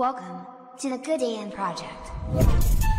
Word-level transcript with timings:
Welcome 0.00 0.46
to 0.78 0.88
the 0.88 0.96
Good 0.96 1.20
AM 1.20 1.50
Project. 1.50 2.89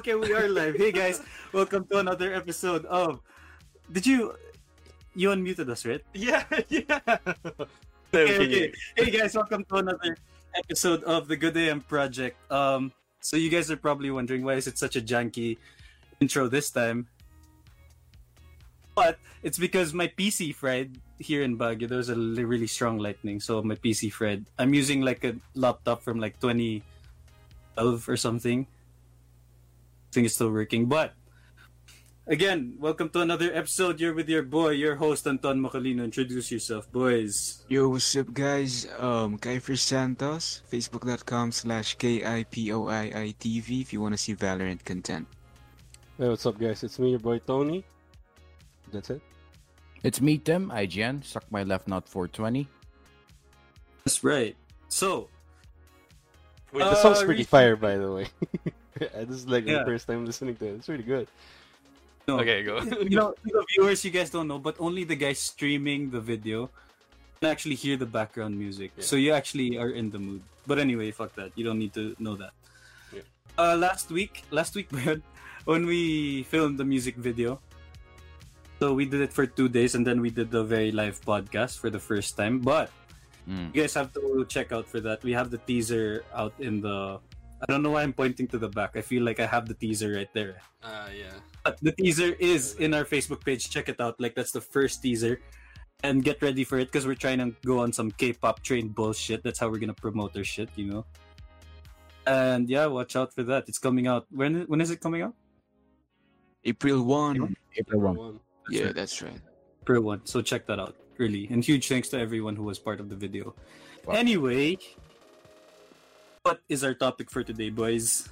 Okay, 0.00 0.16
we 0.16 0.32
are 0.32 0.48
live. 0.48 0.80
hey 0.80 0.88
guys, 0.88 1.20
welcome 1.52 1.84
to 1.84 2.00
another 2.00 2.32
episode 2.32 2.88
of. 2.88 3.20
Did 3.92 4.08
you 4.08 4.32
you 5.12 5.28
unmuted 5.28 5.68
us, 5.68 5.84
right? 5.84 6.00
Yeah, 6.16 6.40
yeah. 6.72 7.04
Okay, 8.08 8.40
okay. 8.40 8.72
Hey 8.96 9.10
guys, 9.12 9.36
welcome 9.36 9.60
to 9.68 9.76
another 9.76 10.16
episode 10.56 11.04
of 11.04 11.28
the 11.28 11.36
Good 11.36 11.52
AM 11.60 11.84
Project. 11.84 12.40
Um, 12.50 12.96
so 13.20 13.36
you 13.36 13.52
guys 13.52 13.70
are 13.70 13.76
probably 13.76 14.10
wondering 14.10 14.40
why 14.40 14.56
is 14.56 14.66
it 14.66 14.80
such 14.80 14.96
a 14.96 15.04
janky 15.04 15.60
intro 16.16 16.48
this 16.48 16.72
time? 16.72 17.04
But 18.96 19.20
it's 19.44 19.60
because 19.60 19.92
my 19.92 20.08
PC 20.08 20.56
fried 20.56 20.96
here 21.20 21.44
in 21.44 21.60
Baguio. 21.60 21.92
There 21.92 22.00
was 22.00 22.08
a 22.08 22.16
li- 22.16 22.48
really 22.48 22.72
strong 22.72 22.96
lightning, 22.96 23.36
so 23.36 23.60
my 23.60 23.76
PC 23.76 24.08
fried. 24.08 24.48
I'm 24.56 24.72
using 24.72 25.04
like 25.04 25.28
a 25.28 25.36
laptop 25.52 26.00
from 26.00 26.16
like 26.16 26.40
2012 26.40 28.08
or 28.08 28.16
something. 28.16 28.64
I 30.16 30.20
is 30.20 30.34
still 30.34 30.50
working, 30.50 30.86
but 30.86 31.14
again, 32.26 32.74
welcome 32.78 33.08
to 33.10 33.20
another 33.20 33.54
episode. 33.54 34.00
You're 34.00 34.14
with 34.14 34.28
your 34.28 34.42
boy, 34.42 34.70
your 34.70 34.96
host 34.96 35.26
Anton 35.26 35.60
Macalino. 35.62 36.02
Introduce 36.02 36.50
yourself, 36.50 36.90
boys. 36.90 37.62
Yo, 37.68 37.88
what's 37.88 38.16
up, 38.16 38.32
guys? 38.34 38.86
Um, 38.98 39.38
Kiefer 39.38 39.78
Santos, 39.78 40.62
facebook.com 40.70 41.52
slash 41.52 41.94
K-I-P-O-I-I-T-V 41.94 43.80
if 43.80 43.92
you 43.92 44.00
want 44.00 44.14
to 44.14 44.18
see 44.18 44.34
Valorant 44.34 44.84
content. 44.84 45.28
Hey, 46.18 46.28
what's 46.28 46.44
up, 46.44 46.58
guys? 46.58 46.82
It's 46.82 46.98
me, 46.98 47.10
your 47.10 47.20
boy 47.20 47.38
Tony. 47.38 47.84
That's 48.92 49.10
it. 49.10 49.22
It's 50.02 50.20
me, 50.20 50.38
Tim, 50.38 50.70
IGN. 50.70 51.24
Suck 51.24 51.44
my 51.52 51.62
left 51.62 51.86
nut 51.86 52.08
420. 52.08 52.66
That's 54.04 54.24
right. 54.24 54.56
So, 54.88 55.28
Wait, 56.72 56.80
the 56.80 56.86
Uh, 56.90 56.94
song's 56.96 57.22
pretty 57.22 57.42
re- 57.42 57.44
fire, 57.44 57.76
by 57.76 57.96
the 57.96 58.10
way. 58.10 58.26
this 58.98 59.30
is 59.30 59.46
like 59.48 59.66
Yeah. 59.66 59.80
the 59.80 59.84
first 59.84 60.06
time 60.06 60.24
listening 60.26 60.56
to 60.56 60.66
it. 60.66 60.74
It's 60.82 60.88
really 60.88 61.04
good. 61.06 61.28
no, 62.28 62.40
Okay, 62.40 62.62
go. 62.62 62.80
you 63.06 63.16
know, 63.16 63.34
the 63.44 63.64
viewers, 63.74 64.04
you 64.04 64.10
guys 64.10 64.30
don't 64.30 64.48
know, 64.48 64.58
but 64.58 64.76
only 64.78 65.04
the 65.04 65.16
guys 65.16 65.38
streaming 65.38 66.10
the 66.10 66.20
video 66.20 66.70
can 67.40 67.50
actually 67.50 67.74
hear 67.76 67.96
the 67.96 68.06
background 68.06 68.58
music. 68.58 68.92
Yeah. 68.96 69.04
So 69.04 69.16
you 69.16 69.32
actually 69.32 69.78
are 69.78 69.90
in 69.90 70.10
the 70.10 70.18
mood. 70.18 70.42
But 70.66 70.78
anyway, 70.78 71.10
fuck 71.10 71.34
that. 71.36 71.52
You 71.56 71.64
don't 71.64 71.78
need 71.78 71.94
to 71.94 72.14
know 72.18 72.36
that. 72.36 72.52
Yeah. 73.12 73.22
Uh, 73.58 73.76
last 73.76 74.10
week, 74.10 74.44
last 74.50 74.74
week, 74.76 74.88
when 75.64 75.86
we 75.86 76.42
filmed 76.44 76.78
the 76.78 76.84
music 76.84 77.16
video, 77.16 77.58
so 78.78 78.92
we 78.94 79.04
did 79.04 79.20
it 79.20 79.32
for 79.32 79.44
two 79.46 79.68
days, 79.68 79.94
and 79.94 80.06
then 80.06 80.20
we 80.20 80.30
did 80.30 80.50
the 80.50 80.64
very 80.64 80.92
live 80.92 81.20
podcast 81.24 81.78
for 81.80 81.90
the 81.90 81.98
first 82.00 82.36
time. 82.36 82.60
But 82.60 82.90
Mm. 83.48 83.74
you 83.74 83.80
guys 83.82 83.94
have 83.96 84.12
to 84.14 84.44
check 84.52 84.70
out 84.70 84.84
for 84.86 85.00
that. 85.00 85.24
We 85.24 85.32
have 85.32 85.50
the 85.50 85.56
teaser 85.64 86.22
out 86.36 86.52
in 86.60 86.84
the. 86.84 87.18
I 87.62 87.66
don't 87.68 87.82
know 87.82 87.90
why 87.90 88.02
I'm 88.02 88.12
pointing 88.12 88.48
to 88.48 88.58
the 88.58 88.68
back. 88.68 88.96
I 88.96 89.02
feel 89.02 89.22
like 89.22 89.40
I 89.40 89.46
have 89.46 89.68
the 89.68 89.74
teaser 89.74 90.12
right 90.12 90.32
there. 90.32 90.60
Uh, 90.82 91.08
yeah. 91.12 91.36
But 91.64 91.78
the 91.82 91.92
teaser 91.92 92.34
is 92.40 92.74
in 92.76 92.94
our 92.94 93.04
Facebook 93.04 93.44
page. 93.44 93.68
Check 93.68 93.88
it 93.88 94.00
out. 94.00 94.20
Like 94.20 94.34
that's 94.34 94.52
the 94.52 94.60
first 94.60 95.02
teaser, 95.02 95.40
and 96.02 96.24
get 96.24 96.40
ready 96.40 96.64
for 96.64 96.78
it 96.78 96.86
because 96.86 97.06
we're 97.06 97.20
trying 97.20 97.38
to 97.38 97.54
go 97.64 97.80
on 97.80 97.92
some 97.92 98.10
K-pop 98.10 98.62
train 98.62 98.88
bullshit. 98.88 99.44
That's 99.44 99.58
how 99.58 99.68
we're 99.68 99.78
gonna 99.78 99.94
promote 99.94 100.36
our 100.36 100.44
shit, 100.44 100.70
you 100.76 100.86
know. 100.86 101.04
And 102.26 102.68
yeah, 102.68 102.86
watch 102.86 103.16
out 103.16 103.34
for 103.34 103.42
that. 103.44 103.68
It's 103.68 103.78
coming 103.78 104.06
out. 104.06 104.26
When 104.30 104.62
when 104.68 104.80
is 104.80 104.90
it 104.90 105.00
coming 105.00 105.22
out? 105.22 105.34
April 106.64 107.02
1. 107.02 107.56
April 107.76 108.00
1. 108.00 108.16
One. 108.16 108.40
Yeah, 108.70 108.84
right. 108.84 108.94
that's 108.94 109.20
right. 109.22 109.40
April 109.82 110.02
one. 110.02 110.24
So 110.24 110.40
check 110.40 110.66
that 110.66 110.78
out. 110.78 110.96
Really, 111.18 111.48
and 111.50 111.62
huge 111.64 111.88
thanks 111.88 112.08
to 112.10 112.18
everyone 112.18 112.56
who 112.56 112.62
was 112.62 112.78
part 112.78 113.00
of 113.00 113.08
the 113.08 113.16
video. 113.16 113.54
Wow. 114.06 114.14
Anyway, 114.14 114.78
what 116.50 116.66
is 116.66 116.82
our 116.82 116.98
topic 116.98 117.30
for 117.30 117.46
today, 117.46 117.70
boys? 117.70 118.26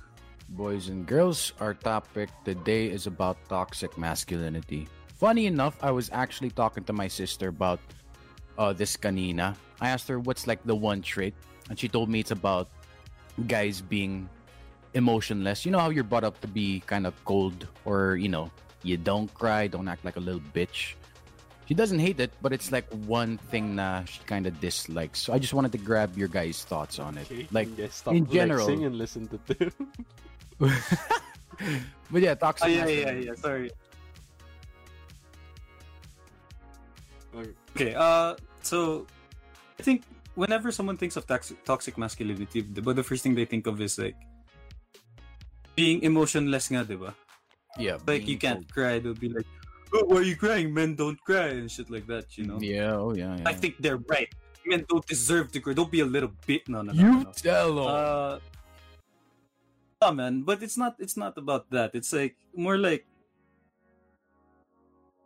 Boys 0.51 0.91
and 0.91 1.07
girls, 1.07 1.55
our 1.63 1.71
topic 1.71 2.27
today 2.43 2.91
is 2.91 3.07
about 3.07 3.39
toxic 3.47 3.95
masculinity. 3.95 4.91
Funny 5.15 5.47
enough, 5.47 5.79
I 5.79 5.95
was 5.95 6.11
actually 6.11 6.51
talking 6.51 6.83
to 6.91 6.93
my 6.93 7.07
sister 7.07 7.47
about 7.47 7.79
uh, 8.59 8.75
this 8.75 8.97
kanina. 8.99 9.55
I 9.79 9.95
asked 9.95 10.11
her 10.11 10.19
what's 10.19 10.51
like 10.51 10.59
the 10.67 10.75
one 10.75 10.99
trait, 10.99 11.31
and 11.71 11.79
she 11.79 11.87
told 11.87 12.11
me 12.11 12.19
it's 12.19 12.35
about 12.35 12.67
guys 13.47 13.79
being 13.79 14.29
emotionless. 14.99 15.63
You 15.63 15.71
know 15.71 15.79
how 15.79 15.95
you're 15.95 16.03
brought 16.03 16.27
up 16.27 16.43
to 16.43 16.51
be 16.51 16.83
kind 16.91 17.07
of 17.07 17.15
cold, 17.23 17.71
or 17.87 18.19
you 18.19 18.29
know, 18.29 18.51
you 18.83 18.99
don't 18.99 19.31
cry, 19.31 19.71
don't 19.71 19.87
act 19.87 20.03
like 20.03 20.19
a 20.19 20.25
little 20.27 20.43
bitch. 20.51 20.99
She 21.69 21.75
doesn't 21.77 21.99
hate 22.01 22.19
it, 22.19 22.33
but 22.41 22.57
it's 22.57 22.73
like 22.73 22.89
one 23.05 23.37
thing 23.53 23.77
na 23.77 24.03
she 24.09 24.25
kind 24.25 24.49
of 24.49 24.57
dislikes. 24.59 25.21
So 25.21 25.37
I 25.37 25.39
just 25.39 25.53
wanted 25.53 25.71
to 25.77 25.79
grab 25.79 26.17
your 26.17 26.29
guys' 26.29 26.65
thoughts 26.65 26.97
on 26.99 27.21
it. 27.21 27.29
Okay, 27.31 27.45
Like, 27.53 27.69
you 27.69 27.85
guys 27.85 27.93
stop 27.93 28.15
in 28.17 28.25
general. 28.25 28.65
flexing 28.65 28.89
and 28.89 28.97
listen 28.97 29.29
to 29.29 29.37
Tim. 29.45 29.73
but 32.11 32.23
yeah, 32.25 32.33
toxic. 32.35 32.67
Oh 32.67 32.71
yeah, 32.73 32.87
yeah, 32.89 33.05
masculinity. 33.13 33.27
yeah. 33.29 33.35
Sorry. 33.37 33.69
Okay. 37.37 37.53
Okay, 37.77 37.93
uh, 37.95 38.35
so 38.65 39.07
I 39.79 39.83
think 39.85 40.03
whenever 40.35 40.73
someone 40.73 40.97
thinks 40.97 41.17
of 41.17 41.27
toxic, 41.27 41.63
toxic 41.65 41.99
masculinity, 41.99 42.63
but 42.63 42.97
the 42.97 43.05
first 43.05 43.23
thing 43.23 43.35
they 43.37 43.45
think 43.45 43.67
of 43.69 43.81
is 43.81 43.99
like 43.99 44.17
being 45.77 46.03
emotionless 46.03 46.73
nga, 46.73 46.83
diba? 46.85 47.15
Yeah, 47.79 47.99
Like 48.09 48.27
you 48.27 48.39
can't 48.39 48.65
cold. 48.67 48.73
cry, 48.73 48.99
they'll 48.99 49.15
be 49.15 49.29
like, 49.29 49.47
oh, 49.93 50.05
why 50.07 50.17
are 50.19 50.23
you 50.23 50.37
crying? 50.37 50.73
Men 50.73 50.95
don't 50.95 51.19
cry 51.25 51.57
and 51.59 51.71
shit 51.71 51.91
like 51.91 52.07
that, 52.07 52.37
you 52.37 52.45
know? 52.45 52.59
Yeah, 52.61 52.97
oh 52.97 53.15
yeah, 53.15 53.37
yeah. 53.37 53.49
I 53.49 53.53
think 53.53 53.79
they're 53.79 54.03
right. 54.09 54.29
Men 54.67 54.85
don't 54.89 55.07
deserve 55.07 55.53
to 55.53 55.61
cry. 55.61 55.73
Don't 55.73 55.91
be 55.91 56.01
a 56.01 56.09
little 56.09 56.33
bit. 56.47 56.69
No, 56.69 56.83
no, 56.83 56.93
no. 56.93 57.01
you 57.01 57.13
no. 57.25 57.33
tell 57.33 57.75
them. 57.75 57.87
Uh, 57.87 58.39
yeah, 60.03 60.11
man, 60.13 60.43
but 60.43 60.63
it's 60.63 60.77
not. 60.77 60.97
It's 60.99 61.17
not 61.17 61.39
about 61.39 61.71
that. 61.71 61.95
It's 61.95 62.13
like 62.13 62.37
more 62.55 62.77
like 62.77 63.07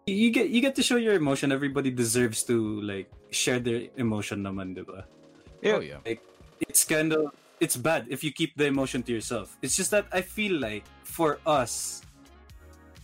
you 0.06 0.30
get 0.30 0.50
you 0.50 0.60
get 0.60 0.74
to 0.76 0.82
show 0.82 0.96
your 0.96 1.14
emotion. 1.14 1.52
Everybody 1.52 1.90
deserves 1.90 2.42
to 2.44 2.80
like 2.82 3.10
share 3.30 3.60
their 3.60 3.88
emotion, 3.96 4.42
naman, 4.42 4.74
diba? 4.74 5.04
oh 5.64 5.80
yeah. 5.80 6.02
Like, 6.04 6.22
It's 6.62 6.84
kind 6.86 7.12
of 7.12 7.34
it's 7.58 7.76
bad 7.76 8.06
if 8.10 8.22
you 8.22 8.32
keep 8.32 8.54
the 8.56 8.66
emotion 8.66 9.02
to 9.06 9.12
yourself. 9.12 9.56
It's 9.62 9.74
just 9.74 9.90
that 9.90 10.06
I 10.12 10.22
feel 10.22 10.58
like 10.58 10.84
for 11.02 11.38
us, 11.46 12.02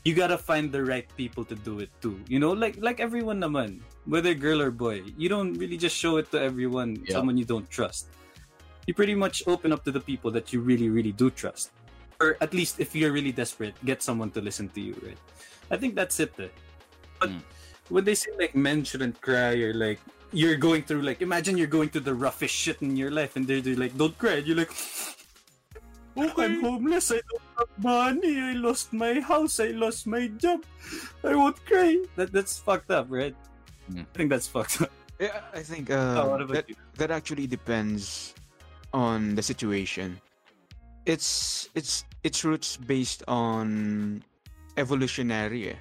you 0.05 0.15
gotta 0.15 0.39
find 0.39 0.71
the 0.73 0.85
right 0.85 1.07
people 1.17 1.45
to 1.45 1.55
do 1.55 1.81
it 1.81 1.91
too. 2.01 2.19
You 2.29 2.39
know, 2.39 2.53
like 2.53 2.77
like 2.81 3.01
everyone 3.01 3.41
naman, 3.41 3.81
whether 4.07 4.33
girl 4.35 4.63
or 4.63 4.71
boy, 4.71 5.03
you 5.17 5.29
don't 5.29 5.55
really 5.55 5.77
just 5.77 5.97
show 5.97 6.17
it 6.17 6.31
to 6.33 6.41
everyone, 6.41 6.97
Yeah. 7.05 7.19
someone 7.21 7.37
you 7.37 7.45
don't 7.45 7.69
trust. 7.69 8.09
You 8.87 8.95
pretty 8.95 9.15
much 9.15 9.43
open 9.47 9.73
up 9.73 9.85
to 9.85 9.93
the 9.93 10.01
people 10.01 10.31
that 10.33 10.53
you 10.53 10.61
really, 10.65 10.89
really 10.89 11.13
do 11.13 11.29
trust. 11.29 11.71
Or 12.21 12.37
at 12.41 12.55
least 12.55 12.81
if 12.81 12.97
you're 12.97 13.13
really 13.13 13.33
desperate, 13.33 13.77
get 13.85 14.03
someone 14.03 14.31
to 14.33 14.41
listen 14.41 14.69
to 14.75 14.81
you, 14.81 14.97
right? 15.05 15.19
I 15.71 15.77
think 15.77 15.95
that's 15.95 16.19
it. 16.21 16.33
Eh. 16.41 16.49
But 17.21 17.31
Mm. 17.31 17.43
when 17.93 18.05
they 18.05 18.15
say 18.15 18.31
like 18.39 18.55
men 18.57 18.85
shouldn't 18.85 19.21
cry 19.21 19.61
or 19.61 19.75
like 19.75 20.01
you're 20.33 20.57
going 20.61 20.83
through 20.85 21.01
like 21.03 21.21
imagine 21.25 21.57
you're 21.57 21.71
going 21.73 21.89
through 21.89 22.05
the 22.05 22.13
roughest 22.15 22.53
shit 22.55 22.81
in 22.85 22.97
your 22.97 23.11
life 23.11 23.35
and 23.37 23.49
they're, 23.49 23.61
they're 23.65 23.81
like 23.81 23.97
don't 23.97 24.13
cry 24.21 24.41
and 24.41 24.47
you're 24.47 24.57
like 24.61 24.69
oh 26.19 26.33
i'm 26.43 26.61
homeless 26.61 27.11
i 27.13 27.21
don't 27.31 27.47
have 27.59 27.73
money 27.83 28.35
i 28.41 28.53
lost 28.55 28.93
my 28.93 29.21
house 29.21 29.61
i 29.61 29.69
lost 29.85 30.07
my 30.07 30.27
job 30.43 30.61
i 31.25 31.35
won't 31.35 31.59
cry 31.67 31.97
that 32.17 32.33
that's 32.33 32.59
fucked 32.59 32.91
up 32.91 33.07
right 33.09 33.37
Mm. 33.89 34.05
i 34.05 34.17
think 34.19 34.29
that's 34.29 34.47
fucked 34.47 34.83
up 34.85 34.93
Yeah, 35.19 35.41
I 35.51 35.65
think 35.67 35.91
oh, 35.91 35.97
uh, 35.99 36.29
what 36.31 36.43
about 36.45 36.55
that, 36.63 36.69
you 36.71 36.77
that 37.01 37.11
actually 37.11 37.49
depends 37.51 38.35
on 38.95 39.35
the 39.35 39.43
situation. 39.43 40.21
It's 41.07 41.67
it's 41.75 42.05
its 42.23 42.45
roots 42.47 42.77
based 42.79 43.25
on 43.27 44.23
evolutionary. 44.77 45.75
eh. 45.75 45.81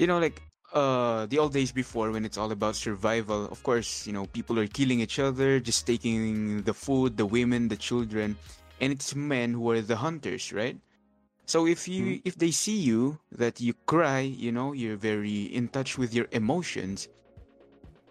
You 0.00 0.06
know, 0.06 0.16
like 0.18 0.40
uh 0.72 1.26
the 1.26 1.36
old 1.36 1.52
days 1.52 1.68
before 1.74 2.10
when 2.14 2.24
it's 2.24 2.38
all 2.38 2.48
about 2.52 2.76
survival. 2.76 3.44
Of 3.52 3.60
course, 3.62 4.06
you 4.06 4.14
know, 4.16 4.24
people 4.30 4.56
are 4.58 4.66
killing 4.70 5.00
each 5.04 5.18
other, 5.18 5.60
just 5.60 5.84
taking 5.86 6.62
the 6.62 6.72
food, 6.72 7.16
the 7.20 7.26
women, 7.26 7.68
the 7.68 7.76
children, 7.76 8.36
and 8.80 8.92
it's 8.92 9.14
men 9.14 9.52
who 9.52 9.70
are 9.70 9.80
the 9.80 9.96
hunters, 9.96 10.52
right? 10.52 10.76
So 11.46 11.66
if 11.66 11.88
you 11.88 12.22
if 12.24 12.38
they 12.38 12.52
see 12.52 12.78
you 12.78 13.18
that 13.32 13.60
you 13.60 13.74
cry, 13.86 14.20
you 14.20 14.52
know, 14.52 14.72
you're 14.72 14.96
very 14.96 15.50
in 15.50 15.68
touch 15.68 15.98
with 15.98 16.14
your 16.14 16.26
emotions, 16.30 17.08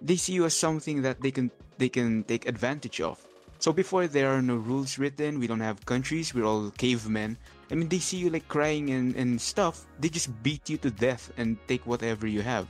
they 0.01 0.17
see 0.17 0.33
you 0.33 0.45
as 0.45 0.55
something 0.55 1.01
that 1.03 1.21
they 1.21 1.31
can 1.31 1.49
they 1.77 1.89
can 1.89 2.23
take 2.23 2.47
advantage 2.47 2.99
of. 2.99 3.17
So 3.59 3.71
before 3.71 4.07
there 4.07 4.29
are 4.31 4.41
no 4.41 4.55
rules 4.55 4.97
written, 4.99 5.39
we 5.39 5.47
don't 5.47 5.63
have 5.63 5.85
countries, 5.85 6.33
we're 6.33 6.47
all 6.47 6.71
cavemen. 6.71 7.37
I 7.71 7.75
mean, 7.75 7.87
they 7.87 7.99
see 7.99 8.17
you 8.17 8.29
like 8.29 8.47
crying 8.47 8.89
and, 8.91 9.15
and 9.15 9.39
stuff. 9.39 9.85
They 9.99 10.07
just 10.07 10.31
beat 10.43 10.69
you 10.69 10.77
to 10.77 10.89
death 10.89 11.31
and 11.37 11.57
take 11.67 11.85
whatever 11.85 12.25
you 12.25 12.41
have, 12.41 12.67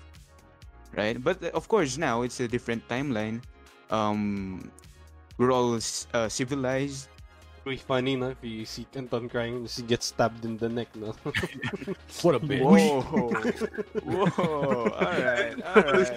right? 0.98 1.18
But 1.22 1.44
uh, 1.44 1.50
of 1.54 1.68
course, 1.68 1.98
now 1.98 2.24
it's 2.24 2.40
a 2.40 2.48
different 2.48 2.88
timeline. 2.90 3.42
Um, 3.90 4.72
we're 5.38 5.52
all 5.52 5.78
uh, 5.78 6.30
civilized. 6.30 7.08
Pretty 7.70 7.86
funny, 7.86 8.18
no? 8.18 8.34
If 8.34 8.42
you 8.42 8.66
see 8.66 8.90
Anton 8.96 9.30
crying, 9.30 9.62
just 9.62 9.86
get 9.86 10.02
stabbed 10.02 10.42
in 10.42 10.58
the 10.58 10.74
neck, 10.74 10.90
no? 10.98 11.14
What 12.26 12.34
a 12.34 12.42
bitch. 12.42 12.66
Whoa, 12.66 13.06
whoa! 14.10 14.90
All 14.90 14.98
right, 14.98 15.54
all 15.62 15.78
right. 15.78 16.02
It 16.02 16.10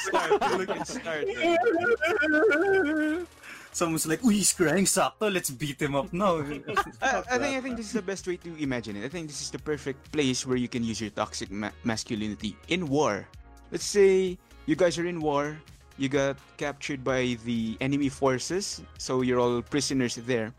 started. 0.00 0.40
Look, 0.56 0.72
it 0.72 0.88
started. 0.88 1.36
Someone's 3.76 4.08
like, 4.08 4.24
"Uy, 4.24 4.40
he's 4.40 4.56
crying, 4.56 4.88
sakto. 4.88 5.28
Let's 5.28 5.52
beat 5.52 5.76
him 5.76 5.92
up 5.92 6.08
now." 6.08 6.40
I, 7.04 7.20
I 7.20 7.36
think 7.36 7.52
I 7.52 7.60
think 7.60 7.76
this 7.76 7.92
is 7.92 7.96
the 8.00 8.08
best 8.08 8.24
way 8.24 8.40
to 8.40 8.56
imagine 8.56 8.96
it. 8.96 9.04
I 9.04 9.12
think 9.12 9.28
this 9.28 9.44
is 9.44 9.52
the 9.52 9.60
perfect 9.60 10.08
place 10.08 10.48
where 10.48 10.56
you 10.56 10.72
can 10.72 10.80
use 10.80 11.04
your 11.04 11.12
toxic 11.12 11.52
ma- 11.52 11.76
masculinity 11.84 12.56
in 12.72 12.88
war. 12.88 13.28
Let's 13.68 13.84
say 13.84 14.40
you 14.64 14.72
guys 14.72 14.96
are 14.96 15.04
in 15.04 15.20
war, 15.20 15.60
you 16.00 16.08
got 16.08 16.36
captured 16.56 17.04
by 17.04 17.36
the 17.44 17.76
enemy 17.80 18.08
forces, 18.08 18.80
so 18.98 19.20
you're 19.20 19.38
all 19.38 19.60
prisoners 19.62 20.16
there. 20.16 20.52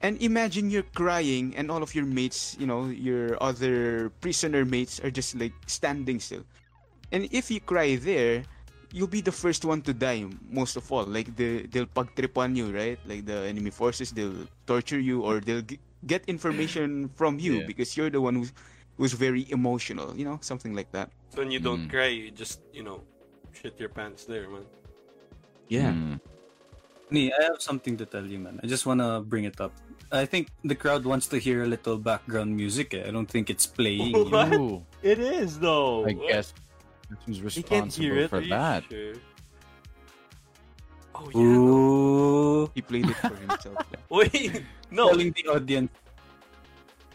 And 0.00 0.22
imagine 0.22 0.70
you're 0.70 0.86
crying, 0.94 1.54
and 1.56 1.70
all 1.70 1.82
of 1.82 1.94
your 1.94 2.06
mates, 2.06 2.56
you 2.58 2.66
know, 2.66 2.86
your 2.88 3.36
other 3.42 4.08
prisoner 4.22 4.64
mates, 4.64 5.00
are 5.02 5.10
just 5.10 5.34
like 5.36 5.52
standing 5.66 6.20
still. 6.20 6.44
And 7.12 7.28
if 7.32 7.50
you 7.50 7.60
cry 7.60 7.96
there, 7.96 8.44
you'll 8.92 9.10
be 9.12 9.20
the 9.20 9.32
first 9.32 9.64
one 9.64 9.82
to 9.82 9.92
die 9.92 10.24
most 10.48 10.76
of 10.76 10.90
all. 10.92 11.04
Like 11.04 11.34
the 11.36 11.66
they'll 11.66 11.86
pagtripan 11.90 12.56
you, 12.56 12.70
right? 12.72 12.98
Like 13.06 13.26
the 13.26 13.44
enemy 13.50 13.70
forces, 13.70 14.10
they'll 14.12 14.46
torture 14.66 15.00
you 15.00 15.22
or 15.22 15.40
they'll 15.40 15.62
g- 15.62 15.80
get 16.06 16.24
information 16.26 17.08
from 17.18 17.38
you 17.38 17.60
Yeah. 17.60 17.66
because 17.66 17.96
you're 17.96 18.10
the 18.10 18.20
one 18.20 18.36
who's 18.36 18.52
who's 18.96 19.12
very 19.12 19.46
emotional. 19.50 20.16
You 20.16 20.24
know, 20.24 20.38
something 20.40 20.74
like 20.74 20.90
that. 20.92 21.10
So 21.34 21.42
when 21.42 21.50
you 21.50 21.60
don't 21.60 21.86
Mm. 21.86 21.90
cry, 21.90 22.06
you 22.08 22.30
just, 22.30 22.60
you 22.72 22.82
know, 22.82 23.02
shit 23.52 23.78
your 23.78 23.88
pants 23.88 24.24
there, 24.24 24.48
man. 24.48 24.64
Yeah. 25.68 25.92
Mm. 25.92 26.20
Nee, 27.10 27.32
I 27.32 27.42
have 27.44 27.60
something 27.60 27.96
to 27.96 28.06
tell 28.06 28.24
you, 28.24 28.38
man. 28.38 28.60
I 28.62 28.66
just 28.66 28.86
wanna 28.86 29.20
bring 29.20 29.44
it 29.44 29.60
up. 29.60 29.72
I 30.12 30.26
think 30.26 30.48
the 30.64 30.74
crowd 30.74 31.04
wants 31.04 31.26
to 31.28 31.38
hear 31.38 31.62
a 31.62 31.66
little 31.66 31.96
background 31.98 32.56
music. 32.56 32.94
Eh. 32.94 33.04
I 33.06 33.10
don't 33.10 33.30
think 33.30 33.50
it's 33.50 33.66
playing. 33.66 34.14
What? 34.30 34.52
Ooh, 34.54 34.82
It 35.02 35.18
is, 35.18 35.58
though. 35.58 36.06
I 36.06 36.12
guess 36.12 36.52
who's 37.26 37.38
You 37.56 37.62
can't 37.62 37.92
hear 37.92 38.14
responsible 38.14 38.24
it. 38.24 38.30
for 38.30 38.38
Are 38.38 38.48
that? 38.58 38.82
sure? 38.90 39.14
Oh, 41.14 41.28
yeah. 41.34 41.42
no. 41.42 42.70
He 42.74 42.82
played 42.82 43.08
it 43.10 43.16
for 43.16 43.34
himself. 43.34 43.76
Wait, 44.10 44.62
no. 44.90 45.08
telling 45.10 45.32
the 45.32 45.46
audience, 45.50 45.90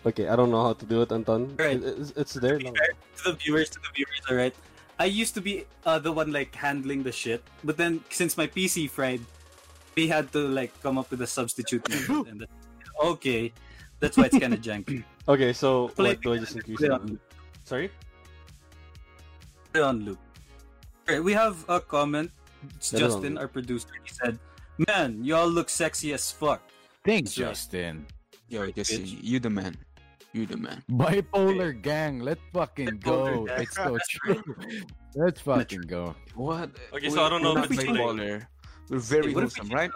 Okay, 0.05 0.27
I 0.29 0.35
don't 0.35 0.51
know 0.51 0.61
how 0.61 0.73
to 0.73 0.85
do 0.85 1.01
it, 1.01 1.11
Anton. 1.11 1.55
Right. 1.57 1.81
It- 1.81 1.97
It's, 1.99 2.11
it's 2.15 2.33
there 2.37 2.59
lang. 2.59 2.75
to 2.75 3.23
the 3.25 3.33
viewers, 3.33 3.69
to 3.71 3.79
the 3.81 3.89
viewers, 3.95 4.21
all 4.29 4.35
right. 4.37 4.53
I 5.00 5.06
used 5.06 5.33
to 5.36 5.42
be 5.42 5.65
uh, 5.86 6.00
the 6.00 6.12
one 6.12 6.31
like 6.31 6.56
handling 6.56 7.03
the 7.03 7.12
shit, 7.12 7.44
but 7.63 7.75
then 7.77 8.01
since 8.09 8.38
my 8.38 8.47
PC 8.47 8.89
fried, 8.89 9.21
we 9.95 10.07
had 10.07 10.31
to 10.31 10.47
like 10.47 10.71
come 10.81 10.97
up 10.97 11.12
with 11.12 11.21
a 11.21 11.27
substitute 11.27 11.88
method. 11.89 12.27
and 12.27 12.42
that, 12.42 12.50
okay, 13.03 13.51
that's 14.00 14.15
why 14.18 14.25
it's 14.25 14.38
kind 14.39 14.53
of 14.53 14.62
janky. 14.62 15.03
Okay, 15.27 15.53
so 15.53 15.88
Play- 15.97 16.09
what 16.13 16.21
do 16.21 16.33
I 16.33 16.38
just 16.38 16.56
increase 16.56 16.77
play 16.77 16.88
it? 16.88 16.92
on, 16.94 17.19
Sorry? 17.63 17.89
play 19.74 19.81
on 19.81 20.06
loop. 20.06 20.19
Alright, 21.09 21.24
we 21.24 21.33
have 21.33 21.65
a 21.68 21.80
comment. 21.81 22.30
It's 22.77 22.92
Play 22.92 23.00
Justin, 23.00 23.33
loop. 23.33 23.42
our 23.42 23.47
producer. 23.47 23.88
He 24.03 24.12
said, 24.13 24.38
"Man, 24.88 25.24
y'all 25.25 25.47
look 25.50 25.69
sexy 25.69 26.13
as 26.13 26.30
fuck." 26.31 26.62
Thanks, 27.03 27.33
Justin. 27.33 28.06
Yo, 28.50 28.69
just 28.71 28.92
bitch. 28.92 29.18
you 29.21 29.39
the 29.39 29.50
man. 29.50 29.75
You 30.35 30.43
the 30.45 30.57
man. 30.59 30.83
Bipolar 30.91 31.71
gang, 31.81 32.19
let's 32.19 32.43
fucking 32.51 32.99
Bipolar 32.99 33.33
go. 33.39 33.45
gang. 33.47 33.61
It's 33.63 33.75
so 33.79 33.95
true. 34.11 34.43
Let's 35.15 35.39
fucking 35.39 35.87
go. 35.87 36.11
What? 36.35 36.75
Okay, 36.91 37.07
so 37.07 37.23
I 37.23 37.29
don't 37.31 37.39
know 37.41 37.55
we're 37.55 37.63
if 37.63 37.71
not 37.71 37.79
it's 37.79 37.87
like- 37.87 37.95
bipolar. 37.95 38.33
We're 38.91 38.99
very 38.99 39.27
Hey, 39.31 39.33
what 39.33 39.41
wholesome, 39.47 39.69
right? 39.71 39.91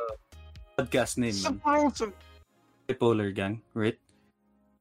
Podcast 0.80 1.18
name, 1.19 1.36
man. 1.44 1.59
Wholesome. 1.59 2.13
Bipolar 2.88 3.36
gang, 3.36 3.59
right? 3.75 4.00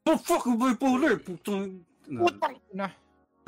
Oh 0.06 0.16
fuck, 0.16 0.46
bipolar. 0.46 1.18
putang- 1.26 1.82
No. 2.06 2.30
Nah. 2.72 2.94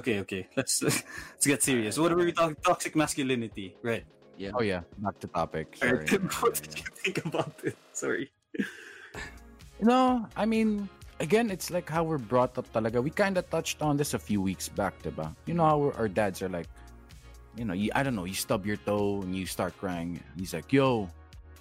Okay, 0.02 0.18
okay. 0.26 0.48
Let's 0.58 0.82
let's 0.84 1.46
get 1.46 1.62
serious. 1.62 1.94
What 1.96 2.10
were 2.10 2.26
we 2.26 2.32
talking? 2.34 2.56
Toxic 2.58 2.96
masculinity, 2.98 3.78
right? 3.86 4.02
Yeah. 4.36 4.50
Oh 4.58 4.62
yeah, 4.66 4.82
back 4.98 5.14
to 5.22 5.28
topic. 5.30 5.78
Alright, 5.78 6.10
Sorry. 6.10 6.26
what 6.42 6.54
did 6.58 6.74
you 6.74 6.86
think 7.06 7.24
about 7.24 7.54
it? 7.62 7.78
Sorry. 7.94 8.32
No, 9.80 10.26
I 10.36 10.44
mean, 10.44 10.88
again, 11.20 11.50
it's 11.50 11.70
like 11.70 11.88
how 11.88 12.02
we're 12.02 12.18
brought 12.18 12.56
up 12.58 12.66
talaga. 12.72 13.02
We 13.02 13.10
kind 13.10 13.36
of 13.38 13.48
touched 13.50 13.82
on 13.82 13.96
this 13.96 14.14
a 14.14 14.18
few 14.18 14.40
weeks 14.40 14.68
back, 14.68 15.00
diba? 15.02 15.34
You 15.46 15.54
know 15.54 15.64
how 15.64 15.92
our 15.96 16.08
dads 16.08 16.42
are 16.42 16.48
like, 16.48 16.66
you 17.56 17.64
know, 17.64 17.74
you, 17.74 17.90
I 17.94 18.02
don't 18.02 18.16
know, 18.16 18.24
you 18.24 18.34
stub 18.34 18.66
your 18.66 18.76
toe 18.76 19.20
and 19.22 19.36
you 19.36 19.46
start 19.46 19.76
crying. 19.78 20.20
He's 20.36 20.54
like, 20.54 20.72
yo, 20.72 21.08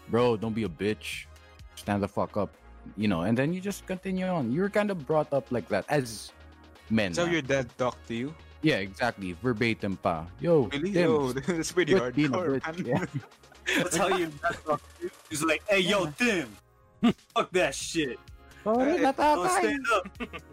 bro, 0.09 0.37
don't 0.37 0.53
be 0.55 0.63
a 0.63 0.69
bitch. 0.69 1.25
Stand 1.75 2.01
the 2.01 2.07
fuck 2.07 2.37
up. 2.37 2.49
You 2.97 3.07
know, 3.07 3.21
and 3.21 3.37
then 3.37 3.53
you 3.53 3.61
just 3.61 3.85
continue 3.85 4.25
on. 4.25 4.51
You 4.51 4.61
were 4.61 4.69
kind 4.69 4.89
of 4.89 5.05
brought 5.05 5.31
up 5.33 5.51
like 5.51 5.67
that 5.69 5.85
as 5.89 6.31
men. 6.89 7.13
So 7.13 7.25
na. 7.25 7.31
your 7.31 7.41
dad 7.43 7.69
talked 7.77 8.07
to 8.07 8.15
you? 8.15 8.33
Yeah, 8.61 8.77
exactly. 8.77 9.35
Verbatim 9.43 9.95
pa. 9.97 10.25
Yo, 10.39 10.63
Really? 10.73 10.91
Tim, 10.91 11.03
Yo, 11.03 11.31
that's 11.33 11.71
pretty 11.71 11.93
quit 11.93 12.15
being 12.15 12.33
a 12.33 12.37
hardcore, 12.37 12.59
bitch. 12.61 12.87
man. 12.87 13.07
Yeah. 13.67 13.83
That's 13.83 13.95
how 13.95 14.07
you. 14.17 14.31
He's 15.29 15.43
like, 15.43 15.61
hey, 15.69 15.79
yo, 15.79 16.07
Tim, 16.17 16.49
fuck 17.35 17.51
that 17.51 17.75
shit. 17.75 18.17
Sorry, 18.75 18.93
Eh, 18.95 19.01
Don't 19.01 19.05
natatay. 19.09 19.73
up. 19.93 20.03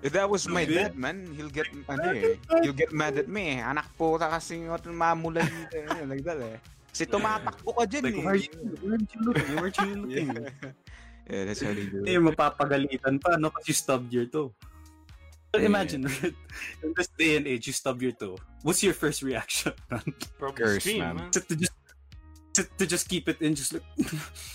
If 0.01 0.11
that 0.13 0.29
was 0.29 0.49
my 0.49 0.65
dad, 0.65 0.97
man, 0.97 1.29
he'll 1.37 1.53
get 1.53 1.67
ano 1.89 2.11
eh. 2.13 2.37
He'll 2.63 2.77
get 2.77 2.93
mad 2.93 3.19
at 3.19 3.29
me 3.29 3.57
eh. 3.57 3.61
Anak 3.61 3.93
po 3.97 4.17
kasi 4.17 4.65
yung 4.65 4.73
mamula 4.97 5.45
dito 5.45 5.77
eh. 5.77 6.05
Like 6.05 6.25
that 6.25 6.41
eh. 6.41 6.57
Kasi 6.91 7.05
tumatakbo 7.05 7.77
ka 7.77 7.85
dyan 7.85 8.03
Like, 8.09 8.17
eh. 8.17 8.25
where 8.25 8.39
you? 8.41 8.53
Weren't 8.81 9.09
you 9.13 9.21
looking? 9.21 9.49
Weren't 9.57 9.77
you 9.79 9.89
looking? 10.01 10.29
Yeah. 11.27 11.43
yeah, 11.43 11.45
that's 11.45 11.59
how 11.61 11.75
they 11.75 11.91
do 11.91 12.07
Eh, 12.07 12.15
it. 12.17 12.23
mapapagalitan 12.23 13.19
pa, 13.19 13.35
no? 13.35 13.51
You 13.67 13.75
stubbed 13.75 14.15
your 14.15 14.31
toe. 14.31 14.55
But 15.51 15.67
Yeah. 15.67 15.75
imagine, 15.75 16.07
in 16.87 16.91
this 16.95 17.11
day 17.19 17.35
and 17.37 17.51
age, 17.51 17.67
you 17.67 17.75
stub 17.75 17.99
your 17.99 18.15
toe. 18.15 18.39
What's 18.63 18.79
your 18.87 18.95
first 18.95 19.27
reaction? 19.27 19.75
Probably 20.39 20.55
Curse, 20.55 20.87
scream, 20.87 21.03
man. 21.03 21.17
man. 21.19 21.31
to, 21.35 21.41
to 21.43 21.55
just 21.59 21.75
to, 22.57 22.65
to 22.79 22.85
just 22.87 23.09
keep 23.09 23.29
it 23.29 23.41
in, 23.41 23.55
just 23.55 23.73
like 23.77 23.85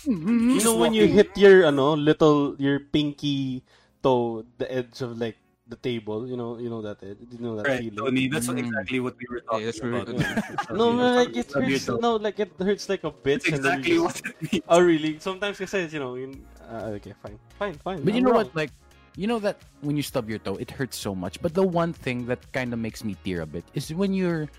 You 0.06 0.62
know 0.64 0.76
when 0.76 0.92
you 0.94 1.06
hit 1.06 1.30
your 1.38 1.66
ano 1.66 1.94
little 1.94 2.54
your 2.58 2.80
pinky 2.80 3.62
toe 4.02 4.44
the 4.58 4.66
edge 4.70 5.00
of 5.00 5.18
like 5.18 5.38
the 5.70 5.78
table, 5.78 6.26
you 6.28 6.36
know, 6.36 6.58
you 6.58 6.68
know 6.68 6.82
that 6.82 7.00
you 7.00 7.38
know 7.40 7.56
that 7.56 7.64
right, 7.64 7.80
feeling. 7.80 7.96
Tony. 7.96 8.28
That's 8.28 8.50
Mm. 8.50 8.58
exactly 8.60 8.98
what 9.00 9.14
we 9.16 9.24
were 9.30 9.40
talking 9.46 9.64
that's 9.64 9.80
where 9.80 10.02
about. 10.04 10.12
we're 10.12 10.76
No, 10.76 10.92
man, 10.92 11.16
like 11.16 11.32
it 11.32 11.48
hurts. 11.48 11.88
No, 11.88 12.16
like 12.20 12.36
it 12.42 12.52
hurts 12.58 12.90
like 12.90 13.06
a 13.06 13.12
bitch. 13.14 13.46
That's 13.48 13.62
exactly 13.62 13.94
you 13.96 14.04
what 14.04 14.18
it 14.20 14.36
means. 14.52 14.64
Oh, 14.68 14.82
really? 14.82 15.16
Sometimes 15.22 15.56
kasi, 15.56 15.86
you 15.88 16.02
know, 16.02 16.18
yun, 16.18 16.42
uh, 16.68 16.92
okay, 17.00 17.14
fine, 17.24 17.38
fine, 17.56 17.76
fine. 17.80 18.02
But 18.04 18.12
you 18.12 18.20
I'm 18.20 18.26
know 18.28 18.34
wrong. 18.36 18.50
what? 18.50 18.56
Like, 18.58 18.74
you 19.16 19.30
know 19.30 19.38
that 19.40 19.62
when 19.80 19.96
you 19.96 20.02
stub 20.02 20.28
your 20.28 20.42
toe, 20.42 20.58
it 20.60 20.68
hurts 20.68 20.98
so 20.98 21.14
much. 21.14 21.40
But 21.40 21.54
the 21.54 21.64
one 21.64 21.94
thing 21.94 22.26
that 22.26 22.42
kind 22.52 22.74
of 22.74 22.82
makes 22.82 23.00
me 23.06 23.16
tear 23.24 23.40
a 23.40 23.48
bit 23.48 23.64
is 23.72 23.94
when 23.94 24.12
you're 24.12 24.50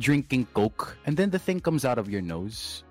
drinking 0.00 0.48
Coke 0.52 0.96
and 1.06 1.14
then 1.16 1.30
the 1.30 1.38
thing 1.38 1.60
comes 1.60 1.84
out 1.84 2.00
of 2.00 2.08
your 2.10 2.24
nose. 2.24 2.82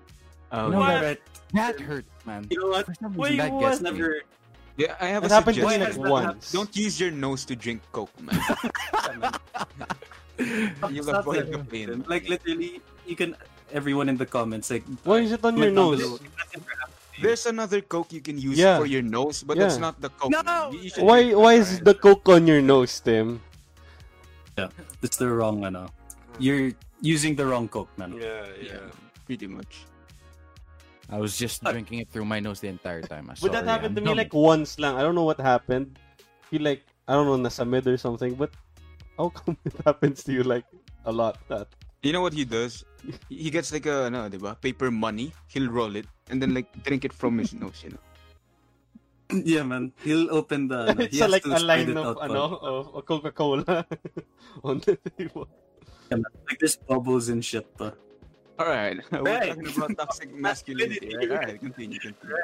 Oh, 0.52 0.68
No, 0.70 0.80
yeah. 0.80 1.00
Right. 1.02 1.20
That 1.54 1.80
hurts, 1.80 2.08
man. 2.26 2.46
You 2.50 2.60
know 2.60 2.68
what? 2.68 2.86
For 2.86 2.94
some 2.94 3.12
reason, 3.14 3.20
Wait, 3.22 3.36
that 3.38 3.52
what? 3.52 3.60
gets 3.70 3.80
me. 3.80 3.90
never. 3.90 4.20
Yeah, 4.76 4.94
I 5.00 5.06
have 5.08 5.24
It 5.24 5.30
a 5.30 5.34
happened 5.34 5.56
to 5.56 5.60
me 5.62 5.66
Why 5.66 5.76
like 5.76 5.88
happened? 5.96 6.10
once. 6.10 6.52
Don't 6.52 6.76
use 6.76 7.00
your 7.00 7.10
nose 7.10 7.44
to 7.48 7.56
drink 7.56 7.80
Coke, 7.92 8.12
man. 8.20 8.36
You'll 10.92 11.00
It's 11.00 11.06
not 11.08 11.20
avoid 11.24 11.48
the 11.50 11.58
pain. 11.64 12.04
Like 12.06 12.28
literally, 12.28 12.82
you 13.06 13.16
can. 13.16 13.36
Everyone 13.72 14.08
in 14.08 14.16
the 14.20 14.26
comments 14.28 14.70
like. 14.70 14.84
Why 15.02 15.24
is 15.24 15.32
it 15.32 15.42
on 15.44 15.56
your 15.56 15.72
nose? 15.72 15.98
below, 16.04 16.14
if 16.20 16.28
that 16.36 16.48
ever 16.60 16.70
happened 16.76 16.94
to 16.94 17.16
you. 17.16 17.22
There's 17.26 17.46
another 17.46 17.80
Coke 17.80 18.12
you 18.12 18.20
can 18.20 18.36
use 18.38 18.58
Yeah. 18.60 18.76
for 18.78 18.84
your 18.86 19.02
nose, 19.02 19.42
but 19.42 19.56
that's 19.58 19.78
not 19.80 19.98
the 20.00 20.10
Coke. 20.20 20.30
No! 20.30 20.42
man. 20.44 20.72
You- 20.76 20.78
you 20.86 20.90
should 20.92 21.02
Why 21.08 21.32
why 21.34 21.54
is 21.56 21.80
the 21.80 21.94
coke 21.96 22.28
on 22.28 22.46
your 22.46 22.60
nose, 22.60 23.00
Tim? 23.00 23.40
Yeah, 24.60 24.68
it's 25.02 25.16
the 25.16 25.28
wrong 25.32 25.64
ano. 25.64 25.88
You're 26.38 26.76
using 27.00 27.32
the 27.34 27.48
wrong 27.48 27.66
coke, 27.66 27.88
man. 27.96 28.12
Yeah, 28.20 28.44
Yeah, 28.60 28.92
pretty 29.24 29.48
much. 29.48 29.88
I 31.08 31.18
was 31.18 31.38
just 31.38 31.62
uh, 31.64 31.70
drinking 31.72 32.00
it 32.00 32.10
through 32.10 32.24
my 32.26 32.40
nose 32.40 32.60
the 32.60 32.68
entire 32.68 33.02
time. 33.02 33.30
But 33.40 33.52
that 33.52 33.64
Sorry, 33.64 33.66
happened 33.66 33.94
to 33.96 34.00
I'm 34.02 34.04
me 34.04 34.10
dumb. 34.10 34.18
like 34.18 34.34
once 34.34 34.78
lang. 34.78 34.96
I 34.96 35.02
don't 35.02 35.14
know 35.14 35.24
what 35.24 35.38
happened. 35.38 35.98
Feel 36.50 36.62
like 36.62 36.82
I 37.06 37.14
don't 37.14 37.26
know 37.26 37.38
nasa 37.38 37.62
mid 37.66 37.86
or 37.86 37.96
something, 37.96 38.34
but 38.34 38.50
how 39.18 39.30
come 39.30 39.56
it 39.64 39.74
happens 39.86 40.24
to 40.24 40.32
you 40.32 40.42
like 40.42 40.66
a 41.06 41.12
lot? 41.12 41.38
That 41.48 41.68
You 42.02 42.12
know 42.12 42.22
what 42.22 42.34
he 42.34 42.44
does? 42.44 42.84
He 43.02 43.46
he 43.46 43.48
gets 43.50 43.70
like 43.70 43.86
a 43.86 44.06
ano, 44.10 44.26
diba? 44.30 44.58
paper 44.60 44.90
money. 44.90 45.30
He'll 45.46 45.70
roll 45.70 45.94
it 45.94 46.06
and 46.30 46.42
then 46.42 46.54
like 46.54 46.70
drink 46.82 47.06
it 47.06 47.14
from 47.14 47.38
his 47.38 47.54
nose, 47.54 47.82
you 47.86 47.94
know. 47.94 48.02
yeah, 49.46 49.62
man. 49.66 49.90
He'll 50.06 50.30
open 50.30 50.68
the. 50.70 50.90
ano, 50.94 51.02
he 51.10 51.18
it's 51.18 51.18
has 51.18 51.30
like 51.30 51.46
a 51.46 51.58
line 51.58 51.94
of 51.98 52.18
ano 52.22 52.58
of 52.62 53.06
Coca-Cola 53.06 53.86
on 54.62 54.78
the 54.86 54.94
table. 55.18 55.46
man. 56.10 56.22
Like 56.46 56.58
there's 56.62 56.78
bubbles 56.78 57.26
and 57.30 57.42
shit. 57.42 57.66
Pa. 57.78 57.90
All 58.58 58.66
right, 58.66 58.96
we're 59.12 59.22
Right. 59.22 59.52
talking 59.52 59.68
about 59.76 59.96
toxic 59.98 60.34
masculinity. 60.48 61.12
Right? 61.16 61.30
All 61.30 61.36
right, 61.38 61.60
continue, 61.60 61.98
continue. 62.00 62.36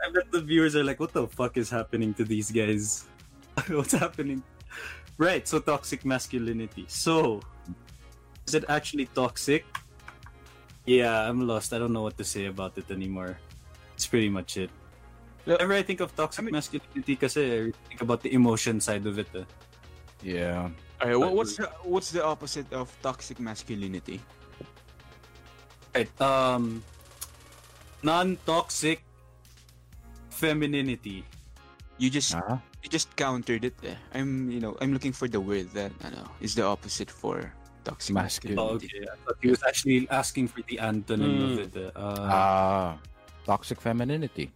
I 0.00 0.10
bet 0.12 0.30
the 0.32 0.40
viewers 0.40 0.76
are 0.76 0.84
like, 0.84 1.00
"What 1.00 1.12
the 1.12 1.26
fuck 1.28 1.56
is 1.58 1.68
happening 1.68 2.14
to 2.14 2.24
these 2.24 2.50
guys? 2.50 3.04
What's 3.68 3.92
happening?" 3.92 4.42
Right. 5.18 5.44
So 5.46 5.58
toxic 5.60 6.04
masculinity. 6.06 6.86
So, 6.88 7.42
is 8.48 8.54
it 8.54 8.64
actually 8.70 9.06
toxic? 9.12 9.66
Yeah, 10.88 11.28
I'm 11.28 11.44
lost. 11.46 11.74
I 11.74 11.78
don't 11.78 11.92
know 11.92 12.02
what 12.06 12.16
to 12.16 12.24
say 12.24 12.46
about 12.46 12.78
it 12.78 12.88
anymore. 12.90 13.36
It's 13.94 14.06
pretty 14.08 14.30
much 14.32 14.56
it. 14.56 14.70
Whenever 15.44 15.74
I 15.74 15.82
think 15.82 16.00
of 16.00 16.14
toxic 16.16 16.40
I 16.40 16.44
mean- 16.48 16.56
masculinity, 16.56 17.16
kasi 17.20 17.40
I 17.44 17.60
think 17.88 18.00
about 18.00 18.22
the 18.24 18.32
emotion 18.32 18.80
side 18.80 19.04
of 19.04 19.18
it. 19.18 19.28
eh. 19.36 19.44
Yeah. 20.22 20.70
Alright, 21.02 21.18
what, 21.18 21.32
what's 21.36 21.56
the 21.56 21.68
what's 21.84 22.10
the 22.12 22.24
opposite 22.24 22.68
of 22.72 22.88
toxic 23.04 23.40
masculinity? 23.40 24.20
Right. 25.94 26.10
Um, 26.20 26.82
non-toxic 28.02 29.02
femininity. 30.30 31.24
You 31.98 32.08
just 32.10 32.34
Uh-huh. 32.34 32.56
you 32.82 32.88
just 32.88 33.12
countered 33.16 33.64
it. 33.64 33.74
Eh. 33.84 33.94
I'm 34.14 34.48
you 34.50 34.60
know 34.60 34.76
I'm 34.80 34.92
looking 34.94 35.12
for 35.12 35.28
the 35.28 35.40
word 35.40 35.68
that 35.74 35.92
I 36.00 36.08
know 36.10 36.24
is 36.40 36.54
the 36.54 36.64
opposite 36.64 37.10
for 37.10 37.52
toxic 37.84 38.14
Masculine. 38.14 38.58
Oh, 38.58 38.78
masculinity. 38.78 39.04
okay. 39.04 39.04
I 39.12 39.16
thought 39.26 39.38
he 39.42 39.48
was 39.50 39.62
actually 39.66 40.08
asking 40.08 40.48
for 40.48 40.62
the 40.70 40.78
antonym 40.80 41.44
of 41.44 41.50
Hmm. 41.58 41.64
it. 41.66 41.72
eh. 41.76 41.90
Uh, 41.96 42.28
Ah, 42.32 42.90
toxic 43.44 43.80
femininity. 43.80 44.52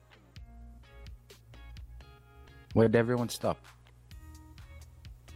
Where'd 2.72 2.94
everyone 2.96 3.28
stop? 3.28 3.58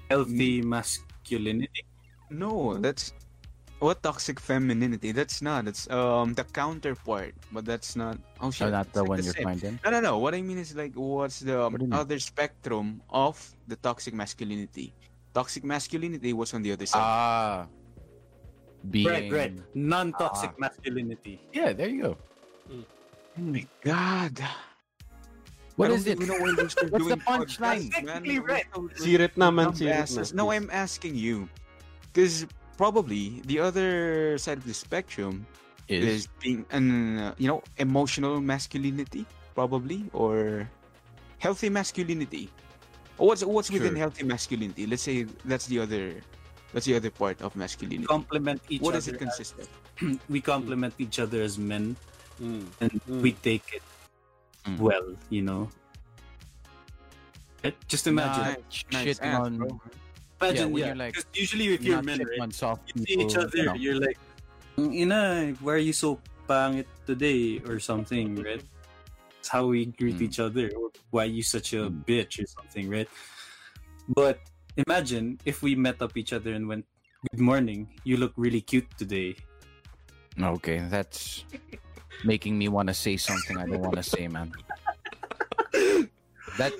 healthy 0.08 0.62
masculinity. 0.64 1.84
No, 2.32 2.80
that's 2.80 3.12
what 3.78 4.02
toxic 4.02 4.40
femininity. 4.40 5.12
That's 5.12 5.40
not. 5.42 5.66
It's 5.68 5.88
um 5.90 6.34
the 6.34 6.44
counterpart, 6.44 7.34
but 7.52 7.64
that's 7.64 7.94
not. 7.96 8.18
Oh 8.40 8.48
Oh, 8.48 8.50
shit, 8.50 8.70
not 8.70 8.90
the 8.92 9.02
like 9.02 9.08
one 9.08 9.18
you're 9.22 9.34
same. 9.34 9.44
finding. 9.44 9.74
No, 9.84 9.90
no, 9.90 10.00
no. 10.00 10.12
What 10.18 10.34
I 10.34 10.42
mean 10.42 10.58
is 10.58 10.74
like, 10.74 10.94
what's 10.94 11.40
the 11.40 11.62
um, 11.62 11.72
What 11.74 11.80
do 11.80 11.86
mean? 11.86 11.98
other 11.98 12.18
spectrum 12.18 13.00
of 13.10 13.38
the 13.66 13.76
toxic 13.76 14.14
masculinity? 14.14 14.92
Toxic 15.34 15.62
masculinity 15.64 16.32
was 16.32 16.54
on 16.54 16.62
the 16.62 16.72
other 16.72 16.86
side. 16.86 17.02
Ah, 17.02 17.66
being. 18.90 19.06
Right, 19.06 19.30
right. 19.30 19.54
Non-toxic 19.74 20.50
Ah. 20.54 20.60
masculinity. 20.70 21.38
Yeah, 21.52 21.72
there 21.72 21.88
you 21.88 22.02
go. 22.02 22.12
oh 23.38 23.40
my 23.42 23.66
god. 23.84 24.42
What 25.78 25.90
I 25.90 25.94
is 25.94 26.04
don't 26.04 26.18
it? 26.18 26.22
even 26.22 26.26
know 26.34 26.42
why 26.42 26.50
we're 26.58 26.66
What's 26.66 26.74
the 26.74 26.90
doing 26.90 27.20
punchline? 27.22 27.86
podcasts, 27.86 28.02
man. 28.02 28.22
Technically 28.26 28.38
right. 28.42 28.66
still 28.66 28.90
Sirit 28.98 29.34
naman, 29.38 29.76
sirit 29.78 30.34
No, 30.34 30.50
I'm 30.50 30.66
asking 30.74 31.14
you. 31.14 31.46
Because 32.10 32.46
probably 32.78 33.42
the 33.50 33.58
other 33.58 34.38
side 34.38 34.56
of 34.56 34.64
the 34.64 34.72
spectrum 34.74 35.44
Is 35.88 36.04
is 36.04 36.22
being 36.44 36.62
an 36.70 36.86
uh, 37.18 37.32
you 37.40 37.48
know 37.48 37.64
emotional 37.80 38.38
masculinity 38.44 39.24
probably 39.56 40.04
or 40.12 40.68
healthy 41.40 41.72
masculinity 41.72 42.52
what's 43.16 43.40
what's 43.42 43.72
within 43.72 43.96
healthy 43.96 44.22
masculinity 44.22 44.84
let's 44.86 45.02
say 45.02 45.24
that's 45.48 45.64
the 45.66 45.80
other 45.80 46.20
that's 46.76 46.84
the 46.84 46.92
other 46.94 47.08
part 47.08 47.40
of 47.40 47.56
masculinity 47.56 48.04
Complement 48.04 48.60
each 48.68 48.84
what 48.84 48.92
other. 48.92 49.00
does 49.00 49.08
it 49.08 49.16
consist 49.18 49.56
of 49.58 49.66
we 50.28 50.44
complement 50.44 50.92
each 51.02 51.18
other 51.18 51.42
as 51.42 51.58
men, 51.58 51.96
Mm. 52.38 52.70
and 52.78 52.92
Mm. 53.10 53.18
we 53.24 53.32
take 53.34 53.66
it 53.74 53.82
Mm. 54.68 54.78
well. 54.78 55.08
You 55.26 55.42
know. 55.42 55.66
Just 57.90 58.06
imagine. 58.06 58.54
not 58.54 58.62
Nice 58.92 59.18
shitting 59.18 59.26
ass, 59.26 59.40
on. 59.42 59.58
bro. 59.58 59.80
Imagine, 60.40 60.70
when 60.70 60.80
yeah. 60.80 60.86
you're 60.86 60.96
like- 60.96 61.14
'Cause 61.14 61.26
usually, 61.34 61.74
if 61.74 61.82
you're 61.82 62.02
men, 62.02 62.20
right, 62.22 62.40
on 62.40 62.50
soft 62.52 62.92
you 62.94 63.04
see 63.04 63.18
each 63.18 63.36
other, 63.36 63.56
you 63.58 63.64
know. 63.66 63.74
you're 63.74 64.00
like, 64.00 64.18
Ina, 64.78 65.56
why 65.60 65.72
are 65.74 65.82
you 65.82 65.92
so 65.92 66.20
pangit 66.48 66.86
today 67.06 67.58
or 67.66 67.80
something, 67.80 68.36
right? 68.42 68.62
It's 69.40 69.48
how 69.48 69.66
we 69.66 69.86
greet 69.86 70.16
Mm. 70.18 70.22
each 70.30 70.38
other. 70.38 70.70
Or 70.78 70.90
why 71.10 71.24
you 71.24 71.42
such 71.42 71.72
a 71.74 71.90
Mm. 71.90 72.04
bitch 72.06 72.38
or 72.42 72.46
something, 72.46 72.88
right? 72.88 73.08
But 74.08 74.38
imagine 74.76 75.40
if 75.44 75.62
we 75.62 75.74
met 75.74 76.00
up 76.00 76.16
each 76.16 76.32
other 76.32 76.54
and 76.54 76.68
went, 76.68 76.86
"Good 77.30 77.40
morning. 77.40 77.88
You 78.04 78.16
look 78.18 78.32
really 78.36 78.60
cute 78.62 78.86
today." 78.96 79.34
Okay, 80.38 80.86
that's 80.88 81.44
making 82.24 82.56
me 82.56 82.68
want 82.68 82.86
to 82.88 82.94
say 82.94 83.16
something 83.18 83.58
I 83.58 83.66
don't 83.66 83.82
want 83.82 83.96
to 83.98 84.06
say, 84.06 84.28
man. 84.28 84.52
That 86.58 86.72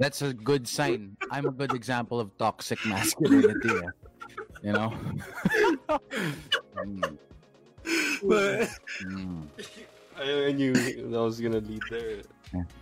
that's 0.00 0.22
a 0.24 0.32
good 0.32 0.64
sign. 0.66 1.16
I'm 1.30 1.44
a 1.46 1.52
good 1.52 1.74
example 1.76 2.18
of 2.20 2.32
toxic 2.40 2.80
masculinity. 2.88 3.68
eh. 3.68 3.90
You 4.64 4.72
know. 4.72 4.90
Mm, 6.76 7.16
But 8.22 8.68
mm. 9.04 9.48
I, 10.16 10.48
I 10.48 10.52
knew 10.52 10.72
I 10.76 11.20
was 11.20 11.40
gonna 11.40 11.60
lead 11.64 11.82
there. 11.90 12.22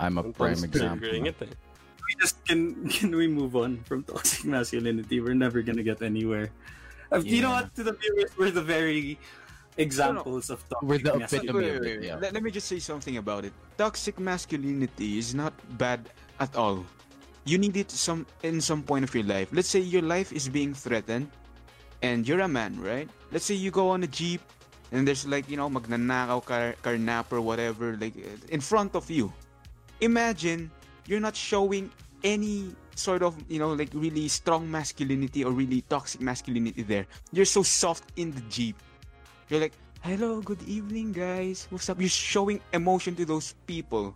I'm 0.01 0.19
a 0.19 0.25
prime 0.33 0.63
example. 0.65 1.07
It 1.11 1.37
eh. 1.43 1.47
we 2.07 2.13
just 2.21 2.43
can 2.47 2.89
can 2.97 3.15
we 3.15 3.27
move 3.29 3.55
on 3.55 3.79
from 3.87 4.03
toxic 4.05 4.45
masculinity? 4.47 5.21
We're 5.21 5.39
never 5.39 5.63
gonna 5.63 5.87
get 5.87 6.03
anywhere. 6.03 6.51
Uh, 7.13 7.23
You 7.23 7.43
know 7.43 7.55
what? 7.55 7.75
To 7.77 7.83
the 7.85 7.95
viewers, 7.95 8.31
we're 8.37 8.51
the 8.51 8.63
very 8.65 9.19
examples 9.79 10.51
of 10.51 10.59
toxic 10.69 10.89
We're 10.89 10.99
the 10.99 11.15
masculinity. 11.15 11.49
epitome 11.49 11.65
Wait, 11.65 11.77
of 11.77 11.81
wait, 11.83 11.93
it, 11.95 12.01
wait. 12.01 12.07
yeah. 12.11 12.17
Let, 12.19 12.35
let 12.35 12.43
me 12.43 12.51
just 12.51 12.67
say 12.67 12.81
something 12.83 13.17
about 13.17 13.45
it 13.47 13.55
toxic 13.79 14.19
masculinity 14.19 15.19
is 15.23 15.35
not 15.35 15.55
bad 15.79 16.11
at 16.41 16.57
all 16.57 16.83
you 17.49 17.57
need 17.57 17.77
it 17.77 17.91
some 17.91 18.27
in 18.43 18.61
some 18.61 18.83
point 18.83 19.05
of 19.05 19.15
your 19.15 19.25
life. 19.25 19.49
Let's 19.53 19.69
say 19.69 19.81
your 19.81 20.03
life 20.03 20.33
is 20.33 20.49
being 20.49 20.75
threatened 20.75 21.33
and 22.03 22.29
you're 22.29 22.41
a 22.45 22.49
man 22.49 22.77
right? 22.81 23.09
Let's 23.33 23.45
say 23.45 23.55
you 23.55 23.71
go 23.71 23.89
on 23.91 24.05
a 24.05 24.07
jeep 24.07 24.45
and 24.93 25.09
there's 25.09 25.27
like 25.27 25.49
you 25.49 25.57
know 25.57 25.69
magnanakaw 25.71 26.45
car, 26.45 26.77
carnap 26.85 27.33
or 27.33 27.41
whatever 27.41 27.97
like 27.97 28.15
uh, 28.17 28.37
in 28.53 28.61
front 28.61 28.95
of 28.95 29.11
you. 29.11 29.33
Imagine 30.01 30.71
you're 31.07 31.25
not 31.25 31.35
showing 31.35 31.91
any 32.23 32.71
sort 32.95 33.23
of 33.23 33.35
you 33.49 33.59
know 33.59 33.73
like 33.73 33.91
really 33.95 34.29
strong 34.29 34.69
masculinity 34.71 35.43
or 35.43 35.53
really 35.53 35.81
toxic 35.89 36.21
masculinity 36.21 36.83
there. 36.83 37.07
You're 37.33 37.49
so 37.49 37.63
soft 37.63 38.13
in 38.17 38.33
the 38.33 38.45
jeep. 38.53 38.77
You're 39.49 39.61
like 39.61 39.73
hello 40.05 40.45
good 40.45 40.61
evening 40.69 41.13
guys. 41.17 41.67
What's 41.71 41.89
up? 41.89 41.99
You're 41.99 42.13
showing 42.13 42.61
emotion 42.77 43.17
to 43.17 43.25
those 43.25 43.57
people 43.67 44.15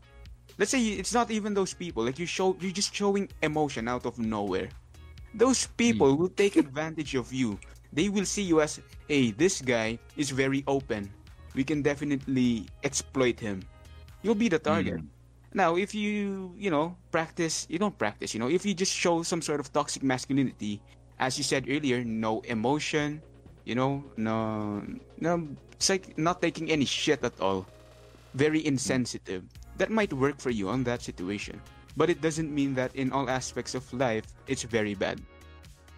let's 0.59 0.71
say 0.71 0.81
it's 0.81 1.15
not 1.15 1.31
even 1.31 1.55
those 1.55 1.75
people 1.75 2.05
like 2.05 2.19
you 2.19 2.27
show 2.27 2.57
you're 2.61 2.75
just 2.75 2.95
showing 2.95 3.29
emotion 3.43 3.89
out 3.89 4.07
of 4.07 4.19
nowhere. 4.19 4.69
Those 5.35 5.67
people 5.67 6.13
hmm. 6.13 6.21
will 6.21 6.35
take 6.35 6.57
advantage 6.57 7.15
of 7.15 7.33
you. 7.33 7.59
They 7.93 8.09
will 8.09 8.25
see 8.25 8.43
you 8.43 8.61
as 8.61 8.81
hey 9.09 9.31
this 9.33 9.61
guy 9.61 9.99
is 10.17 10.31
very 10.31 10.65
open. 10.67 11.11
We 11.55 11.65
can 11.65 11.83
definitely 11.83 12.67
exploit 12.85 13.41
him. 13.41 13.65
You'll 14.23 14.39
be 14.39 14.49
the 14.49 14.59
target. 14.59 15.01
Hmm. 15.01 15.11
Now 15.53 15.77
if 15.77 15.95
you 15.95 16.53
you 16.57 16.71
know 16.71 16.97
practice 17.11 17.67
you 17.69 17.79
don't 17.79 17.97
practice 17.97 18.33
you 18.33 18.41
know 18.41 18.49
if 18.49 18.65
you 18.65 18.73
just 18.73 18.93
show 18.93 19.23
some 19.23 19.43
sort 19.43 19.61
of 19.61 19.73
toxic 19.73 20.03
masculinity 20.03 20.81
as 21.21 21.37
you 21.37 21.45
said 21.45 21.69
earlier 21.69 22.03
no 22.03 22.41
emotion 22.49 23.21
you 23.69 23.77
know 23.77 24.03
no 24.17 24.81
no 25.21 25.47
it's 25.77 25.93
like 25.93 26.17
not 26.17 26.41
taking 26.41 26.71
any 26.71 26.87
shit 26.89 27.25
at 27.25 27.37
all. 27.41 27.67
Very 28.33 28.65
insensitive 28.65 29.45
that 29.83 29.91
might 29.91 30.15
work 30.15 30.39
for 30.39 30.55
you 30.55 30.71
on 30.71 30.87
that 30.87 31.03
situation. 31.03 31.59
But 31.99 32.07
it 32.09 32.23
doesn't 32.23 32.55
mean 32.55 32.79
that 32.79 32.95
in 32.95 33.11
all 33.11 33.27
aspects 33.29 33.75
of 33.75 33.83
life 33.93 34.23
it's 34.47 34.63
very 34.63 34.95
bad. 34.95 35.19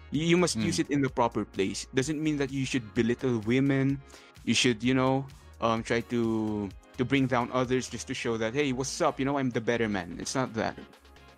You, 0.09 0.25
you 0.25 0.37
must 0.41 0.57
Mm. 0.57 0.65
use 0.65 0.81
it 0.81 0.89
in 0.89 1.05
the 1.05 1.09
proper 1.13 1.45
place. 1.45 1.85
Doesn't 1.93 2.17
mean 2.17 2.41
that 2.41 2.49
you 2.49 2.65
should 2.65 2.81
belittle 2.97 3.37
women. 3.45 4.01
You 4.43 4.57
should 4.57 4.81
you 4.81 4.97
know 4.97 5.29
um 5.61 5.85
try 5.85 6.01
to 6.09 6.65
to 6.97 7.03
bring 7.05 7.29
down 7.29 7.53
others 7.53 7.85
just 7.87 8.09
to 8.09 8.15
show 8.17 8.41
that 8.41 8.57
hey 8.57 8.73
what's 8.73 8.97
up? 9.05 9.21
You 9.21 9.29
know 9.29 9.37
i'm 9.37 9.53
the 9.53 9.61
better 9.61 9.85
man. 9.87 10.17
It's 10.17 10.33
not 10.33 10.49
that. 10.57 10.73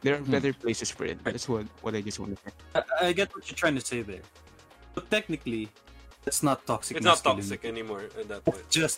There 0.01 0.15
are 0.15 0.23
Hmm. 0.23 0.31
better 0.31 0.53
places 0.55 0.87
for 0.87 1.03
it. 1.03 1.19
That's 1.27 1.51
what 1.51 1.67
what 1.83 1.93
i 1.93 2.01
just 2.01 2.17
want 2.23 2.33
to 2.33 2.37
say. 2.39 2.51
I, 2.79 3.11
I 3.11 3.11
get 3.11 3.27
what 3.35 3.43
you're 3.51 3.59
trying 3.59 3.75
to 3.75 3.83
say 3.83 4.01
there, 4.07 4.23
but 4.95 5.09
technically, 5.11 5.67
it's 6.25 6.41
not 6.41 6.63
toxic. 6.65 6.95
It's 6.97 7.05
not 7.05 7.19
toxic 7.19 7.65
anymore 7.67 8.07
at 8.15 8.25
that 8.31 8.41
It's 8.47 8.55
point. 8.55 8.65
just 8.71 8.97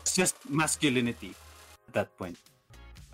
it's 0.00 0.14
just 0.16 0.34
masculinity 0.48 1.34
at 1.90 1.94
that 1.98 2.08
point. 2.16 2.38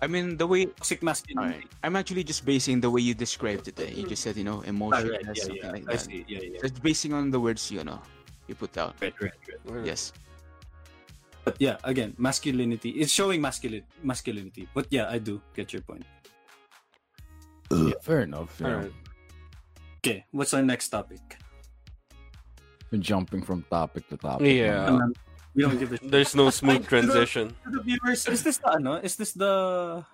I 0.03 0.07
mean 0.07 0.35
the 0.37 0.45
way 0.45 0.65
Toxic 0.67 1.01
masculinity. 1.01 1.63
Alright. 1.63 1.69
I'm 1.83 1.95
actually 1.95 2.23
just 2.27 2.43
basing 2.45 2.77
the 2.83 2.91
way 2.93 3.01
you 3.01 3.13
described 3.15 3.65
it. 3.71 3.79
eh. 3.79 3.91
You 3.97 4.03
just 4.13 4.21
said, 4.25 4.35
you 4.35 4.43
know, 4.43 4.59
Ah, 4.65 4.69
emotion, 4.73 5.07
right, 5.09 5.23
yeah, 5.23 5.33
something 5.33 5.63
yeah. 5.63 5.71
like 5.75 5.85
I 5.87 5.95
that. 5.95 6.01
see. 6.05 6.19
Yeah, 6.27 6.43
yeah. 6.43 6.59
Just 6.63 6.83
basing 6.83 7.11
on 7.13 7.31
the 7.31 7.39
words 7.39 7.71
you 7.71 7.83
know 7.83 7.99
you 8.47 8.55
put 8.55 8.75
out. 8.77 8.93
Right, 9.01 9.15
right, 9.23 9.31
right. 9.71 9.85
Yes. 9.87 10.11
But 11.45 11.55
yeah, 11.59 11.75
again, 11.83 12.11
masculinity. 12.17 12.91
It's 13.01 13.11
showing 13.11 13.39
masculine 13.39 13.83
masculinity. 14.03 14.67
But 14.75 14.87
yeah, 14.91 15.07
I 15.11 15.17
do 15.19 15.41
get 15.55 15.71
your 15.73 15.83
point. 15.83 16.03
Yeah, 17.71 17.95
fair 18.03 18.21
enough. 18.27 18.51
You 18.59 18.67
know, 18.67 18.75
Alright. 18.75 18.95
Okay, 20.03 20.25
what's 20.35 20.53
our 20.53 20.61
next 20.63 20.89
topic? 20.91 21.23
been 22.91 23.01
jumping 23.01 23.41
from 23.41 23.65
topic 23.73 24.05
to 24.09 24.17
topic. 24.21 24.45
Yeah. 24.53 24.85
Um, 24.85 25.13
we 25.55 25.63
don't 25.63 25.77
give 25.79 25.91
a 25.93 25.97
shit. 25.97 26.11
There's 26.11 26.35
no 26.35 26.49
smooth 26.49 26.77
To 26.77 26.81
the- 26.83 26.89
transition. 26.89 27.55
To 27.65 27.69
the 27.71 27.81
viewers, 27.81 28.27
is 28.27 28.43
this 28.43 28.57
the 28.57 28.69
ano? 28.73 28.95
Is 29.01 29.15
this 29.15 29.31
the 29.33 30.05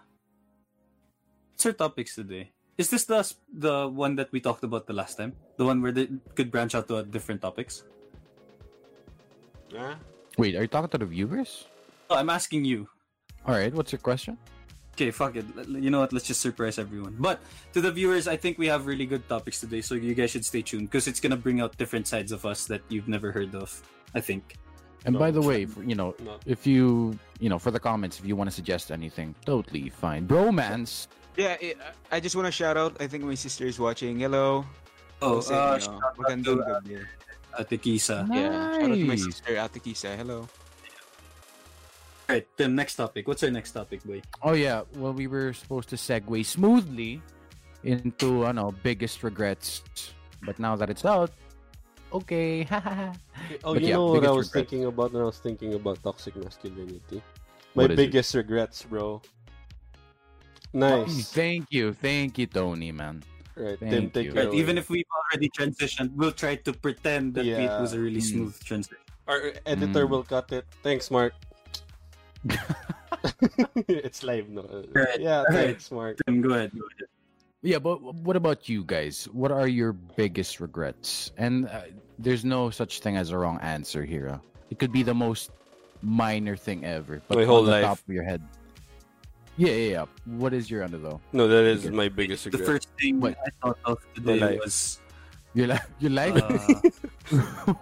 What's 1.54 1.66
our 1.66 1.74
topics 1.74 2.16
today? 2.16 2.52
Is 2.80 2.88
this 2.90 3.04
the 3.04 3.20
the 3.52 3.88
one 3.92 4.16
that 4.16 4.32
we 4.32 4.40
talked 4.40 4.64
about 4.64 4.88
the 4.88 4.94
last 4.96 5.20
time? 5.20 5.36
The 5.60 5.66
one 5.68 5.82
where 5.84 5.92
they 5.92 6.08
could 6.36 6.52
branch 6.52 6.76
out 6.76 6.88
to 6.88 6.98
uh, 6.98 7.02
different 7.04 7.42
topics? 7.44 7.84
Yeah. 9.72 9.96
Wait, 10.38 10.56
are 10.56 10.62
you 10.64 10.72
talking 10.72 10.90
to 10.90 10.98
the 10.98 11.06
viewers? 11.06 11.68
Oh, 12.10 12.16
I'm 12.16 12.30
asking 12.30 12.64
you. 12.66 12.88
All 13.46 13.54
right, 13.56 13.74
what's 13.74 13.92
your 13.92 14.00
question? 14.00 14.38
Okay, 14.96 15.12
fuck 15.12 15.36
it. 15.36 15.46
You 15.68 15.92
know 15.92 16.00
what? 16.00 16.12
Let's 16.12 16.28
just 16.28 16.42
surprise 16.42 16.80
everyone. 16.80 17.16
But 17.20 17.40
to 17.74 17.80
the 17.82 17.92
viewers, 17.92 18.28
I 18.28 18.36
think 18.36 18.58
we 18.58 18.68
have 18.68 18.88
really 18.88 19.06
good 19.06 19.28
topics 19.30 19.60
today, 19.60 19.80
so 19.82 19.96
you 19.96 20.16
guys 20.16 20.32
should 20.32 20.44
stay 20.46 20.62
tuned 20.62 20.88
because 20.92 21.08
it's 21.08 21.20
gonna 21.20 21.38
bring 21.40 21.60
out 21.62 21.76
different 21.78 22.08
sides 22.08 22.32
of 22.32 22.46
us 22.46 22.66
that 22.72 22.82
you've 22.90 23.08
never 23.08 23.32
heard 23.32 23.54
of. 23.56 23.68
I 24.16 24.20
think. 24.22 24.56
And 25.06 25.14
No, 25.14 25.20
by 25.20 25.32
the 25.32 25.42
way, 25.42 25.66
for, 25.66 25.82
you 25.84 25.96
know, 25.96 26.14
Not- 26.20 26.42
if 26.46 26.68
you, 26.68 27.18
you 27.40 27.48
know, 27.50 27.58
for 27.60 27.72
the 27.72 27.80
comments, 27.80 28.20
if 28.20 28.26
you 28.26 28.36
want 28.36 28.50
to 28.50 28.56
suggest 28.56 28.92
anything, 28.92 29.34
totally 29.46 29.90
fine. 29.90 30.28
Bromance. 30.28 31.08
Yeah, 31.38 31.56
it, 31.62 31.78
I 32.12 32.20
just 32.20 32.36
want 32.36 32.48
to 32.48 32.52
shout 32.52 32.76
out. 32.76 32.98
I 33.00 33.08
think 33.08 33.24
my 33.24 33.36
sister 33.36 33.66
is 33.66 33.80
watching. 33.80 34.20
Hello. 34.20 34.66
Oh, 35.22 35.40
Say, 35.40 35.56
uh, 35.56 35.58
you 35.58 35.72
know, 35.72 35.80
shout 35.80 36.04
out 36.04 36.18
magandang 36.18 36.44
to, 36.44 36.62
uh, 36.64 36.80
gabi. 36.82 37.06
Ate 37.60 37.82
Kisa. 37.82 38.28
Yeah, 38.32 38.74
shout 38.76 38.92
out 38.92 38.96
to 38.96 39.06
my 39.06 39.16
Nice. 39.16 39.24
sister, 39.26 39.56
Ate 39.58 39.80
Kisa. 39.84 40.16
Hello. 40.18 40.48
Alright, 42.30 42.48
Tim. 42.58 42.76
Next 42.76 42.96
topic. 42.96 43.28
What's 43.28 43.42
our 43.44 43.50
next 43.52 43.72
topic, 43.72 44.04
boy? 44.04 44.22
Oh 44.44 44.54
yeah, 44.54 44.84
well 44.96 45.14
we 45.14 45.26
were 45.28 45.52
supposed 45.54 45.90
to 45.90 45.96
segue 45.96 46.46
smoothly 46.46 47.22
into 47.84 48.46
I 48.46 48.52
know 48.52 48.72
biggest 48.84 49.24
regrets, 49.24 49.82
but 50.44 50.60
now 50.60 50.76
that 50.76 50.90
it's 50.92 51.06
out, 51.06 51.32
okay. 52.14 52.68
Oh, 53.64 53.74
But 53.74 53.82
you 53.82 53.90
yeah, 53.90 53.96
know 53.96 54.06
what 54.14 54.26
I 54.26 54.32
was 54.32 54.48
regret. 54.54 54.68
thinking 54.70 54.86
about 54.86 55.14
when 55.14 55.22
I 55.22 55.26
was 55.26 55.40
thinking 55.40 55.74
about 55.74 56.04
toxic 56.04 56.36
masculinity? 56.36 57.24
My 57.74 57.84
What 57.84 57.92
is 57.92 58.00
it? 58.00 58.06
biggest 58.12 58.36
regrets, 58.36 58.84
bro. 58.84 59.22
Nice. 60.74 61.30
thank 61.34 61.66
you, 61.72 61.94
thank 61.94 62.38
you, 62.38 62.46
Tony, 62.46 62.92
man. 62.92 63.24
Right, 63.58 63.80
Thank 63.80 63.92
Tim, 63.92 64.10
take 64.12 64.26
you. 64.28 64.34
Right, 64.38 64.54
even 64.54 64.78
if 64.78 64.90
we've 64.90 65.10
already 65.12 65.50
transitioned, 65.50 66.14
we'll 66.14 66.32
try 66.32 66.56
to 66.62 66.72
pretend 66.72 67.34
that 67.36 67.46
it 67.46 67.74
was 67.82 67.94
a 67.94 68.00
really 68.00 68.22
Yeah. 68.22 68.32
smooth 68.32 68.56
transition. 68.64 69.02
Our 69.28 69.52
editor 69.66 70.06
Mm. 70.06 70.10
will 70.10 70.24
cut 70.24 70.52
it. 70.54 70.66
Thanks, 70.84 71.10
Mark. 71.12 71.34
it's 73.90 74.24
live, 74.24 74.48
no? 74.50 74.64
Right, 74.94 75.20
Yeah, 75.20 75.44
right. 75.50 75.76
thanks, 75.76 75.92
Mark. 75.92 76.18
Tim, 76.26 76.40
go 76.42 76.54
ahead. 76.56 76.72
Go 76.72 76.86
ahead. 76.86 77.10
Yeah, 77.62 77.80
but 77.80 78.00
what 78.24 78.36
about 78.36 78.70
you 78.70 78.84
guys? 78.88 79.28
What 79.34 79.52
are 79.52 79.68
your 79.68 79.92
biggest 79.92 80.60
regrets? 80.64 81.32
And 81.38 81.68
uh, 81.68 81.92
there's 82.18 82.46
no 82.46 82.70
such 82.70 83.02
thing 83.02 83.18
as 83.18 83.32
a 83.32 83.38
wrong 83.38 83.60
answer 83.62 84.06
here. 84.06 84.32
ah. 84.32 84.40
It 84.72 84.80
could 84.80 84.94
be 84.94 85.04
the 85.04 85.14
most 85.14 85.52
minor 86.02 86.56
thing 86.56 86.86
ever, 86.86 87.22
but 87.28 87.36
My 87.36 87.44
on 87.44 87.48
whole 87.50 87.64
the 87.64 87.72
life. 87.72 87.84
top 87.84 88.00
of 88.00 88.08
your 88.14 88.24
head. 88.24 88.40
Yeah, 89.58 89.76
yeah, 89.76 89.90
yeah. 89.92 90.06
What 90.40 90.54
is 90.54 90.72
your 90.72 90.84
under 90.88 90.98
though? 90.98 91.20
No, 91.36 91.50
that 91.52 91.66
is 91.68 91.84
Okay. 91.86 91.92
my 91.96 92.08
biggest 92.08 92.46
regret. 92.48 92.64
The 92.64 92.72
first 92.72 92.88
thing 92.96 93.20
What? 93.20 93.36
I 93.44 93.50
thought 93.60 93.80
of 93.84 93.98
today 94.16 94.40
life. 94.40 94.60
was 94.64 95.02
Your 95.54 95.68
life, 95.68 95.84
your 96.00 96.12
life. 96.16 96.38
uh, 96.40 97.74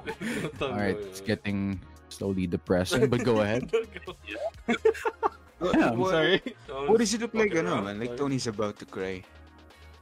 All 0.66 0.74
right, 0.74 0.98
it's 0.98 1.22
getting 1.30 1.78
slowly 2.10 2.48
depressing, 2.48 3.12
but 3.14 3.22
go 3.24 3.42
ahead. 3.46 3.70
yeah, 4.68 5.92
I'm 5.94 6.00
What- 6.02 6.10
sorry. 6.18 6.42
What 6.90 6.98
does 6.98 7.14
it 7.14 7.22
look 7.22 7.36
like, 7.38 7.54
Fucking 7.54 7.68
ano, 7.68 7.76
around, 7.86 7.86
man? 7.86 8.00
Like. 8.02 8.18
Tony's 8.18 8.48
about 8.48 8.80
to 8.82 8.86
cry. 8.90 9.22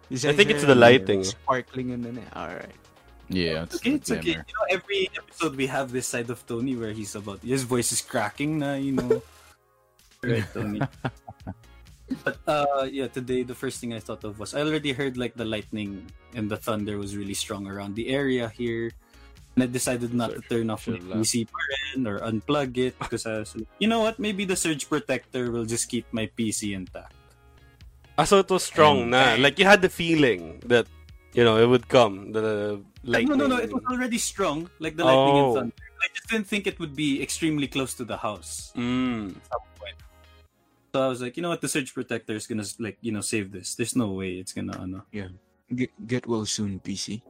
His 0.10 0.26
I 0.26 0.34
think 0.34 0.50
it's 0.50 0.64
the 0.64 0.76
lighting. 0.76 1.24
Sparkling 1.24 1.92
and 1.92 2.06
then, 2.06 2.22
alright. 2.36 2.76
Yeah, 3.30 3.66
it's, 3.66 3.82
okay, 3.82 3.98
it's 3.98 4.12
okay. 4.12 4.38
You 4.38 4.54
know, 4.54 4.66
every 4.70 5.10
episode 5.18 5.56
we 5.56 5.66
have 5.66 5.92
this 5.92 6.06
side 6.06 6.30
of 6.30 6.46
Tony 6.46 6.76
where 6.76 6.94
he's 6.94 7.16
about 7.16 7.42
his 7.42 7.64
voice 7.64 7.92
is 7.92 8.02
cracking 8.02 8.60
na, 8.60 8.76
you 8.78 8.94
know. 8.94 9.22
right, 10.24 10.46
Tony. 10.54 10.82
but 12.24 12.38
uh 12.46 12.86
yeah, 12.86 13.10
today 13.10 13.42
the 13.42 13.58
first 13.58 13.82
thing 13.82 13.94
I 13.94 14.00
thought 14.00 14.22
of 14.24 14.38
was 14.38 14.54
I 14.54 14.62
already 14.62 14.94
heard 14.94 15.18
like 15.18 15.34
the 15.34 15.46
lightning 15.46 16.06
and 16.38 16.46
the 16.52 16.58
thunder 16.58 17.02
was 17.02 17.18
really 17.18 17.34
strong 17.34 17.66
around 17.66 17.96
the 17.98 18.14
area 18.14 18.50
here. 18.54 18.94
And 19.56 19.64
I 19.64 19.68
decided 19.72 20.14
not 20.14 20.36
to 20.36 20.42
turn 20.46 20.70
off 20.70 20.86
my 20.86 21.00
PC 21.00 21.48
pa 21.48 21.58
or 22.06 22.20
unplug 22.20 22.78
it 22.78 23.00
because 23.00 23.26
I 23.26 23.40
was 23.40 23.56
like, 23.56 23.72
you 23.80 23.88
know 23.88 24.04
what, 24.04 24.20
maybe 24.20 24.44
the 24.44 24.60
surge 24.60 24.86
protector 24.86 25.50
will 25.50 25.64
just 25.64 25.88
keep 25.88 26.06
my 26.12 26.28
PC 26.28 26.76
intact. 26.76 27.15
Ah, 28.18 28.24
so 28.24 28.40
it 28.40 28.50
was 28.50 28.64
strong 28.64 29.02
And- 29.02 29.12
na. 29.12 29.36
Like 29.40 29.60
you 29.60 29.66
had 29.66 29.82
the 29.82 29.90
feeling 29.90 30.60
that 30.66 30.88
you 31.34 31.44
know 31.44 31.58
it 31.62 31.68
would 31.68 31.88
come. 31.88 32.32
The 32.32 32.80
Like, 33.04 33.28
lightning. 33.28 33.38
no, 33.38 33.48
no, 33.48 33.58
no, 33.58 33.62
it 33.62 33.72
was 33.74 33.84
already 33.92 34.18
strong, 34.18 34.70
like 34.80 34.96
the 34.96 35.04
lightning 35.06 35.36
Oh. 35.36 35.46
and 35.48 35.56
thunder. 35.76 35.76
I 36.02 36.08
just 36.14 36.28
didn't 36.30 36.48
think 36.48 36.66
it 36.66 36.80
would 36.80 36.96
be 36.96 37.22
extremely 37.22 37.68
close 37.68 37.94
to 38.00 38.06
the 38.06 38.18
house. 38.18 38.72
Mm. 38.76 39.36
at 39.38 39.46
some 39.52 39.66
point. 39.78 39.98
So 40.94 41.04
I 41.04 41.08
was 41.12 41.20
like, 41.22 41.36
you 41.36 41.44
know 41.44 41.50
what, 41.50 41.60
the 41.62 41.68
surge 41.68 41.94
protector 41.94 42.34
is 42.34 42.48
gonna 42.48 42.64
like 42.80 42.98
you 43.02 43.12
know 43.12 43.22
save 43.22 43.52
this. 43.52 43.76
There's 43.76 43.96
no 43.96 44.12
way 44.16 44.40
it's 44.40 44.54
gonna 44.54 44.74
ano. 44.80 45.04
Get, 45.74 45.92
get 46.08 46.24
well 46.28 46.46
soon, 46.46 46.80
PC. 46.80 47.22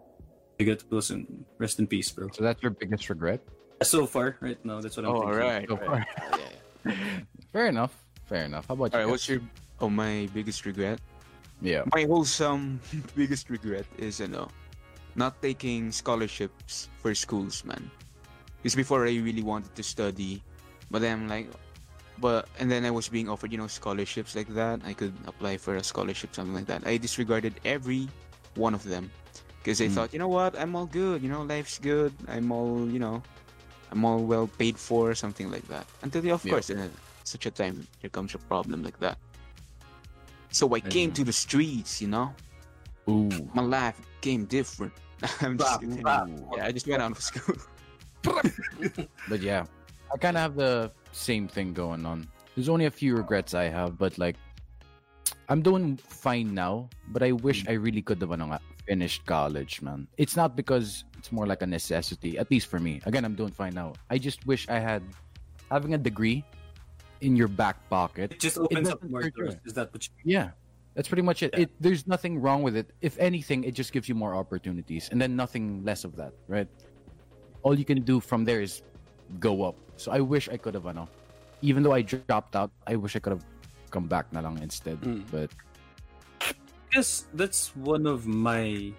You 0.59 0.65
get 0.65 0.83
Wilson. 0.91 1.45
Rest 1.57 1.79
in 1.79 1.87
peace, 1.87 2.11
bro. 2.11 2.29
So 2.31 2.43
that's 2.43 2.61
your 2.61 2.71
biggest 2.71 3.09
regret. 3.09 3.41
So 3.83 4.05
far, 4.05 4.37
right 4.39 4.59
now, 4.63 4.79
that's 4.79 4.95
what 4.95 5.03
I'm 5.07 5.11
Oh, 5.11 5.21
thinking. 5.23 5.39
alright. 5.43 5.67
So 5.67 5.75
far. 5.77 5.99
Fair 7.51 7.67
enough. 7.67 7.91
Fair 8.27 8.43
enough. 8.45 8.67
How 8.67 8.73
about 8.75 8.91
you? 8.93 8.99
Alright, 8.99 9.07
guys? 9.07 9.11
what's 9.11 9.27
your... 9.29 9.41
Oh, 9.79 9.89
my 9.89 10.29
biggest 10.33 10.65
regret? 10.65 10.99
Yeah. 11.61 11.83
My 11.93 12.03
wholesome 12.03 12.79
biggest 13.15 13.49
regret 13.49 13.85
is, 13.97 14.19
you 14.19 14.27
know, 14.27 14.47
not 15.15 15.41
taking 15.41 15.91
scholarships 15.91 16.89
for 17.01 17.13
schools, 17.15 17.63
man. 17.65 17.89
Because 18.61 18.75
before 18.75 19.05
I 19.05 19.15
really 19.19 19.43
wanted 19.43 19.75
to 19.75 19.83
study, 19.83 20.41
but 20.89 21.01
then 21.01 21.23
I'm 21.23 21.27
like, 21.27 21.47
but 22.19 22.47
and 22.59 22.71
then 22.71 22.85
I 22.85 22.91
was 22.91 23.09
being 23.09 23.27
offered, 23.29 23.51
you 23.51 23.57
know, 23.57 23.67
scholarships 23.67 24.35
like 24.35 24.47
that. 24.55 24.79
I 24.85 24.93
could 24.93 25.13
apply 25.27 25.57
for 25.57 25.75
a 25.75 25.83
scholarship, 25.83 26.33
something 26.35 26.55
like 26.55 26.67
that. 26.67 26.87
I 26.87 26.97
disregarded 26.97 27.59
every 27.65 28.07
one 28.55 28.73
of 28.73 28.83
them 28.83 29.11
because 29.61 29.81
I 29.81 29.87
Mm. 29.87 29.91
thought, 29.95 30.13
you 30.13 30.19
know 30.19 30.31
what, 30.31 30.57
I'm 30.57 30.75
all 30.75 30.87
good. 30.87 31.21
You 31.21 31.29
know, 31.29 31.43
life's 31.43 31.77
good. 31.77 32.13
I'm 32.27 32.51
all, 32.51 32.87
you 32.89 32.99
know, 32.99 33.21
I'm 33.91 34.03
all 34.05 34.23
well 34.23 34.47
paid 34.47 34.79
for, 34.79 35.13
something 35.15 35.51
like 35.51 35.67
that. 35.67 35.85
Until, 36.01 36.23
of 36.31 36.43
Yeah. 36.45 36.51
course, 36.55 36.69
in 36.71 36.89
such 37.23 37.45
a 37.45 37.51
time, 37.51 37.85
there 38.01 38.09
comes 38.09 38.33
a 38.33 38.39
problem 38.39 38.81
like 38.83 38.97
that. 38.99 39.17
So 40.55 40.71
I 40.73 40.79
came 40.79 41.11
to 41.19 41.27
the 41.27 41.35
streets, 41.35 41.99
you 41.99 42.07
know 42.07 42.31
Ooh. 43.09 43.27
my 43.53 43.61
life 43.61 43.99
became 44.21 44.45
different. 44.45 44.93
I'm 45.41 45.57
just 45.57 45.81
kidding. 45.81 45.99
Yeah, 45.99 46.63
I 46.63 46.71
just 46.71 46.87
went 46.87 47.01
out 47.01 47.11
of 47.11 47.19
school. 47.19 47.59
But 49.29 49.41
yeah, 49.41 49.65
I 50.13 50.17
kind 50.17 50.37
of 50.37 50.41
have 50.41 50.55
the 50.55 50.91
same 51.11 51.49
thing 51.51 51.73
going 51.73 52.05
on. 52.05 52.27
There's 52.55 52.69
only 52.69 52.85
a 52.85 52.91
few 52.91 53.17
regrets 53.17 53.53
I 53.53 53.65
have, 53.65 53.99
but 53.99 54.17
like, 54.17 54.37
I'm 55.49 55.61
doing 55.61 55.97
fine 55.97 56.55
now. 56.55 56.87
But 57.11 57.21
I 57.21 57.33
wish 57.33 57.65
mm. 57.65 57.69
I 57.69 57.73
really 57.73 58.01
could 58.01 58.21
have 58.21 58.31
ano 58.31 58.55
nga, 58.55 58.59
finished 58.87 59.27
college, 59.27 59.83
man. 59.83 60.07
It's 60.15 60.39
not 60.39 60.55
because 60.55 61.03
it's 61.19 61.35
more 61.35 61.45
like 61.45 61.61
a 61.61 61.67
necessity, 61.67 62.39
at 62.39 62.49
least 62.49 62.71
for 62.71 62.79
me. 62.79 63.03
Again, 63.03 63.25
I'm 63.27 63.35
doing 63.35 63.51
fine 63.51 63.75
now. 63.75 63.91
I 64.09 64.17
just 64.17 64.47
wish 64.47 64.65
I 64.71 64.79
had 64.79 65.03
having 65.69 65.93
a 65.93 65.99
degree 65.99 66.47
in 67.21 67.35
your 67.35 67.47
back 67.47 67.77
pocket. 67.89 68.33
It 68.33 68.39
just 68.39 68.57
opens 68.57 68.89
up 68.89 69.03
more 69.03 69.29
doors. 69.29 69.55
Is 69.65 69.73
that 69.73 69.93
what 69.93 70.07
you 70.07 70.13
Yeah. 70.23 70.51
That's 70.95 71.09
pretty 71.09 71.23
much 71.23 71.43
it. 71.43 71.51
Yeah. 71.53 71.67
It 71.67 71.69
there's 71.79 72.07
nothing 72.07 72.39
wrong 72.39 72.63
with 72.63 72.75
it. 72.75 72.91
If 73.01 73.19
anything, 73.19 73.63
it 73.63 73.75
just 73.75 73.91
gives 73.91 74.07
you 74.07 74.15
more 74.15 74.33
opportunities 74.33 75.09
and 75.11 75.19
then 75.19 75.35
nothing 75.35 75.83
less 75.83 76.03
of 76.03 76.15
that, 76.15 76.31
right? 76.47 76.67
All 77.63 77.75
you 77.75 77.83
can 77.83 78.01
do 78.01 78.19
from 78.19 78.45
there 78.45 78.61
is 78.61 78.81
go 79.39 79.63
up. 79.63 79.75
So 79.97 80.11
I 80.11 80.19
wish 80.19 80.47
I 80.47 80.55
could 80.55 80.73
have 80.73 80.87
ano. 80.87 81.09
Even 81.61 81.83
though 81.83 81.91
I 81.91 82.01
dropped 82.01 82.55
out, 82.55 82.71
I 82.87 82.95
wish 82.95 83.15
I 83.15 83.19
could 83.19 83.35
have 83.35 83.45
come 83.91 84.07
back 84.07 84.31
na 84.31 84.39
lang 84.39 84.59
instead. 84.63 84.99
Mm. 85.01 85.23
But 85.31 85.51
guess 86.95 87.27
that's 87.35 87.75
one 87.75 88.07
of 88.07 88.23
my 88.25 88.91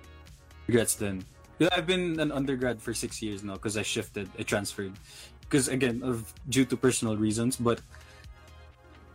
regrets 0.69 0.95
then. 1.01 1.25
I've 1.73 1.87
been 1.87 2.21
an 2.21 2.29
undergrad 2.29 2.83
for 2.83 2.93
six 2.93 3.23
years 3.25 3.41
now 3.41 3.55
because 3.55 3.81
I 3.81 3.83
shifted, 3.83 4.29
I 4.39 4.45
transferred. 4.45 4.93
Because 5.41 5.69
again, 5.69 6.03
of 6.05 6.29
due 6.53 6.67
to 6.69 6.77
personal 6.77 7.17
reasons. 7.17 7.57
But 7.57 7.81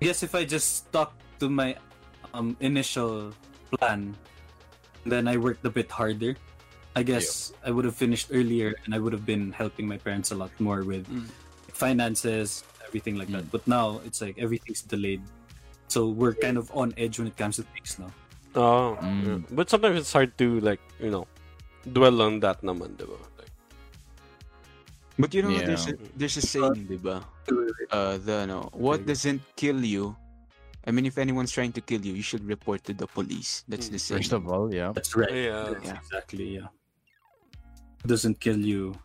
I 0.02 0.06
guess 0.10 0.24
if 0.24 0.34
I 0.34 0.44
just 0.46 0.90
stuck 0.90 1.14
to 1.40 1.50
my 1.50 1.78
um, 2.34 2.58
initial 2.60 3.34
plan, 3.78 4.18
then 5.06 5.28
I 5.28 5.38
worked 5.38 5.62
a 5.66 5.70
bit 5.70 5.92
harder. 5.92 6.36
I 6.96 7.04
guess 7.04 7.54
I 7.64 7.70
would 7.70 7.86
have 7.86 7.96
finished 7.96 8.34
earlier 8.34 8.74
and 8.86 8.96
I 8.96 9.00
would 9.00 9.14
have 9.14 9.26
been 9.26 9.52
helping 9.54 9.88
my 9.88 9.98
parents 10.02 10.32
a 10.32 10.36
lot 10.36 10.50
more 10.60 10.82
with 10.84 11.06
Mm. 11.08 11.30
finances, 11.72 12.66
everything 12.84 13.16
like 13.16 13.30
that. 13.30 13.48
But 13.54 13.62
now 13.70 14.02
it's 14.04 14.20
like 14.20 14.42
everything's 14.42 14.82
delayed. 14.82 15.22
So 15.88 16.10
we're 16.10 16.34
kind 16.36 16.58
of 16.58 16.68
on 16.74 16.94
edge 16.98 17.20
when 17.22 17.30
it 17.30 17.38
comes 17.38 17.62
to 17.62 17.64
things 17.70 17.96
now. 18.02 18.12
Oh, 18.58 18.98
Mm. 19.00 19.24
yeah. 19.24 19.38
but 19.56 19.70
sometimes 19.70 20.02
it's 20.02 20.12
hard 20.12 20.34
to 20.42 20.60
like 20.66 20.82
you 21.00 21.14
know 21.14 21.30
dwell 21.88 22.20
on 22.26 22.42
that 22.42 22.60
naman, 22.66 22.98
diba? 23.00 23.16
Like, 23.40 23.54
But 25.22 25.30
you 25.38 25.46
know, 25.46 25.54
Yeah. 25.54 25.64
there's 25.72 25.86
a 25.88 25.94
there's 26.18 26.36
a 26.36 26.44
saying, 26.44 26.90
diba? 26.90 27.22
Uh, 27.92 28.18
the 28.18 28.46
no, 28.46 28.70
what 28.74 29.06
doesn't 29.06 29.42
kill 29.56 29.84
you. 29.84 30.16
I 30.88 30.92
mean, 30.92 31.06
if 31.06 31.18
anyone's 31.18 31.52
trying 31.52 31.72
to 31.74 31.82
kill 31.82 32.02
you, 32.02 32.14
you 32.14 32.24
should 32.26 32.44
report 32.46 32.84
to 32.86 32.94
the 32.94 33.06
police. 33.06 33.64
That's 33.68 33.90
the 33.90 34.00
saying. 34.00 34.22
first 34.22 34.34
of 34.34 34.48
all, 34.50 34.74
yeah. 34.74 34.92
That's 34.94 35.16
right. 35.16 35.30
Yeah. 35.32 35.74
That's 35.74 35.86
Yeah. 35.86 35.98
exactly. 36.02 36.48
Yeah. 36.58 36.68
Doesn't 38.06 38.40
kill 38.40 38.58
you. 38.58 38.98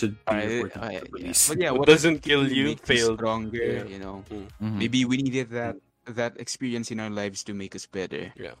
Should 0.00 0.18
be 0.18 0.26
I- 0.26 0.44
reported 0.66 0.82
I- 0.82 0.82
to 0.82 0.88
the 0.88 0.92
yeah. 0.94 1.10
police. 1.14 1.48
But 1.48 1.58
yeah, 1.62 1.70
What 1.70 1.86
what 1.86 1.88
doesn't 1.94 2.18
kill 2.26 2.50
you 2.50 2.74
make 2.74 2.82
failed. 2.82 3.18
stronger. 3.22 3.62
Yeah. 3.62 3.84
You 3.86 3.98
know, 4.02 4.24
Mhm. 4.26 4.74
maybe 4.82 5.04
we 5.06 5.16
needed 5.22 5.50
that 5.54 5.76
that 6.10 6.36
experience 6.42 6.90
in 6.90 6.98
our 7.00 7.08
lives 7.08 7.40
to 7.48 7.54
make 7.54 7.72
us 7.78 7.86
better. 7.86 8.34
Yeah. 8.36 8.58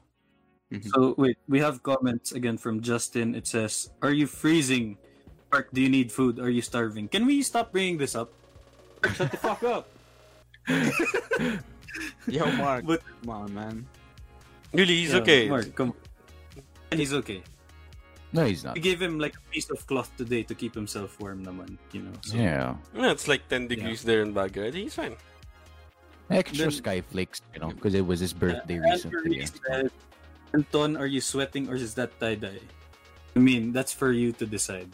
Mhm. 0.72 0.86
So 0.94 1.12
wait, 1.18 1.36
we 1.50 1.58
have 1.60 1.82
comments 1.82 2.30
again 2.32 2.56
from 2.56 2.80
Justin. 2.80 3.34
It 3.34 3.44
says, 3.50 3.90
"Are 4.00 4.14
you 4.14 4.24
freezing? 4.30 4.96
Mark, 5.50 5.68
do 5.74 5.82
you 5.82 5.90
need 5.90 6.14
food? 6.14 6.38
Are 6.38 6.48
you 6.48 6.62
starving? 6.62 7.10
Can 7.10 7.26
we 7.26 7.42
stop 7.42 7.74
bringing 7.74 7.98
this 7.98 8.14
up? 8.14 8.30
Mark, 9.04 9.16
shut 9.16 9.30
the 9.30 9.36
fuck 9.36 9.62
up. 9.64 9.88
Yo, 12.26 12.50
Mark. 12.56 12.84
But- 12.86 13.02
come 13.22 13.30
on, 13.30 13.54
man. 13.54 13.86
Really, 14.72 14.96
he's 15.06 15.12
Yeah, 15.12 15.20
okay. 15.22 15.48
Mark, 15.48 15.74
come. 15.74 15.94
And 16.90 16.98
he's 17.00 17.12
okay. 17.14 17.42
No, 18.32 18.44
he's 18.44 18.64
not. 18.64 18.74
We 18.74 18.80
gave 18.80 19.00
him 19.00 19.18
like 19.20 19.36
a 19.36 19.40
piece 19.52 19.70
of 19.70 19.86
cloth 19.86 20.10
today 20.16 20.42
to 20.42 20.54
keep 20.54 20.74
himself 20.74 21.20
warm, 21.20 21.44
naman. 21.46 21.78
You 21.92 22.02
know. 22.02 22.12
So. 22.22 22.36
Yeah. 22.36 22.74
Yeah, 22.94 23.12
it's 23.12 23.28
like 23.28 23.46
10 23.48 23.68
degrees 23.68 24.02
there 24.02 24.22
in 24.22 24.34
Baguio. 24.34 24.72
He's 24.74 24.94
fine. 24.94 25.14
Extra 26.30 26.66
Then- 26.66 26.70
sky 26.72 27.00
flakes, 27.02 27.40
you 27.54 27.60
know, 27.60 27.68
because 27.68 27.94
it 27.94 28.04
was 28.04 28.18
his 28.18 28.32
birthday 28.32 28.78
Uh, 28.80 28.90
recently. 28.90 29.38
Anthony 29.40 29.60
said, 29.68 29.90
Anton, 30.54 30.96
are 30.96 31.06
you 31.06 31.20
sweating 31.20 31.68
or 31.68 31.74
is 31.76 31.94
that 31.94 32.18
tie 32.18 32.34
dye? 32.34 32.58
I 33.36 33.38
mean, 33.38 33.70
that's 33.72 33.92
for 33.92 34.10
you 34.10 34.32
to 34.42 34.46
decide. 34.46 34.88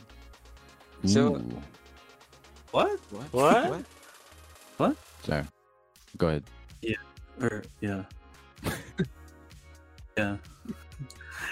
So- 1.06 1.40
What? 2.72 3.00
What? 3.10 3.32
What? 3.32 3.84
Sorry. 5.22 5.44
Go 6.16 6.28
ahead. 6.28 6.44
Yeah. 6.82 7.02
Or 7.40 7.62
yeah. 7.80 8.04
yeah. 10.18 10.36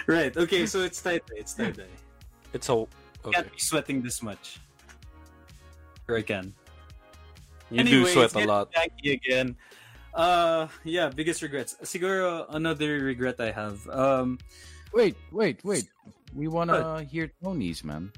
right. 0.07 0.37
Okay. 0.37 0.67
So 0.67 0.81
it's 0.81 1.01
tie 1.01 1.19
dye. 1.19 1.37
It's 1.37 1.55
tie 1.55 1.71
dye. 1.71 1.85
It's 2.53 2.69
all. 2.69 2.89
Okay. 3.25 3.35
Can't 3.35 3.53
be 3.53 3.59
sweating 3.59 4.03
this 4.03 4.23
much. 4.23 4.61
Or 6.09 6.17
I 6.17 6.23
can. 6.23 6.55
You 7.71 7.85
do 7.85 8.07
sweat 8.07 8.35
a 8.35 8.45
lot. 8.47 8.73
Yankee 8.75 9.13
again. 9.13 9.57
Uh, 10.15 10.69
yeah. 10.85 11.09
Biggest 11.09 11.43
regrets. 11.43 11.77
Siguro 11.85 12.47
another 12.49 13.01
regret 13.05 13.41
I 13.41 13.51
have. 13.53 13.87
Um, 13.89 14.39
Wait, 14.93 15.17
wait, 15.33 15.61
wait. 15.65 15.89
We 16.35 16.49
wanna 16.49 17.05
hear 17.05 17.31
Tony's, 17.43 17.85
man. 17.85 18.13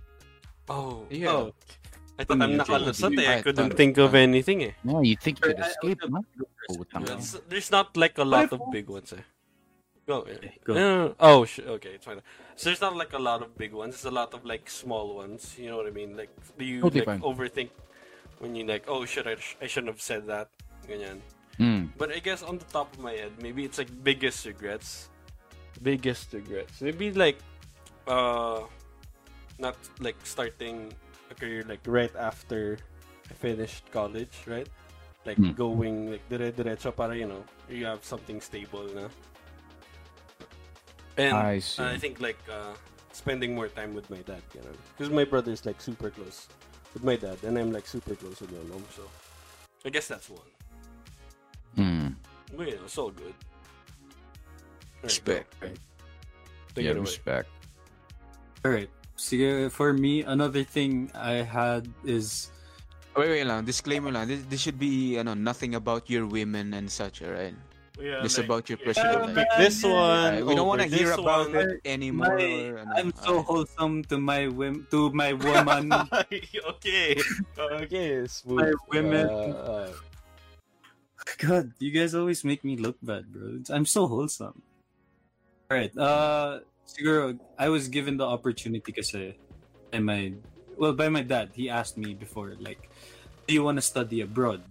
Oh. 0.68 1.06
Yeah. 1.10 1.30
oh, 1.30 1.54
I 2.20 2.24
thought 2.24 2.42
I'm 2.44 2.52
Tony, 2.52 2.58
nakalusot 2.60 3.16
eh. 3.16 3.38
I 3.38 3.42
couldn't 3.42 3.72
think 3.80 3.96
of 3.96 4.14
anything 4.14 4.58
eh. 4.68 4.72
No, 4.84 5.00
you 5.00 5.16
think 5.16 5.40
you 5.40 5.44
could 5.48 5.60
I- 5.60 5.64
I 5.64 5.68
escape, 5.72 5.98
would 6.04 6.12
man? 6.12 6.24
go 6.38 6.44
first. 6.56 6.76
Putang 6.80 7.02
ina. 7.08 7.12
It's- 7.16 7.36
there's 7.48 7.70
not 7.72 7.96
like 7.96 8.16
a 8.20 8.24
lot 8.34 8.52
of 8.52 8.60
big 8.70 8.86
ones 8.92 9.12
eh. 9.16 9.24
Go. 10.06 10.26
Yeah. 10.28 10.34
Okay, 10.36 10.52
go. 10.64 10.72
Uh, 10.74 11.06
oh, 11.20 11.44
sh- 11.48 11.64
okay, 11.80 11.92
it's 11.96 12.04
fine. 12.04 12.20
So 12.56 12.62
there's 12.68 12.80
not 12.84 12.94
like 12.96 13.12
a 13.16 13.22
lot 13.30 13.40
of 13.46 13.56
big 13.56 13.72
ones. 13.72 13.94
It's 13.96 14.04
a 14.04 14.10
lot 14.20 14.34
of 14.36 14.44
like 14.44 14.68
small 14.68 15.16
ones. 15.16 15.56
You 15.56 15.70
know 15.70 15.76
what 15.80 15.86
I 15.86 15.94
mean? 15.94 16.16
Like, 16.20 16.30
do 16.58 16.64
you 16.64 16.80
Totally 16.84 17.00
like 17.06 17.10
fine. 17.16 17.22
overthink 17.24 17.70
when 18.42 18.52
you 18.58 18.64
like, 18.66 18.84
oh, 18.90 19.04
should 19.08 19.26
I? 19.26 19.36
Sh- 19.40 19.56
I 19.62 19.66
shouldn't 19.70 19.88
have 19.94 20.02
said 20.02 20.26
that. 20.28 20.50
Ganyan. 20.88 21.20
Mm. 21.62 21.90
But 21.96 22.10
I 22.10 22.18
guess 22.20 22.42
on 22.42 22.58
the 22.58 22.68
top 22.68 22.92
of 22.92 23.00
my 23.00 23.12
head, 23.16 23.32
maybe 23.40 23.64
it's 23.64 23.78
like 23.78 23.88
biggest 24.02 24.44
regrets. 24.50 25.08
Biggest 25.80 26.32
regrets. 26.32 26.80
Maybe 26.84 27.12
like, 27.12 27.38
uh, 28.08 28.64
not 29.62 29.76
like 30.00 30.16
starting 30.24 30.90
a 31.30 31.34
career 31.34 31.62
like 31.68 31.80
right 31.86 32.14
after 32.18 32.78
I 33.30 33.34
finished 33.34 33.86
college, 33.92 34.34
right? 34.46 34.68
Like 35.24 35.36
Hmm. 35.36 35.52
going 35.52 36.10
like 36.10 36.24
dire 36.28 36.50
diretso 36.52 36.90
para 36.94 37.14
you 37.16 37.28
know 37.28 37.44
you 37.68 37.84
have 37.86 38.02
something 38.04 38.40
stable 38.40 38.88
na. 38.94 39.08
And 41.18 41.36
I 41.36 41.58
see. 41.60 41.82
I 41.82 41.98
think 41.98 42.20
like 42.20 42.40
uh, 42.50 42.72
spending 43.12 43.54
more 43.54 43.68
time 43.68 43.94
with 43.94 44.08
my 44.08 44.22
dad, 44.24 44.42
you 44.54 44.62
know, 44.62 44.72
because 44.96 45.12
my 45.12 45.24
brother 45.24 45.52
is 45.52 45.66
like 45.66 45.80
super 45.80 46.08
close 46.10 46.48
with 46.94 47.04
my 47.04 47.16
dad, 47.16 47.36
and 47.44 47.58
I'm 47.58 47.70
like 47.72 47.86
super 47.86 48.14
close 48.16 48.40
with 48.40 48.50
my 48.52 48.64
mom. 48.72 48.82
So 48.96 49.02
I 49.84 49.90
guess 49.90 50.08
that's 50.08 50.30
one. 50.30 50.48
Mm. 51.76 52.14
But 52.56 52.66
you 52.68 52.74
know, 52.80 52.84
it's 52.88 52.96
all 52.98 53.10
good. 53.10 53.34
Alright, 55.04 55.04
Respect. 55.04 55.48
go. 55.60 55.68
Take 56.74 56.84
Yeah, 56.84 56.92
respect. 56.92 57.48
all 58.64 58.70
right. 58.72 58.90
Sige, 59.20 59.68
for 59.68 59.92
me, 59.92 60.24
another 60.24 60.64
thing 60.64 61.12
I 61.12 61.44
had 61.44 61.92
is 62.08 62.48
Wait, 63.12 63.28
wait 63.28 63.44
lang. 63.44 63.66
Disclaimer 63.68 64.08
lang. 64.08 64.24
This, 64.30 64.40
this 64.48 64.60
should 64.64 64.78
be 64.78 65.18
ano, 65.18 65.34
nothing 65.34 65.74
about 65.74 66.08
your 66.08 66.24
women 66.24 66.72
and 66.72 66.88
such, 66.88 67.20
alright? 67.20 67.52
Yeah, 68.00 68.22
This 68.24 68.38
like, 68.38 68.46
about 68.48 68.70
your 68.70 68.78
yeah, 68.80 68.86
personal 68.86 69.28
pick 69.28 69.44
life. 69.50 69.58
This 69.60 69.84
one. 69.84 69.92
Alright, 69.92 70.46
we 70.46 70.54
don't 70.56 70.64
want 70.64 70.80
want 70.80 70.88
to 70.88 70.96
hear 70.96 71.12
about 71.12 71.52
one. 71.52 71.68
it 71.68 71.84
anymore. 71.84 72.38
my, 72.38 72.72
or 72.72 72.84
I'm 72.96 73.12
so 73.12 73.44
alright. 73.44 73.44
wholesome 73.44 74.04
to 74.08 74.16
my 74.16 74.48
wom- 74.48 74.86
to 74.88 75.12
my 75.12 75.36
woman. 75.36 75.92
okay. 76.80 77.18
Okay. 77.60 78.24
Smooth. 78.24 78.56
My 78.56 78.72
women. 78.88 79.26
Uh, 79.28 79.92
uh, 79.92 79.92
God, 81.36 81.76
you 81.76 81.92
guys 81.92 82.14
always 82.16 82.40
make 82.40 82.64
me 82.64 82.80
look 82.80 82.96
bad, 83.04 83.28
bro. 83.28 83.60
I'm 83.68 83.84
so 83.84 84.08
wholesome. 84.08 84.62
Alright, 85.68 85.92
uh, 85.98 86.64
siguro, 86.86 87.38
I 87.58 87.68
was 87.68 87.88
given 87.88 88.16
the 88.16 88.26
opportunity 88.26 88.92
kasi 88.92 89.36
by 89.92 89.98
my, 90.00 90.32
well, 90.76 90.92
by 90.92 91.08
my 91.08 91.22
dad. 91.22 91.50
He 91.54 91.68
asked 91.68 91.96
me 91.98 92.14
before, 92.14 92.56
like, 92.60 92.90
do 93.46 93.54
you 93.54 93.62
want 93.64 93.76
to 93.78 93.82
study 93.82 94.20
abroad? 94.22 94.62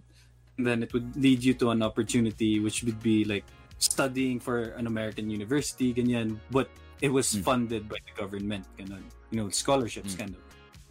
And 0.58 0.66
then 0.66 0.82
it 0.82 0.92
would 0.92 1.16
lead 1.16 1.42
you 1.44 1.54
to 1.62 1.70
an 1.70 1.82
opportunity 1.82 2.60
which 2.60 2.82
would 2.84 3.00
be 3.02 3.24
like 3.24 3.44
studying 3.78 4.40
for 4.40 4.76
an 4.76 4.86
American 4.86 5.30
university, 5.30 5.94
ganyan, 5.94 6.36
but 6.50 6.68
it 7.00 7.08
was 7.08 7.32
Mm. 7.32 7.42
funded 7.44 7.82
by 7.88 7.96
the 8.04 8.12
government, 8.12 8.66
ganun. 8.76 9.00
You 9.32 9.40
know, 9.44 9.48
scholarships, 9.48 10.14
Mm. 10.14 10.18
kind 10.18 10.32
of. 10.36 10.42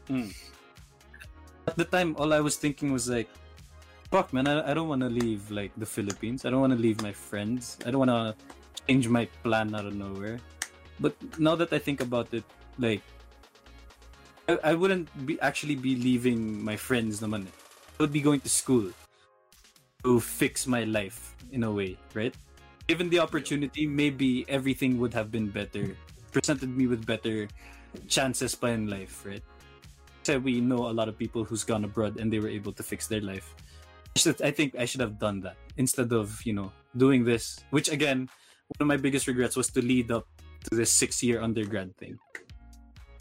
Mm. 0.09 0.29
At 1.69 1.77
the 1.77 1.85
time, 1.85 2.17
all 2.17 2.33
I 2.33 2.41
was 2.41 2.57
thinking 2.57 2.89
was 2.91 3.05
like, 3.07 3.29
fuck 4.09 4.33
man 4.33 4.47
I, 4.49 4.71
I 4.71 4.73
don't 4.73 4.89
want 4.89 5.05
to 5.05 5.09
leave 5.09 5.51
like 5.53 5.69
the 5.77 5.85
philippines 5.85 6.41
i 6.43 6.49
don't 6.49 6.61
want 6.65 6.73
to 6.73 6.81
leave 6.81 6.97
my 7.05 7.13
friends 7.13 7.77
i 7.85 7.93
don't 7.93 8.01
want 8.01 8.09
to 8.09 8.33
change 8.89 9.05
my 9.07 9.29
plan 9.45 9.69
out 9.77 9.85
of 9.85 9.93
nowhere 9.93 10.41
but 10.99 11.15
now 11.39 11.55
that 11.55 11.71
i 11.73 11.79
think 11.79 12.01
about 12.01 12.27
it 12.33 12.43
like 12.77 13.01
i, 14.47 14.71
I 14.71 14.73
wouldn't 14.73 15.09
be 15.25 15.39
actually 15.41 15.75
be 15.75 15.95
leaving 15.95 16.63
my 16.63 16.75
friends 16.75 17.21
naman 17.21 17.47
eh. 17.47 17.55
i 17.99 18.03
would 18.03 18.13
be 18.13 18.21
going 18.21 18.39
to 18.41 18.49
school 18.49 18.91
to 20.03 20.19
fix 20.19 20.67
my 20.67 20.83
life 20.83 21.35
in 21.51 21.63
a 21.63 21.71
way 21.71 21.97
right 22.13 22.35
given 22.87 23.09
the 23.09 23.19
opportunity 23.19 23.85
maybe 23.85 24.45
everything 24.47 24.97
would 24.99 25.13
have 25.13 25.31
been 25.31 25.47
better 25.47 25.95
presented 26.31 26.69
me 26.69 26.87
with 26.87 27.05
better 27.05 27.47
chances 28.07 28.53
pa 28.53 28.71
in 28.71 28.87
life 28.87 29.25
right 29.25 29.43
so 30.23 30.37
we 30.37 30.61
know 30.61 30.91
a 30.91 30.93
lot 30.93 31.09
of 31.09 31.17
people 31.17 31.43
who's 31.43 31.63
gone 31.65 31.83
abroad 31.83 32.19
and 32.19 32.29
they 32.29 32.37
were 32.37 32.51
able 32.51 32.71
to 32.71 32.83
fix 32.83 33.07
their 33.07 33.23
life 33.23 33.55
I 34.17 34.35
I 34.43 34.51
think 34.51 34.75
I 34.75 34.85
should 34.85 35.01
have 35.01 35.19
done 35.19 35.41
that 35.41 35.57
instead 35.77 36.11
of 36.11 36.41
you 36.45 36.53
know 36.53 36.71
doing 36.97 37.23
this. 37.23 37.59
Which 37.69 37.89
again, 37.89 38.29
one 38.75 38.81
of 38.81 38.87
my 38.87 38.97
biggest 38.97 39.27
regrets 39.27 39.55
was 39.55 39.69
to 39.71 39.81
lead 39.81 40.11
up 40.11 40.27
to 40.65 40.75
this 40.75 40.91
six-year 40.91 41.41
undergrad 41.41 41.95
thing. 41.97 42.17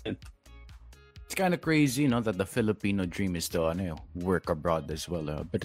It's 0.05 1.35
kind 1.35 1.53
of 1.53 1.61
crazy, 1.61 2.03
you 2.03 2.09
know, 2.09 2.21
that 2.21 2.39
the 2.39 2.47
Filipino 2.47 3.05
dream 3.05 3.37
is 3.37 3.49
to 3.51 3.69
ano, 3.69 3.97
work 4.15 4.49
abroad 4.49 4.91
as 4.91 5.09
well. 5.09 5.29
Uh, 5.29 5.45
but 5.45 5.65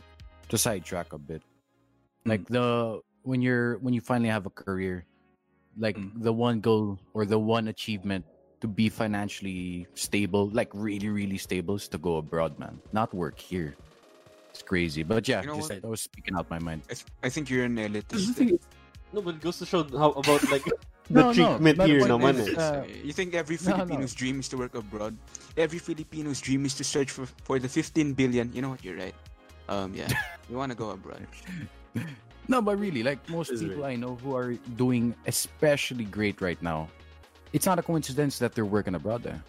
to 0.49 0.57
sidetrack 0.57 1.13
a 1.13 1.17
bit, 1.17 1.41
like 2.25 2.45
the 2.47 2.99
when 3.23 3.41
you're 3.41 3.77
when 3.79 3.93
you 3.93 4.01
finally 4.01 4.29
have 4.29 4.45
a 4.45 4.51
career, 4.51 5.05
like 5.79 5.95
Mm. 5.97 6.21
the 6.21 6.33
one 6.33 6.59
goal 6.59 6.99
or 7.15 7.25
the 7.25 7.39
one 7.39 7.69
achievement 7.69 8.25
to 8.59 8.67
be 8.67 8.89
financially 8.91 9.87
stable, 9.95 10.49
like 10.51 10.67
really 10.75 11.07
really 11.07 11.37
stable, 11.39 11.75
is 11.79 11.87
to 11.87 11.97
go 11.97 12.17
abroad, 12.19 12.59
man. 12.59 12.79
Not 12.91 13.13
work 13.15 13.39
here. 13.39 13.75
It's 14.51 14.61
crazy, 14.61 15.01
but 15.01 15.25
yeah, 15.27 15.41
You 15.41 15.47
know 15.47 15.55
just, 15.63 15.71
what? 15.71 15.85
I 15.85 15.87
was 15.87 16.01
speaking 16.03 16.35
out 16.35 16.49
my 16.51 16.59
mind. 16.59 16.83
I, 16.91 16.93
th- 16.93 17.07
I 17.23 17.29
think 17.31 17.49
you're 17.49 17.63
an 17.65 17.77
elitist. 17.79 18.27
The 18.27 18.33
thing 18.35 18.49
is, 18.59 18.59
no, 19.15 19.21
but 19.23 19.35
it 19.35 19.41
goes 19.41 19.57
to 19.63 19.65
show 19.65 19.81
how 19.97 20.11
about 20.11 20.43
like 20.51 20.67
the 21.09 21.13
No, 21.19 21.27
no, 21.27 21.33
treatment 21.33 21.77
but 21.77 21.83
the 21.87 21.91
here 21.91 21.99
point 21.99 22.11
naman 22.11 22.35
is, 22.39 22.57
uh, 22.57 22.85
you 23.03 23.13
think 23.13 23.33
every 23.35 23.57
no, 23.65 23.75
no. 23.77 23.85
Filipino's 23.85 24.13
dream 24.15 24.39
is 24.39 24.47
to 24.49 24.57
work 24.57 24.75
abroad? 24.75 25.17
Every 25.57 25.79
Filipino's 25.79 26.39
dream 26.41 26.65
is 26.65 26.73
to 26.75 26.83
search 26.83 27.11
for, 27.11 27.25
for 27.43 27.59
the 27.59 27.67
15 27.69 28.13
billion. 28.13 28.51
You 28.53 28.61
know 28.61 28.69
what? 28.71 28.83
You're 28.83 28.97
right. 28.97 29.15
Um, 29.69 29.93
yeah, 29.93 30.07
you 30.49 30.57
want 30.57 30.71
to 30.71 30.77
go 30.77 30.91
abroad. 30.91 31.25
No, 32.47 32.61
but 32.61 32.77
really, 32.79 33.03
like 33.03 33.23
most 33.29 33.51
Is 33.51 33.63
people 33.63 33.83
right. 33.83 33.93
I 33.93 33.95
know 33.95 34.15
who 34.15 34.35
are 34.35 34.53
doing 34.75 35.15
especially 35.27 36.03
great 36.03 36.41
right 36.41 36.59
now, 36.61 36.89
it's 37.53 37.65
not 37.65 37.79
a 37.79 37.83
coincidence 37.83 38.39
that 38.39 38.53
they're 38.55 38.65
working 38.67 38.95
abroad 38.95 39.23
there. 39.23 39.41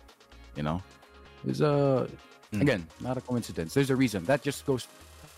You 0.57 0.63
know, 0.63 0.83
it's 1.47 1.61
a 1.61 2.09
Mm. 2.55 2.63
again 2.63 2.87
not 3.03 3.19
a 3.19 3.21
coincidence. 3.21 3.75
There's 3.75 3.91
a 3.91 3.97
reason. 3.99 4.23
That 4.31 4.43
just 4.47 4.63
goes 4.65 4.87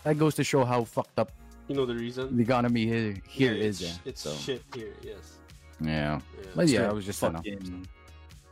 that 0.05 0.19
goes 0.21 0.35
to 0.37 0.43
show 0.45 0.61
how 0.63 0.83
fucked 0.85 1.17
up 1.17 1.31
You 1.67 1.73
know 1.73 1.87
the 1.89 1.95
reason? 1.97 2.37
the 2.37 2.43
economy 2.45 2.85
here 2.85 3.17
here 3.25 3.53
Yeah, 3.57 3.69
is. 3.73 3.81
it's, 3.81 3.89
eh. 3.97 4.09
it's 4.13 4.21
So 4.21 4.31
shit 4.37 4.61
here. 4.77 4.93
Yes. 5.01 5.41
Yeah, 5.79 6.19
Yeah. 6.19 6.19
but 6.55 6.67
yeah, 6.67 6.89
I 6.89 6.93
was 6.93 7.05
just 7.05 7.21
you 7.21 7.29
know, 7.29 7.37
fucking- 7.37 7.87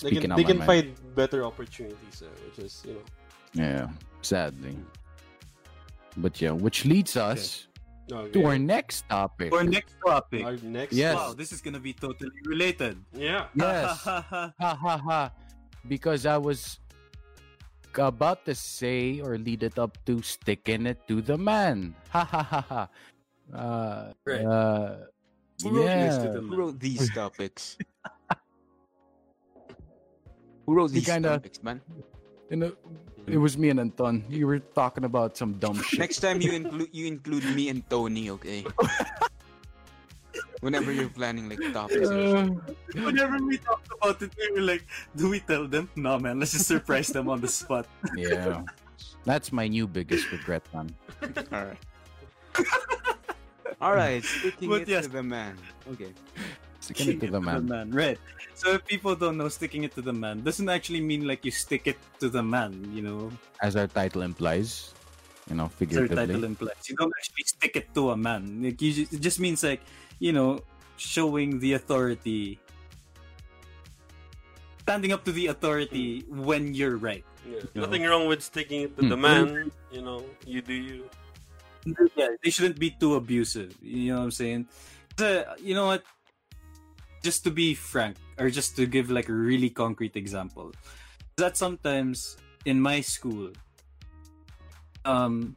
They 0.02 0.12
can, 0.20 0.36
they 0.36 0.44
can 0.44 0.58
mind. 0.60 0.68
find 0.68 1.16
better 1.16 1.44
opportunities, 1.46 2.22
uh, 2.22 2.28
which 2.46 2.60
is 2.60 2.84
you 2.86 2.94
know. 3.00 3.06
yeah, 3.54 3.88
sadly. 4.22 4.76
But 6.18 6.40
yeah, 6.42 6.52
which 6.52 6.86
leads 6.86 7.16
us 7.18 7.68
Okay. 8.12 8.32
to 8.38 8.46
our 8.46 8.60
next 8.60 9.10
topic. 9.10 9.50
Our 9.52 9.64
next 9.66 9.96
topic. 10.06 10.46
Our 10.46 10.58
next. 10.62 10.94
Yes. 10.94 11.16
Wow, 11.16 11.34
this 11.34 11.52
is 11.52 11.60
gonna 11.62 11.80
be 11.82 11.94
totally 11.94 12.38
related. 12.46 13.02
Yeah. 13.14 13.48
Yes. 13.56 14.04
ha 14.04 14.22
ha 14.62 14.98
ha 15.02 15.32
because 15.88 16.26
I 16.30 16.38
was 16.38 16.78
about 17.96 18.44
to 18.46 18.54
say 18.54 19.22
or 19.24 19.38
lead 19.40 19.64
it 19.64 19.80
up 19.80 19.98
to 20.06 20.22
sticking 20.22 20.86
it 20.86 21.00
to 21.08 21.22
the 21.24 21.38
man. 21.40 21.96
Ha 22.12 22.24
ha 22.28 22.44
ha 22.44 22.62
ha. 22.62 22.84
Uh, 23.54 24.14
Right. 24.26 24.44
uh, 24.46 25.08
Who 25.64 25.70
wrote 25.70 25.86
this 25.88 26.18
to 26.18 26.24
yeah. 26.26 26.32
the 26.32 26.42
Who 26.42 26.56
wrote 26.56 26.80
these 26.80 27.14
topics? 27.14 27.78
Who 30.66 30.74
wrote 30.76 30.92
these 30.92 31.06
kinda- 31.06 31.30
topics, 31.30 31.62
man? 31.64 31.82
You 32.50 32.58
know, 32.58 32.70
mm-hmm. 32.70 33.32
It 33.34 33.38
was 33.38 33.58
me 33.58 33.70
and 33.70 33.80
Anton. 33.80 34.24
You 34.30 34.46
were 34.46 34.60
talking 34.60 35.04
about 35.04 35.36
some 35.36 35.54
dumb 35.54 35.82
shit. 35.88 36.00
Next 36.00 36.20
time 36.20 36.42
you 36.42 36.52
include 36.52 36.90
you 36.92 37.08
include 37.08 37.44
me 37.56 37.70
and 37.70 37.82
Tony, 37.90 38.30
okay? 38.30 38.66
Whenever 40.62 40.92
you're 40.92 41.10
planning 41.10 41.50
like 41.50 41.62
topics. 41.74 42.10
or 42.10 42.14
uh, 42.14 42.46
shit. 42.46 43.04
Whenever 43.04 43.38
we 43.42 43.58
talked 43.58 43.90
about 43.98 44.22
it, 44.22 44.32
we 44.38 44.52
were 44.54 44.66
like, 44.66 44.86
do 45.16 45.30
we 45.30 45.40
tell 45.40 45.68
them? 45.68 45.90
No, 45.96 46.20
man, 46.20 46.40
let's 46.40 46.54
just 46.54 46.68
surprise 46.68 47.08
them 47.10 47.30
on 47.30 47.42
the 47.42 47.48
spot. 47.48 47.88
yeah. 48.16 48.62
That's 49.26 49.52
my 49.52 49.68
new 49.68 49.88
biggest 49.88 50.32
regret, 50.32 50.64
man. 50.74 50.94
All 51.52 51.66
right. 51.66 51.82
All 53.82 53.94
right, 53.96 54.24
sticking 54.24 54.70
But 54.70 54.84
it 54.84 54.88
yes. 54.88 55.06
to 55.06 55.12
the 55.12 55.24
man. 55.24 55.58
Okay. 55.92 56.14
Sticking 56.80 57.18
it 57.18 57.20
to 57.22 57.32
the 57.32 57.42
man. 57.42 57.66
man 57.68 57.92
Right. 57.92 58.20
So 58.56 58.72
if 58.80 58.86
people 58.86 59.16
don't 59.16 59.36
know, 59.38 59.50
sticking 59.50 59.84
it 59.84 59.94
to 59.96 60.02
the 60.02 60.14
man 60.14 60.40
doesn't 60.42 60.70
actually 60.70 61.02
mean 61.02 61.28
like 61.28 61.44
you 61.44 61.52
stick 61.52 61.88
it 61.88 61.98
to 62.20 62.30
the 62.30 62.42
man, 62.42 62.72
you 62.96 63.02
know, 63.02 63.32
As 63.62 63.76
our 63.76 63.88
title 63.88 64.22
implies, 64.24 64.94
you 65.50 65.56
know, 65.60 65.68
as 65.68 65.98
our 65.98 66.08
title 66.08 66.44
implies. 66.46 66.88
You 66.88 66.96
don't 66.96 67.12
actually 67.20 67.44
stick 67.44 67.76
it 67.76 67.94
to 67.96 68.12
a 68.12 68.18
man. 68.18 68.64
Like 68.64 68.82
you 68.82 68.94
just, 68.94 69.12
it 69.14 69.20
just 69.20 69.40
means 69.42 69.62
like, 69.62 69.82
you 70.20 70.32
know, 70.32 70.64
showing 70.96 71.60
the 71.60 71.74
authority, 71.74 72.58
standing 74.88 75.12
up 75.12 75.26
to 75.26 75.34
the 75.34 75.48
authority 75.48 76.24
when 76.30 76.74
you're 76.74 76.96
right. 76.96 77.26
Yeah. 77.44 77.60
No. 77.76 77.82
Nothing 77.86 78.04
wrong 78.04 78.28
with 78.28 78.42
sticking 78.42 78.84
it 78.88 78.96
to 78.98 79.04
Hmm. 79.04 79.10
the 79.10 79.18
man. 79.18 79.72
You 79.92 80.02
know, 80.02 80.24
you 80.48 80.62
do 80.62 80.74
you. 80.74 81.10
Yeah, 82.16 82.30
they 82.44 82.50
shouldn't 82.50 82.80
be 82.80 82.90
too 82.92 83.16
abusive. 83.16 83.76
You 83.82 84.14
know 84.14 84.20
what 84.20 84.26
I'm 84.26 84.32
saying? 84.32 84.68
uh, 85.22 85.44
you 85.62 85.76
know 85.76 85.86
what? 85.86 86.04
Just 87.24 87.44
to 87.46 87.52
be 87.52 87.74
frank, 87.74 88.18
or 88.38 88.50
just 88.50 88.76
to 88.78 88.86
give 88.86 89.10
like 89.10 89.30
a 89.30 89.34
really 89.34 89.70
concrete 89.70 90.16
example, 90.16 90.72
that 91.38 91.58
sometimes 91.58 92.38
in 92.66 92.80
my 92.82 93.02
school, 93.02 93.50
um, 95.06 95.56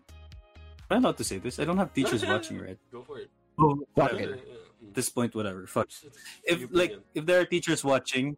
am 0.90 0.96
I 0.96 0.96
allowed 0.96 1.16
to 1.18 1.24
say 1.24 1.38
this? 1.38 1.58
I 1.58 1.64
don't 1.64 1.76
have 1.78 1.92
teachers 1.92 2.22
Yeah, 2.22 2.28
yeah, 2.32 2.34
watching, 2.34 2.60
right? 2.60 2.78
Go 2.92 3.02
for 3.02 3.18
it. 3.18 3.30
Oh, 3.58 3.78
Fuck 3.96 4.12
Yeah, 4.12 4.18
it. 4.18 4.28
yeah, 4.28 4.36
yeah. 4.36 4.88
At 4.88 4.94
this 4.94 5.08
point, 5.10 5.34
whatever. 5.34 5.66
Fuck. 5.66 5.88
It's- 5.88 6.04
it's 6.44 6.62
If 6.64 6.70
like 6.72 6.90
opinion. 6.90 7.04
if 7.14 7.26
there 7.26 7.40
are 7.40 7.44
teachers 7.44 7.84
watching, 7.84 8.36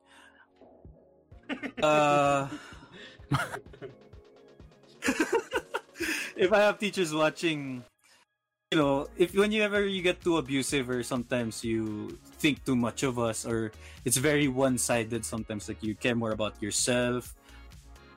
uh, 1.82 2.48
if 6.36 6.52
I 6.52 6.60
have 6.60 6.78
teachers 6.78 7.12
watching, 7.12 7.84
you 8.70 8.78
know, 8.78 9.08
if 9.16 9.34
whenever 9.34 9.54
you 9.54 9.62
ever 9.62 9.80
you 9.86 10.02
get 10.02 10.22
too 10.22 10.38
abusive 10.38 10.88
or 10.88 11.02
sometimes 11.02 11.64
you 11.64 12.18
think 12.38 12.64
too 12.64 12.76
much 12.76 13.02
of 13.02 13.18
us 13.18 13.44
or 13.44 13.72
it's 14.04 14.16
very 14.16 14.48
one-sided 14.48 15.24
sometimes 15.24 15.68
like 15.68 15.82
you 15.82 15.94
care 15.94 16.14
more 16.14 16.32
about 16.32 16.60
yourself, 16.62 17.34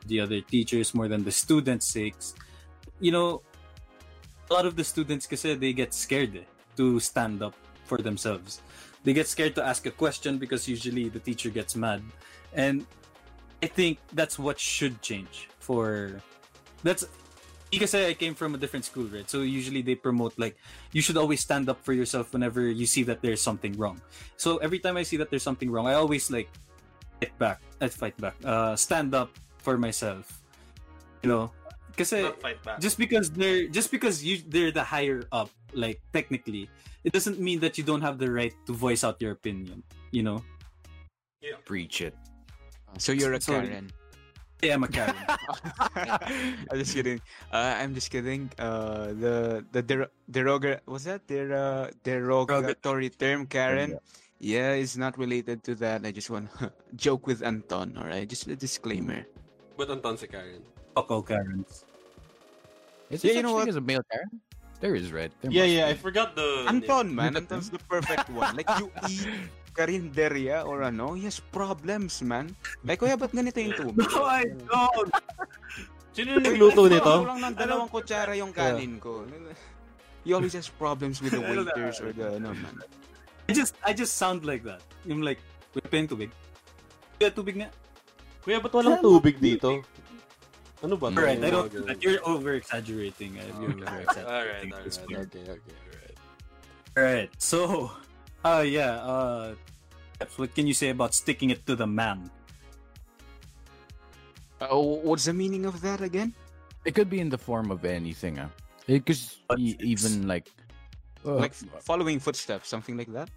the 0.07 0.19
other 0.19 0.41
teachers 0.41 0.93
more 0.93 1.07
than 1.07 1.23
the 1.23 1.31
students' 1.31 1.87
sakes, 1.87 2.35
you 2.99 3.11
know, 3.11 3.41
a 4.49 4.53
lot 4.53 4.65
of 4.65 4.75
the 4.75 4.83
students 4.83 5.25
kasi 5.25 5.55
they 5.55 5.73
get 5.73 5.93
scared 5.93 6.35
eh, 6.35 6.47
to 6.75 6.99
stand 6.99 7.41
up 7.41 7.55
for 7.85 7.97
themselves. 7.97 8.61
They 9.03 9.13
get 9.13 9.27
scared 9.27 9.55
to 9.55 9.65
ask 9.65 9.85
a 9.85 9.91
question 9.91 10.37
because 10.37 10.67
usually 10.67 11.09
the 11.09 11.19
teacher 11.19 11.49
gets 11.49 11.75
mad. 11.75 12.01
And 12.53 12.85
I 13.61 13.67
think 13.67 13.99
that's 14.13 14.39
what 14.39 14.59
should 14.59 15.01
change 15.01 15.49
for 15.59 16.21
that's 16.83 17.07
because 17.79 17.93
I 17.95 18.13
came 18.13 18.35
from 18.35 18.55
a 18.55 18.57
different 18.57 18.85
school, 18.85 19.05
right? 19.09 19.27
So 19.29 19.41
usually 19.41 19.81
they 19.81 19.95
promote 19.95 20.37
like 20.37 20.57
you 20.91 21.01
should 21.01 21.17
always 21.17 21.41
stand 21.41 21.69
up 21.69 21.83
for 21.83 21.93
yourself 21.93 22.33
whenever 22.33 22.61
you 22.61 22.85
see 22.85 23.03
that 23.03 23.21
there's 23.21 23.41
something 23.41 23.73
wrong. 23.77 24.01
So 24.37 24.57
every 24.57 24.79
time 24.79 24.97
I 24.97 25.03
see 25.03 25.17
that 25.17 25.29
there's 25.29 25.43
something 25.43 25.69
wrong, 25.71 25.87
I 25.87 25.93
always 25.93 26.29
like 26.31 26.49
fight 27.19 27.33
back. 27.39 27.61
I 27.81 27.87
fight 27.87 28.17
back. 28.17 28.35
Uh, 28.43 28.75
stand 28.75 29.13
up 29.15 29.31
for 29.59 29.77
myself. 29.77 30.41
You 31.23 31.29
know, 31.29 31.51
because 31.95 32.11
Not 32.11 32.81
just 32.81 32.97
because 32.97 33.31
they're 33.31 33.67
just 33.67 33.91
because 33.91 34.23
you 34.23 34.43
they're 34.43 34.71
the 34.71 34.83
higher 34.83 35.23
up, 35.31 35.49
like 35.73 36.01
technically, 36.11 36.69
it 37.03 37.13
doesn't 37.13 37.39
mean 37.39 37.59
that 37.61 37.77
you 37.77 37.83
don't 37.83 38.01
have 38.01 38.19
the 38.19 38.29
right 38.31 38.53
to 38.67 38.73
voice 38.73 39.03
out 39.03 39.21
your 39.21 39.31
opinion. 39.31 39.83
You 40.11 40.23
know, 40.23 40.43
Yeah. 41.39 41.59
Preach 41.65 42.01
it. 42.01 42.15
So 42.99 43.11
you're 43.11 43.33
a 43.33 43.41
Sorry. 43.41 43.67
Karen. 43.67 43.91
I 44.63 44.67
am 44.71 44.83
a 44.83 44.87
Karen. 44.87 45.15
I'm 46.71 46.79
just 46.79 46.95
kidding. 46.95 47.19
Uh, 47.51 47.75
I'm 47.77 47.93
just 47.93 48.09
kidding. 48.11 48.49
Uh, 48.57 49.11
the 49.19 49.65
the 49.71 49.81
der- 49.83 50.11
deroga 50.31 50.79
was 50.87 51.03
that 51.03 51.27
der- 51.27 51.51
uh, 51.53 51.91
derogatory 52.03 53.09
term 53.11 53.45
Karen? 53.47 53.99
Yeah, 54.39 54.71
it's 54.75 54.95
not 54.95 55.17
related 55.19 55.63
to 55.67 55.75
that. 55.83 56.05
I 56.05 56.11
just 56.11 56.29
want 56.29 56.47
to 56.59 56.71
joke 56.95 57.27
with 57.27 57.43
Anton. 57.43 57.95
All 57.99 58.07
right, 58.07 58.27
just 58.27 58.47
a 58.47 58.55
disclaimer. 58.55 59.27
But 59.75 59.91
Anton 59.91 60.17
si 60.17 60.27
Karen. 60.27 60.63
Fuck 60.95 61.11
all 61.11 61.23
Karens. 61.23 61.83
Is 63.09 63.23
Yeah, 63.23 63.39
you 63.39 63.43
know 63.43 63.59
actually 63.59 63.59
what? 63.59 63.69
as 63.69 63.75
a 63.75 63.81
male 63.83 64.03
Karen? 64.11 64.39
There 64.79 64.95
is 64.95 65.11
red. 65.11 65.31
There 65.41 65.51
Yeah, 65.51 65.63
must 65.63 65.73
yeah. 65.75 65.87
I 65.87 65.93
forgot 65.95 66.35
the. 66.35 66.65
Anton, 66.67 67.15
man, 67.15 67.33
Look 67.33 67.43
Anton's 67.47 67.69
the 67.71 67.79
perfect 67.79 68.29
one. 68.31 68.55
Like 68.55 68.67
you 68.79 68.91
eat 69.09 69.27
karinderya 69.73 70.63
or 70.63 70.85
ano, 70.85 71.17
he 71.17 71.25
has 71.25 71.41
problems, 71.41 72.21
man. 72.21 72.53
Like, 72.85 73.01
kuya, 73.01 73.17
ba't 73.17 73.33
ganito 73.33 73.57
yung 73.57 73.73
tubig? 73.73 74.05
No, 74.13 74.23
I 74.23 74.45
don't. 74.53 75.11
Sino 76.13 76.37
yung 76.37 76.45
Nagluto 76.45 76.85
nito? 76.85 77.13
Kulang 77.25 77.41
ng 77.41 77.55
dalawang 77.57 77.89
kutsara 77.89 78.37
yung 78.37 78.53
kanin 78.53 79.01
ko. 79.01 79.25
He 80.23 80.31
always 80.31 80.53
has 80.53 80.69
problems 80.69 81.19
with 81.19 81.33
the 81.33 81.41
waiters 81.41 81.99
or 81.99 82.13
the 82.13 82.37
ano, 82.37 82.53
man. 82.53 82.85
I 83.49 83.51
just 83.51 83.75
I 83.83 83.91
just 83.91 84.15
sound 84.15 84.47
like 84.47 84.63
that. 84.63 84.79
I'm 85.03 85.19
like, 85.25 85.41
wait, 85.75 85.89
pa 85.89 85.99
yung 85.99 86.07
tubig. 86.07 86.29
Kaya 87.19 87.33
tubig 87.33 87.59
nga. 87.59 87.73
Kuya, 88.45 88.61
ba't 88.61 88.71
walang 88.71 89.03
tubig 89.03 89.41
dito? 89.41 89.83
Ano 90.83 90.99
ba? 90.99 91.11
Alright, 91.11 91.39
I 91.39 91.49
don't. 91.49 91.71
ganun. 91.71 91.95
You're 92.03 92.19
over 92.27 92.59
exaggerating. 92.59 93.39
You're 93.39 93.79
over 93.81 94.03
exaggerating. 94.03 94.71
Alright, 94.71 94.91
alright, 94.91 95.27
okay, 95.27 95.43
okay, 95.47 95.75
alright. 95.87 96.17
Alright, 96.93 97.31
so, 97.39 97.89
uh, 98.43 98.63
yeah, 98.65 98.99
uh, 99.03 99.55
what 100.37 100.53
can 100.55 100.67
you 100.67 100.73
say 100.73 100.89
about 100.89 101.13
sticking 101.13 101.49
it 101.49 101.65
to 101.67 101.75
the 101.75 101.87
man? 101.87 102.29
Uh, 104.61 104.75
what's 104.79 105.25
the 105.25 105.33
meaning 105.33 105.65
of 105.65 105.81
that 105.81 106.01
again? 106.01 106.33
It 106.85 106.95
could 106.95 107.09
be 107.09 107.19
in 107.19 107.29
the 107.29 107.37
form 107.37 107.71
of 107.71 107.83
anything, 107.85 108.39
ah. 108.39 108.49
Because 108.87 109.39
But 109.47 109.59
e- 109.59 109.77
even 109.79 110.27
like, 110.27 110.51
uh, 111.25 111.35
Like 111.35 111.53
following 111.83 112.19
footsteps, 112.19 112.67
something 112.67 112.97
like 112.97 113.11
that? 113.13 113.29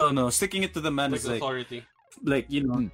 Oh 0.00 0.10
no, 0.10 0.30
sticking 0.30 0.62
it 0.62 0.72
to 0.74 0.80
the 0.80 0.90
man 0.90 1.10
Like 1.10 1.20
is 1.20 1.26
like, 1.26 1.36
authority. 1.36 1.84
like 2.24 2.46
you 2.48 2.64
know, 2.64 2.74
Hmm. 2.74 2.88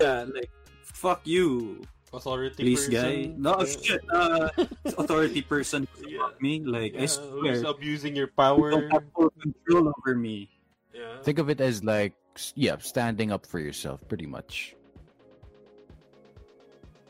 yeah, 0.00 0.24
like 0.28 0.50
fuck 0.84 1.20
you, 1.24 1.80
Authority 2.16 2.64
police 2.64 2.88
person. 2.88 2.96
guy. 2.96 3.36
No 3.36 3.60
Yeah. 3.60 3.76
shit, 3.84 4.00
uh, 4.08 4.48
authority 4.96 5.42
person. 5.44 5.84
Yeah. 6.08 6.32
Me, 6.40 6.64
like 6.64 6.96
I 6.96 7.04
Yeah, 7.04 7.12
swear, 7.12 7.52
who's 7.60 7.62
abusing 7.68 8.16
your 8.16 8.32
you 8.32 8.38
power. 8.40 8.70
don't 8.72 8.88
have 8.90 9.04
full 9.14 9.28
control 9.36 9.92
over 9.92 10.16
me. 10.16 10.48
Yeah. 10.96 11.20
think 11.20 11.36
of 11.38 11.50
it 11.52 11.60
as 11.60 11.84
like, 11.84 12.16
yeah, 12.56 12.80
standing 12.80 13.30
up 13.32 13.44
for 13.44 13.60
yourself, 13.60 14.00
pretty 14.08 14.24
much. 14.24 14.72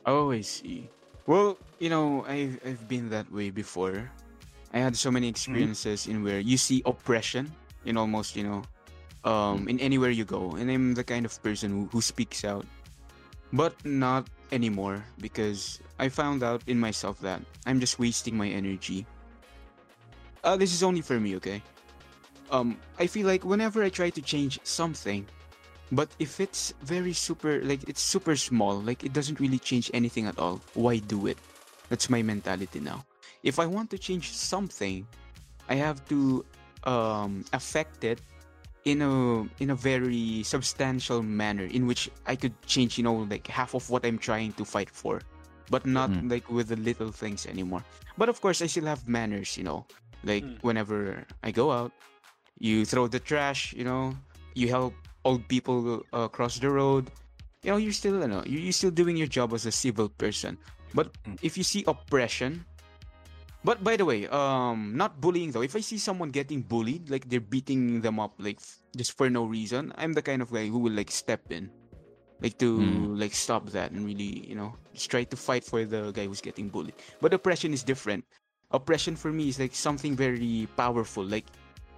Oh, 0.06 0.30
I 0.34 0.40
see. 0.42 0.90
Well, 1.26 1.58
you 1.78 1.90
know, 1.90 2.22
I've 2.26 2.58
I've 2.66 2.82
been 2.90 3.10
that 3.10 3.30
way 3.30 3.50
before. 3.50 4.10
I 4.74 4.78
had 4.82 4.94
so 4.98 5.10
many 5.10 5.26
experiences 5.30 6.06
in 6.06 6.22
where 6.22 6.38
you 6.42 6.58
see 6.58 6.82
oppression 6.86 7.50
in 7.86 7.96
almost, 7.96 8.34
you 8.36 8.42
know, 8.46 8.62
um, 9.26 9.66
in 9.70 9.78
anywhere 9.80 10.10
you 10.10 10.24
go, 10.26 10.54
and 10.58 10.70
I'm 10.70 10.94
the 10.94 11.02
kind 11.06 11.26
of 11.26 11.34
person 11.42 11.70
who, 11.70 11.82
who 11.90 12.00
speaks 12.02 12.44
out, 12.44 12.66
but 13.52 13.74
not 13.86 14.26
anymore 14.52 15.04
because 15.20 15.80
I 15.98 16.08
found 16.08 16.42
out 16.42 16.62
in 16.66 16.78
myself 16.78 17.20
that 17.20 17.40
I'm 17.66 17.80
just 17.80 17.98
wasting 17.98 18.36
my 18.36 18.48
energy. 18.48 19.06
Uh, 20.44 20.56
this 20.56 20.72
is 20.72 20.82
only 20.82 21.00
for 21.00 21.18
me, 21.18 21.36
okay? 21.36 21.62
Um, 22.50 22.78
I 22.98 23.06
feel 23.06 23.26
like 23.26 23.44
whenever 23.44 23.82
I 23.82 23.88
try 23.88 24.10
to 24.10 24.22
change 24.22 24.60
something, 24.62 25.26
but 25.90 26.08
if 26.18 26.40
it's 26.40 26.72
very 26.82 27.12
super, 27.12 27.62
like 27.62 27.88
it's 27.88 28.02
super 28.02 28.36
small, 28.36 28.80
like 28.80 29.04
it 29.04 29.12
doesn't 29.12 29.40
really 29.40 29.58
change 29.58 29.90
anything 29.94 30.26
at 30.26 30.38
all, 30.38 30.60
why 30.74 30.98
do 30.98 31.26
it? 31.26 31.38
That's 31.88 32.10
my 32.10 32.22
mentality 32.22 32.80
now. 32.80 33.04
If 33.42 33.58
I 33.58 33.66
want 33.66 33.90
to 33.90 33.98
change 33.98 34.32
something, 34.32 35.06
I 35.68 35.74
have 35.74 36.06
to 36.08 36.44
um, 36.84 37.44
affect 37.52 38.04
it 38.04 38.20
in 38.86 39.02
a 39.02 39.42
in 39.58 39.68
a 39.70 39.74
very 39.74 40.46
substantial 40.46 41.20
manner 41.20 41.66
in 41.66 41.86
which 41.90 42.08
I 42.24 42.36
could 42.38 42.54
change, 42.70 42.96
you 42.96 43.04
know, 43.04 43.26
like 43.26 43.46
half 43.50 43.74
of 43.74 43.90
what 43.90 44.06
I'm 44.06 44.16
trying 44.16 44.54
to 44.54 44.64
fight 44.64 44.88
for, 44.88 45.20
but 45.74 45.84
not 45.84 46.08
Mm. 46.08 46.30
like 46.30 46.46
with 46.48 46.70
the 46.70 46.78
little 46.78 47.10
things 47.10 47.44
anymore. 47.50 47.82
But 48.16 48.30
of 48.30 48.38
course, 48.40 48.62
I 48.62 48.70
still 48.70 48.86
have 48.86 49.04
manners, 49.10 49.58
you 49.58 49.66
know, 49.66 49.84
like 50.22 50.46
Mm. 50.46 50.62
whenever 50.62 51.26
I 51.42 51.50
go 51.50 51.74
out, 51.74 51.90
you 52.62 52.86
throw 52.86 53.10
the 53.10 53.18
trash, 53.18 53.74
you 53.74 53.82
know, 53.84 54.14
you 54.54 54.70
help 54.70 54.94
old 55.26 55.42
people 55.50 56.06
uh, 56.14 56.30
cross 56.30 56.62
the 56.62 56.70
road. 56.70 57.10
You 57.66 57.74
know, 57.74 57.82
you're 57.82 57.92
still, 57.92 58.22
you 58.22 58.30
know, 58.30 58.46
you- 58.46 58.62
you're 58.62 58.72
still 58.78 58.94
doing 58.94 59.18
your 59.18 59.26
job 59.26 59.50
as 59.52 59.66
a 59.66 59.74
civil 59.74 60.08
person. 60.08 60.56
But 60.94 61.10
Mm. 61.26 61.42
if 61.42 61.58
you 61.58 61.66
see 61.66 61.82
oppression, 61.90 62.62
but 63.66 63.82
by 63.82 63.98
the 63.98 64.06
way, 64.06 64.30
um, 64.30 64.94
not 64.94 65.18
bullying 65.18 65.50
though. 65.50 65.66
If 65.66 65.74
I 65.74 65.82
see 65.82 65.98
someone 65.98 66.30
getting 66.30 66.62
bullied, 66.62 67.10
like 67.10 67.26
they're 67.26 67.42
beating 67.42 68.00
them 68.06 68.22
up, 68.22 68.38
like 68.38 68.62
f- 68.62 68.78
just 68.94 69.18
for 69.18 69.26
no 69.26 69.44
reason, 69.50 69.90
I'm 69.98 70.14
the 70.14 70.22
kind 70.22 70.38
of 70.40 70.54
guy 70.54 70.70
who 70.70 70.78
will 70.78 70.94
like 70.94 71.10
step 71.10 71.50
in. 71.50 71.68
like 72.44 72.60
to 72.60 72.68
Mm. 72.76 73.16
like 73.16 73.32
stop 73.32 73.64
that 73.72 73.96
and 73.96 74.04
really 74.04 74.44
you 74.44 74.52
know 74.52 74.76
just 74.92 75.08
try 75.08 75.24
to 75.24 75.36
fight 75.40 75.64
for 75.64 75.88
the 75.88 76.12
guy 76.12 76.28
who's 76.28 76.44
getting 76.44 76.68
bullied 76.68 76.92
but 77.16 77.32
oppression 77.32 77.72
is 77.72 77.80
different 77.80 78.28
oppression 78.76 79.16
for 79.16 79.32
me 79.32 79.48
is 79.48 79.56
like 79.56 79.72
something 79.72 80.12
very 80.12 80.68
powerful 80.76 81.24
like 81.24 81.48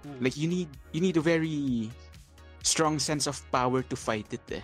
Hmm. 0.07 0.15
like 0.23 0.39
you 0.39 0.47
need 0.47 0.71
you 0.95 1.03
need 1.03 1.19
a 1.19 1.25
very 1.33 1.91
strong 2.63 3.03
sense 3.03 3.27
of 3.27 3.35
power 3.51 3.83
to 3.83 3.95
fight 3.99 4.31
it 4.31 4.47
eh. 4.55 4.63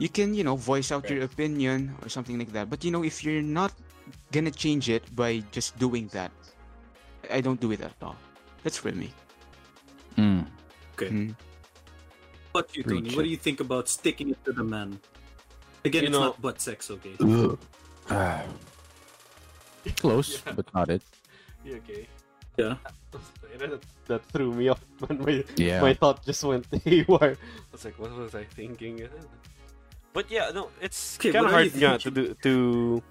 you 0.00 0.08
can 0.08 0.32
you 0.32 0.40
know 0.40 0.56
voice 0.56 0.88
out 0.88 1.04
your 1.12 1.20
opinion 1.28 1.92
or 2.00 2.08
something 2.08 2.40
like 2.40 2.52
that 2.56 2.72
but 2.72 2.80
you 2.80 2.88
know 2.88 3.04
if 3.04 3.20
you're 3.20 3.44
not 3.44 3.76
gonna 4.32 4.50
change 4.50 4.88
it 4.88 5.04
by 5.14 5.42
just 5.52 5.78
doing 5.78 6.08
that 6.12 6.30
i 7.30 7.40
don't 7.40 7.60
do 7.60 7.72
it 7.72 7.80
at 7.80 7.94
all 8.02 8.16
that's 8.62 8.78
for 8.78 8.92
me 8.92 9.10
Mm. 10.18 10.42
Okay. 10.98 11.10
Mm. 11.14 11.30
What 12.50 12.74
you, 12.74 12.82
Tony? 12.82 13.14
What 13.14 13.22
do 13.22 13.30
you 13.30 13.36
think 13.38 13.60
about 13.62 13.86
sticking 13.88 14.30
it 14.34 14.44
to 14.44 14.50
the 14.50 14.64
man? 14.66 14.98
Again, 15.86 16.02
You 16.02 16.08
it's 16.10 16.18
know- 16.18 16.34
not 16.34 16.42
butt 16.42 16.58
sex, 16.60 16.90
okay? 16.90 17.14
Ah. 18.10 18.42
Close, 20.02 20.42
but 20.42 20.66
not 20.74 20.90
it. 20.90 21.02
You 21.64 21.76
okay? 21.86 22.08
Yeah. 22.58 22.74
You 23.62 23.78
That 24.10 24.26
threw 24.34 24.52
me 24.52 24.68
off. 24.74 24.82
Man. 25.08 25.22
My, 25.22 25.44
Yeah. 25.56 25.80
my 25.86 25.94
thought 25.94 26.26
just 26.26 26.42
went 26.42 26.66
haywire. 26.84 27.38
I 27.38 27.70
was 27.70 27.84
like, 27.86 27.94
what 27.98 28.10
was 28.10 28.34
I 28.34 28.42
thinking? 28.42 29.06
But 30.12 30.26
yeah, 30.30 30.50
no, 30.52 30.70
it's 30.82 31.14
Okay, 31.16 31.30
kind 31.30 31.46
of 31.46 31.52
hard 31.52 31.72
yeah, 31.78 31.96
to 31.96 32.10
do 32.10 32.34
to 32.42 33.02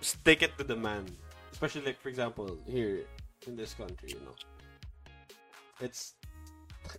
stick 0.00 0.42
it 0.42 0.56
to 0.58 0.64
the 0.64 0.76
man. 0.76 1.06
Especially 1.52 1.82
like 1.82 2.00
for 2.00 2.08
example, 2.08 2.56
here 2.66 3.02
in 3.46 3.56
this 3.56 3.74
country, 3.74 4.10
you 4.14 4.20
know. 4.24 4.34
It's 5.80 6.14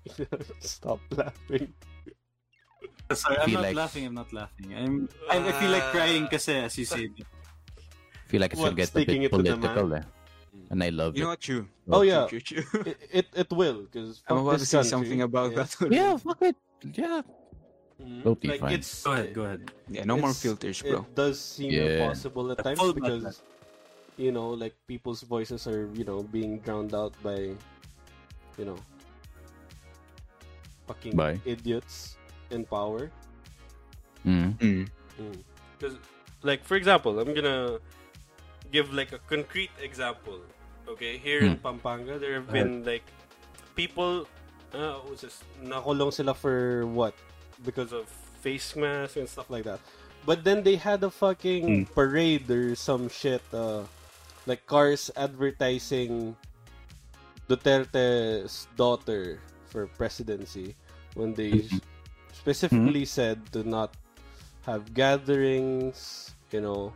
stop 0.59 0.99
laughing. 1.15 1.73
Sorry, 3.13 3.37
I 3.37 3.43
I'm 3.43 3.53
not 3.53 3.63
like- 3.63 3.75
laughing. 3.75 4.05
I'm 4.05 4.13
not 4.13 4.31
laughing. 4.33 4.73
I'm. 4.75 5.09
I, 5.29 5.37
I 5.39 5.51
feel 5.53 5.71
like 5.71 5.83
crying 5.91 6.27
kasi, 6.27 6.53
as 6.55 6.77
you 6.77 6.85
said. 6.85 7.09
I 7.19 8.25
feel 8.29 8.41
like 8.41 8.53
it's 8.53 8.61
What, 8.61 8.75
gonna 8.77 8.85
get 8.85 8.89
a 8.91 8.93
bit 8.93 9.09
it 9.09 9.31
to 9.31 9.37
the 9.41 9.57
political 9.57 9.93
eh. 9.95 10.03
And 10.69 10.83
I 10.83 10.89
love 10.89 11.17
you 11.17 11.23
know 11.23 11.29
what 11.33 11.47
you 11.47 11.67
Oh 11.89 12.01
yeah, 12.01 12.27
it, 12.29 12.97
it 13.09 13.27
it 13.33 13.49
will 13.49 13.83
because 13.89 14.21
i'm 14.29 14.37
about 14.37 14.59
to 14.59 14.65
say 14.65 14.81
something 14.83 15.21
about 15.21 15.55
that 15.55 15.73
Yeah, 15.89 16.17
fuck 16.17 16.41
it. 16.41 16.55
Yeah. 16.93 17.21
Mm-hmm. 17.99 18.23
Totally 18.23 18.51
like 18.55 18.61
fine. 18.63 18.73
it's 18.79 19.03
Go 19.03 19.11
ahead. 19.11 19.33
Go 19.35 19.43
ahead. 19.43 19.61
yeah 19.91 20.03
no 20.07 20.15
more 20.15 20.31
filters 20.31 20.79
bro 20.81 21.03
It 21.03 21.15
does 21.15 21.35
seem 21.35 21.71
Yeah. 21.75 21.99
impossible 22.07 22.47
at 22.55 22.63
times 22.63 22.79
full 22.79 22.95
because 22.95 23.43
you 24.19 24.31
know, 24.35 24.51
like 24.51 24.75
people's 24.87 25.23
voices 25.23 25.63
are 25.67 25.87
you 25.95 26.03
know 26.03 26.19
being 26.23 26.59
drowned 26.59 26.91
out 26.91 27.15
by 27.23 27.55
you 28.59 28.65
know 28.67 28.75
fucking 30.87 31.15
By? 31.15 31.39
idiots 31.45 32.17
in 32.51 32.65
power. 32.65 33.07
Mm. 34.27 34.57
Mm. 34.59 34.87
Mm. 35.21 35.37
Because, 35.77 35.95
like, 36.43 36.65
for 36.67 36.75
example, 36.75 37.19
I'm 37.19 37.31
gonna 37.33 37.79
give 38.75 38.91
like 38.91 39.15
a 39.15 39.19
concrete 39.31 39.71
example. 39.79 40.43
Okay, 40.89 41.15
here 41.15 41.39
in 41.39 41.55
Pampanga, 41.55 42.19
there 42.19 42.33
have 42.35 42.51
been 42.51 42.83
like 42.83 43.05
people. 43.79 44.27
Uh, 44.73 44.99
what's 45.07 45.21
this? 45.23 45.39
Nakulong 45.63 46.11
sila 46.11 46.33
for 46.35 46.83
what? 46.89 47.13
Because 47.65 47.91
of 47.91 48.07
face 48.41 48.75
masks 48.75 49.17
and 49.17 49.27
stuff 49.27 49.49
like 49.49 49.63
that. 49.65 49.79
But 50.25 50.43
then 50.43 50.63
they 50.63 50.75
had 50.75 51.03
a 51.03 51.09
fucking 51.11 51.87
parade 51.95 52.49
or 52.51 52.75
some 52.75 53.09
shit, 53.09 53.41
uh, 53.53 53.83
like 54.45 54.65
cars 54.65 55.11
advertising 55.15 56.35
Duterte's 57.47 58.67
daughter 58.75 59.39
for 59.67 59.87
presidency 59.87 60.75
when 61.15 61.33
they 61.33 61.67
specifically 62.33 63.05
said 63.05 63.39
to 63.53 63.63
not 63.67 63.93
have 64.65 64.93
gatherings, 64.93 66.31
you 66.51 66.61
know, 66.61 66.93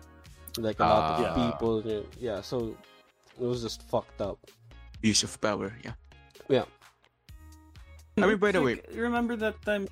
like 0.58 0.80
a 0.80 0.86
lot 0.86 1.20
of 1.20 1.26
Ah. 1.26 1.52
people. 1.52 1.82
Yeah, 2.20 2.42
so 2.42 2.78
it 3.40 3.46
was 3.46 3.62
just 3.64 3.82
fucked 3.90 4.22
up. 4.22 4.38
use 5.04 5.20
of 5.24 5.36
power 5.42 5.68
yeah 5.84 5.92
Yeah. 6.48 6.64
I 8.16 8.24
mean, 8.28 8.38
by 8.40 8.52
the 8.56 8.62
way, 8.62 8.76
Like, 8.80 8.88
remember 8.96 9.36
that 9.36 9.60
time? 9.68 9.90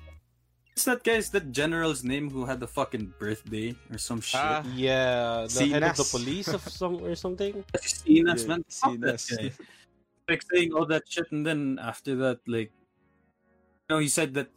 It's 0.82 0.90
that 0.90 1.04
guy's 1.06 1.30
that 1.30 1.52
general's 1.54 2.02
name 2.02 2.26
who 2.28 2.44
had 2.44 2.58
the 2.58 2.66
fucking 2.66 3.14
birthday 3.14 3.70
or 3.94 3.98
some 3.98 4.18
shit. 4.20 4.42
Ah, 4.42 4.66
Yeah, 4.74 5.46
the 5.46 5.70
head 5.70 5.86
of 5.86 5.94
the 5.94 6.02
police 6.10 6.48
of 6.48 6.58
some 6.66 6.98
or 6.98 7.14
something. 7.14 7.62
Sinas, 7.78 8.42
yeah, 8.42 8.48
man. 8.50 8.64
Fuck 8.66 8.98
Sinas. 8.98 9.54
Like 10.26 10.42
saying 10.50 10.74
all 10.74 10.84
that 10.86 11.06
shit, 11.06 11.30
and 11.30 11.46
then 11.46 11.78
after 11.78 12.16
that, 12.26 12.42
like, 12.50 12.74
you 12.74 13.94
know, 13.94 13.98
he 14.02 14.08
said 14.08 14.34
that 14.34 14.50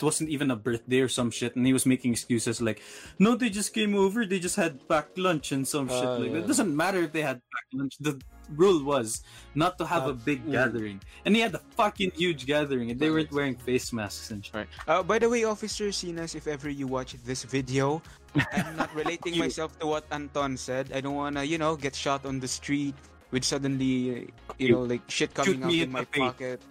it 0.00 0.04
wasn't 0.04 0.30
even 0.30 0.50
a 0.50 0.56
birthday 0.56 1.00
or 1.00 1.08
some 1.08 1.30
shit, 1.30 1.56
and 1.56 1.66
he 1.66 1.72
was 1.72 1.84
making 1.84 2.12
excuses 2.12 2.60
like, 2.60 2.80
no, 3.18 3.36
they 3.36 3.50
just 3.50 3.74
came 3.74 3.94
over, 3.94 4.24
they 4.24 4.40
just 4.40 4.56
had 4.56 4.80
packed 4.88 5.18
lunch 5.18 5.52
and 5.52 5.68
some 5.68 5.88
shit 5.88 6.04
Ah, 6.04 6.16
like 6.16 6.32
that. 6.32 6.38
yeah. 6.38 6.44
It 6.44 6.46
doesn't 6.48 6.74
matter 6.74 7.02
if 7.02 7.12
they 7.12 7.20
had 7.22 7.36
packed 7.52 7.74
lunch. 7.74 7.96
The 8.00 8.20
rule 8.56 8.82
was 8.82 9.22
not 9.54 9.76
to 9.78 9.84
have 9.84 10.08
a 10.08 10.14
big 10.14 10.40
mm. 10.46 10.52
gathering, 10.52 11.00
and 11.24 11.36
he 11.36 11.42
had 11.42 11.54
a 11.54 11.60
fucking 11.76 12.12
huge 12.16 12.46
gathering, 12.46 12.90
and 12.90 12.98
they 12.98 13.10
weren't 13.10 13.30
wearing 13.30 13.56
face 13.56 13.92
masks 13.92 14.30
and 14.30 14.44
shit. 14.44 14.54
Right. 14.54 14.68
Uh, 14.88 15.02
by 15.02 15.18
the 15.18 15.28
way, 15.28 15.44
Officer 15.44 15.88
Sinas, 15.92 16.34
if 16.34 16.48
ever 16.48 16.70
you 16.70 16.86
watch 16.86 17.14
this 17.24 17.44
video, 17.44 18.00
I'm 18.56 18.76
not 18.76 18.88
relating 19.02 19.36
myself 19.36 19.78
to 19.80 19.86
what 19.86 20.04
Anton 20.10 20.56
said. 20.56 20.92
I 20.94 21.00
don't 21.00 21.14
wanna, 21.14 21.44
you 21.44 21.58
know, 21.58 21.76
get 21.76 21.94
shot 21.94 22.24
on 22.24 22.40
the 22.40 22.48
street 22.48 22.94
with 23.30 23.44
suddenly, 23.44 24.32
you 24.58 24.72
know, 24.72 24.82
like 24.82 25.02
shit 25.08 25.34
coming 25.34 25.60
Shoot 25.60 25.64
out 25.64 25.72
in 25.72 25.92
my 25.92 26.04
pocket. 26.04 26.62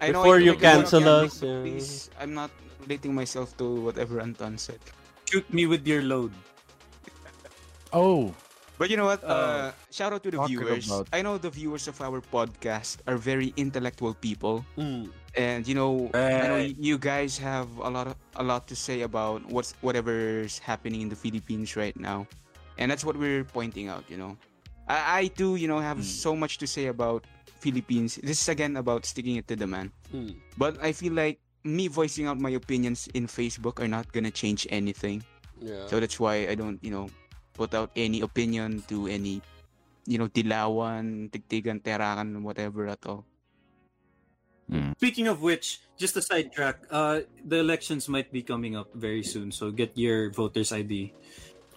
I 0.00 0.10
know 0.14 0.22
Before 0.22 0.36
I 0.38 0.44
you 0.46 0.52
don't 0.54 0.60
cancel 0.62 1.02
us, 1.08 1.42
yeah. 1.42 1.60
Please, 1.62 2.10
I'm 2.20 2.34
not 2.34 2.50
relating 2.82 3.14
myself 3.14 3.56
to 3.58 3.66
whatever 3.90 4.20
Anton 4.20 4.56
said. 4.58 4.78
Shoot 5.26 5.46
me 5.52 5.66
with 5.66 5.86
your 5.86 6.02
load. 6.02 6.32
Oh, 7.92 8.34
But 8.78 8.90
you 8.90 8.96
know 8.96 9.06
what? 9.10 9.24
Oh. 9.26 9.34
Uh, 9.34 9.72
shout 9.90 10.12
out 10.14 10.22
to 10.22 10.30
the 10.30 10.38
viewers. 10.46 10.86
about- 10.86 11.08
I 11.10 11.18
know 11.22 11.34
the 11.34 11.50
viewers 11.50 11.88
of 11.90 11.98
our 11.98 12.22
podcast 12.22 13.02
are 13.10 13.18
very 13.18 13.50
intellectual 13.58 14.14
people. 14.14 14.62
Mm. 14.78 15.10
and 15.38 15.66
you 15.68 15.74
know 15.74 16.10
I 16.14 16.46
know 16.50 16.58
you 16.62 16.98
guys 16.98 17.38
have 17.38 17.66
a 17.78 17.90
lot 17.90 18.06
of, 18.10 18.16
a 18.38 18.42
lot 18.42 18.66
to 18.70 18.74
say 18.74 19.02
about 19.02 19.42
what's 19.50 19.74
whatever's 19.82 20.58
happening 20.58 20.98
in 21.02 21.08
the 21.10 21.14
Philippines 21.18 21.74
right 21.78 21.94
now, 21.98 22.26
and 22.78 22.90
that's 22.90 23.04
what 23.04 23.14
we're 23.14 23.44
pointing 23.44 23.86
out. 23.86 24.02
You 24.10 24.16
know, 24.18 24.32
I, 24.88 24.98
I 25.18 25.22
too 25.30 25.54
you 25.58 25.66
know 25.70 25.78
have 25.78 25.98
Hmm. 26.02 26.06
so 26.06 26.34
much 26.34 26.58
to 26.62 26.66
say 26.66 26.86
about 26.90 27.22
Philippines. 27.58 28.16
This 28.22 28.40
is 28.40 28.48
again 28.48 28.76
about 28.76 29.04
sticking 29.06 29.36
it 29.36 29.46
to 29.48 29.56
the 29.56 29.66
man, 29.66 29.92
Mm. 30.14 30.38
but 30.56 30.78
I 30.82 30.92
feel 30.92 31.12
like 31.12 31.38
me 31.64 31.88
voicing 31.90 32.26
out 32.26 32.38
my 32.38 32.54
opinions 32.54 33.08
in 33.12 33.26
Facebook 33.26 33.82
are 33.82 33.90
not 33.90 34.10
gonna 34.12 34.30
change 34.32 34.66
anything. 34.70 35.22
Yeah. 35.60 35.86
So 35.90 35.98
that's 36.00 36.18
why 36.18 36.46
I 36.46 36.54
don't 36.54 36.78
you 36.82 36.90
know 36.90 37.10
put 37.54 37.74
out 37.74 37.90
any 37.98 38.22
opinion 38.22 38.86
to 38.86 39.10
any 39.10 39.42
you 40.06 40.16
know 40.16 40.30
dilawan, 40.30 41.28
tigtigan, 41.34 41.82
terakan, 41.82 42.40
whatever 42.46 42.86
at 42.86 43.02
all. 43.04 43.26
Speaking 45.00 45.28
of 45.28 45.40
which, 45.40 45.80
just 45.96 46.16
a 46.16 46.22
sidetrack, 46.22 46.84
uh, 46.90 47.24
the 47.40 47.56
elections 47.56 48.04
might 48.08 48.28
be 48.28 48.42
coming 48.42 48.76
up 48.76 48.92
very 48.92 49.22
soon, 49.22 49.48
so 49.48 49.70
get 49.70 49.96
your 49.96 50.28
voter's 50.28 50.72
ID. 50.72 51.14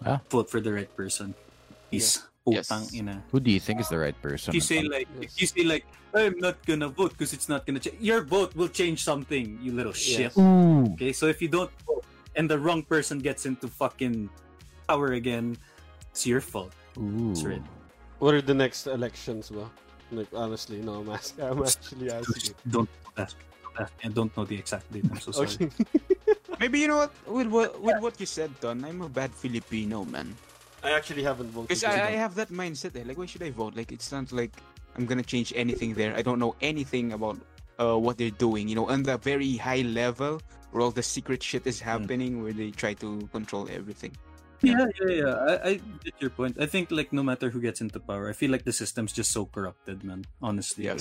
Ah. 0.03 0.19
Vote 0.27 0.49
for 0.51 0.59
the 0.59 0.73
right 0.73 0.91
person. 0.91 1.31
Peace. 1.87 2.19
Yes. 2.19 2.30
Putang 2.41 2.89
ina. 2.93 3.21
who 3.29 3.39
do 3.39 3.51
you 3.51 3.59
think 3.59 3.79
is 3.79 3.89
the 3.89 3.99
right 3.99 4.17
person? 4.21 4.49
If 4.51 4.55
you 4.55 4.61
say 4.61 4.81
like, 4.81 5.07
if 5.21 5.39
you 5.39 5.45
say 5.45 5.63
like, 5.63 5.85
I'm 6.13 6.37
not 6.39 6.57
gonna 6.65 6.89
vote 6.89 7.13
because 7.13 7.33
it's 7.33 7.47
not 7.47 7.65
gonna 7.65 7.79
change. 7.79 8.01
Your 8.01 8.21
vote 8.25 8.55
will 8.55 8.67
change 8.67 9.03
something, 9.03 9.59
you 9.61 9.71
little 9.71 9.93
shit. 9.93 10.33
Ooh. 10.37 10.89
Okay, 10.97 11.13
so 11.13 11.27
if 11.29 11.41
you 11.41 11.47
don't 11.47 11.69
vote 11.85 12.03
and 12.35 12.49
the 12.49 12.57
wrong 12.57 12.81
person 12.81 13.19
gets 13.19 13.45
into 13.45 13.67
fucking 13.69 14.29
power 14.89 15.13
again, 15.13 15.55
it's 16.09 16.25
your 16.25 16.41
fault. 16.41 16.73
Ooh. 16.97 17.29
That's 17.29 17.45
right. 17.45 17.63
What 18.17 18.33
are 18.33 18.41
the 18.41 18.57
next 18.57 18.87
elections, 18.87 19.49
ba? 19.53 19.69
Like 20.11 20.33
honestly, 20.33 20.81
no, 20.81 21.05
I'm 21.05 21.09
asking. 21.13 21.45
I'm 21.45 21.61
actually 21.65 22.09
asking. 22.09 22.55
Don't 22.69 22.89
ask. 23.17 23.37
ask- 23.79 23.93
I 24.03 24.09
don't 24.09 24.33
know 24.35 24.45
the 24.49 24.57
exact 24.57 24.91
date. 24.91 25.05
I'm 25.09 25.21
so 25.21 25.31
sorry. 25.31 25.53
Okay. 25.61 25.69
Maybe 26.59 26.81
you 26.81 26.89
know 26.89 27.05
what 27.05 27.13
with 27.29 27.47
what 27.47 27.69
with 27.81 28.01
what 28.01 28.15
you 28.19 28.25
said, 28.25 28.49
Don. 28.59 28.83
I'm 28.83 29.01
a 29.05 29.09
bad 29.09 29.29
Filipino 29.31 30.03
man. 30.05 30.35
I 30.83 30.91
actually 30.91 31.23
haven't 31.23 31.51
voted. 31.51 31.69
Because. 31.69 31.83
I, 31.83 32.07
I 32.07 32.11
have 32.11 32.35
that 32.35 32.49
mindset. 32.49 32.93
there. 32.93 33.05
Like, 33.05 33.17
why 33.17 33.25
should 33.25 33.43
I 33.43 33.51
vote? 33.51 33.75
Like, 33.75 33.91
it's 33.91 34.11
not 34.11 34.31
like 34.31 34.51
I'm 34.97 35.05
gonna 35.05 35.23
change 35.23 35.53
anything 35.55 35.93
there. 35.93 36.15
I 36.15 36.21
don't 36.21 36.39
know 36.39 36.55
anything 36.61 37.13
about 37.13 37.37
uh, 37.79 37.97
what 37.97 38.17
they're 38.17 38.31
doing. 38.31 38.67
You 38.67 38.75
know, 38.75 38.87
on 38.89 39.03
the 39.03 39.17
very 39.17 39.57
high 39.57 39.81
level 39.81 40.41
where 40.71 40.81
all 40.81 40.91
the 40.91 41.03
secret 41.03 41.43
shit 41.43 41.67
is 41.67 41.79
happening, 41.79 42.41
where 42.41 42.53
they 42.53 42.71
try 42.71 42.93
to 42.95 43.27
control 43.31 43.67
everything. 43.69 44.15
Yeah, 44.63 44.85
yeah, 45.01 45.09
yeah. 45.09 45.33
I, 45.33 45.69
I 45.69 45.73
get 46.03 46.13
your 46.19 46.29
point. 46.29 46.57
I 46.61 46.67
think 46.67 46.91
like 46.91 47.11
no 47.11 47.23
matter 47.23 47.49
who 47.49 47.59
gets 47.59 47.81
into 47.81 47.99
power, 47.99 48.29
I 48.29 48.33
feel 48.33 48.51
like 48.51 48.63
the 48.63 48.71
system's 48.71 49.11
just 49.11 49.31
so 49.31 49.45
corrupted, 49.45 50.03
man. 50.03 50.23
Honestly, 50.41 50.85
Yeah. 50.85 50.97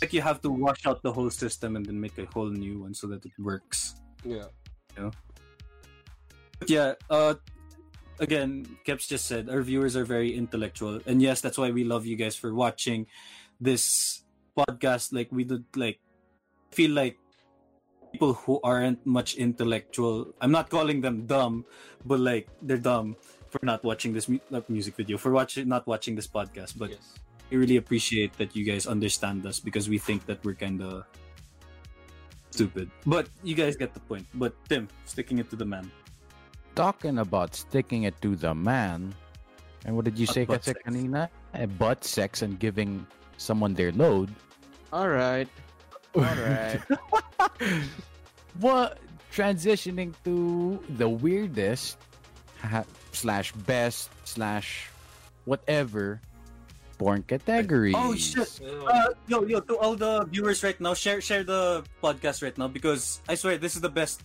like 0.00 0.12
you 0.12 0.22
have 0.22 0.40
to 0.42 0.50
wash 0.50 0.86
out 0.86 1.02
the 1.02 1.12
whole 1.12 1.30
system 1.30 1.74
and 1.74 1.84
then 1.84 2.00
make 2.00 2.16
a 2.18 2.26
whole 2.26 2.50
new 2.50 2.80
one 2.82 2.94
so 2.94 3.08
that 3.08 3.26
it 3.26 3.32
works. 3.38 3.96
Yeah. 4.24 4.46
But 4.94 6.70
yeah, 6.70 6.94
uh, 7.10 7.34
again, 8.18 8.66
Keps 8.84 9.06
just 9.06 9.26
said 9.26 9.48
our 9.48 9.62
viewers 9.62 9.96
are 9.96 10.04
very 10.04 10.34
intellectual, 10.36 11.00
and 11.06 11.20
yes, 11.22 11.40
that's 11.40 11.58
why 11.58 11.70
we 11.70 11.84
love 11.84 12.06
you 12.06 12.16
guys 12.16 12.36
for 12.36 12.54
watching 12.54 13.06
this 13.60 14.22
podcast. 14.56 15.12
Like 15.12 15.28
we 15.32 15.44
did, 15.44 15.64
like 15.76 15.98
feel 16.72 16.90
like 16.92 17.18
people 18.12 18.34
who 18.34 18.60
aren't 18.62 19.04
much 19.06 19.34
intellectual. 19.34 20.32
I'm 20.40 20.50
not 20.52 20.70
calling 20.70 21.00
them 21.00 21.26
dumb, 21.26 21.64
but 22.04 22.20
like 22.20 22.48
they're 22.62 22.78
dumb 22.78 23.16
for 23.50 23.58
not 23.62 23.82
watching 23.84 24.12
this 24.12 24.28
mu- 24.28 24.38
music 24.68 24.96
video, 24.96 25.18
for 25.18 25.30
watching 25.32 25.68
not 25.68 25.86
watching 25.86 26.14
this 26.14 26.26
podcast. 26.26 26.78
But 26.78 26.90
Yes. 26.90 27.14
we 27.50 27.56
really 27.58 27.76
appreciate 27.76 28.32
that 28.38 28.54
you 28.56 28.64
guys 28.64 28.86
understand 28.86 29.46
us 29.46 29.58
because 29.60 29.88
we 29.88 29.98
think 29.98 30.26
that 30.26 30.42
we're 30.44 30.54
kind 30.58 30.82
of 30.82 31.04
stupid. 32.50 32.90
But 33.06 33.28
you 33.42 33.54
guys 33.54 33.76
get 33.76 33.94
the 33.94 34.00
point. 34.00 34.26
But 34.34 34.54
Tim, 34.68 34.88
sticking 35.06 35.38
it 35.38 35.50
to 35.50 35.56
the 35.56 35.66
man. 35.66 35.90
Talking 36.74 37.18
about 37.18 37.54
sticking 37.54 38.02
it 38.04 38.20
to 38.22 38.34
the 38.34 38.54
man. 38.54 39.14
And 39.84 39.94
what 39.96 40.04
did 40.04 40.18
you 40.18 40.26
Butt- 40.26 40.34
say 40.34 40.44
butt 40.44 40.60
kasi 40.64 40.72
sex. 40.74 40.82
kanina? 40.82 41.28
Eh, 41.54 41.66
butt 41.66 42.02
sex 42.04 42.42
and 42.42 42.58
giving 42.58 43.06
someone 43.36 43.74
their 43.74 43.92
load. 43.92 44.30
All 44.92 45.08
right. 45.08 45.48
All 46.16 46.22
right. 46.22 46.80
what 48.60 48.98
transitioning 49.32 50.14
to 50.24 50.78
the 50.96 51.08
weirdest 51.08 51.98
ha- 52.62 52.86
slash 53.12 53.52
best 53.66 54.10
slash 54.24 54.88
whatever 55.44 56.20
porn 56.98 57.22
categories. 57.26 57.94
Oh 57.98 58.14
shit! 58.14 58.46
Uh, 58.62 59.10
yo, 59.26 59.42
yo, 59.44 59.58
to 59.60 59.74
all 59.78 59.96
the 59.98 60.24
viewers 60.30 60.62
right 60.62 60.78
now, 60.80 60.94
share 60.94 61.20
share 61.20 61.42
the 61.42 61.82
podcast 62.02 62.42
right 62.42 62.56
now 62.56 62.68
because 62.68 63.20
I 63.28 63.34
swear 63.34 63.58
this 63.58 63.74
is 63.74 63.82
the 63.82 63.90
best 63.90 64.22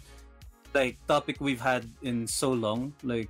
like 0.73 0.97
topic 1.07 1.37
we've 1.39 1.61
had 1.61 1.89
in 2.01 2.27
so 2.27 2.51
long. 2.51 2.93
Like, 3.03 3.29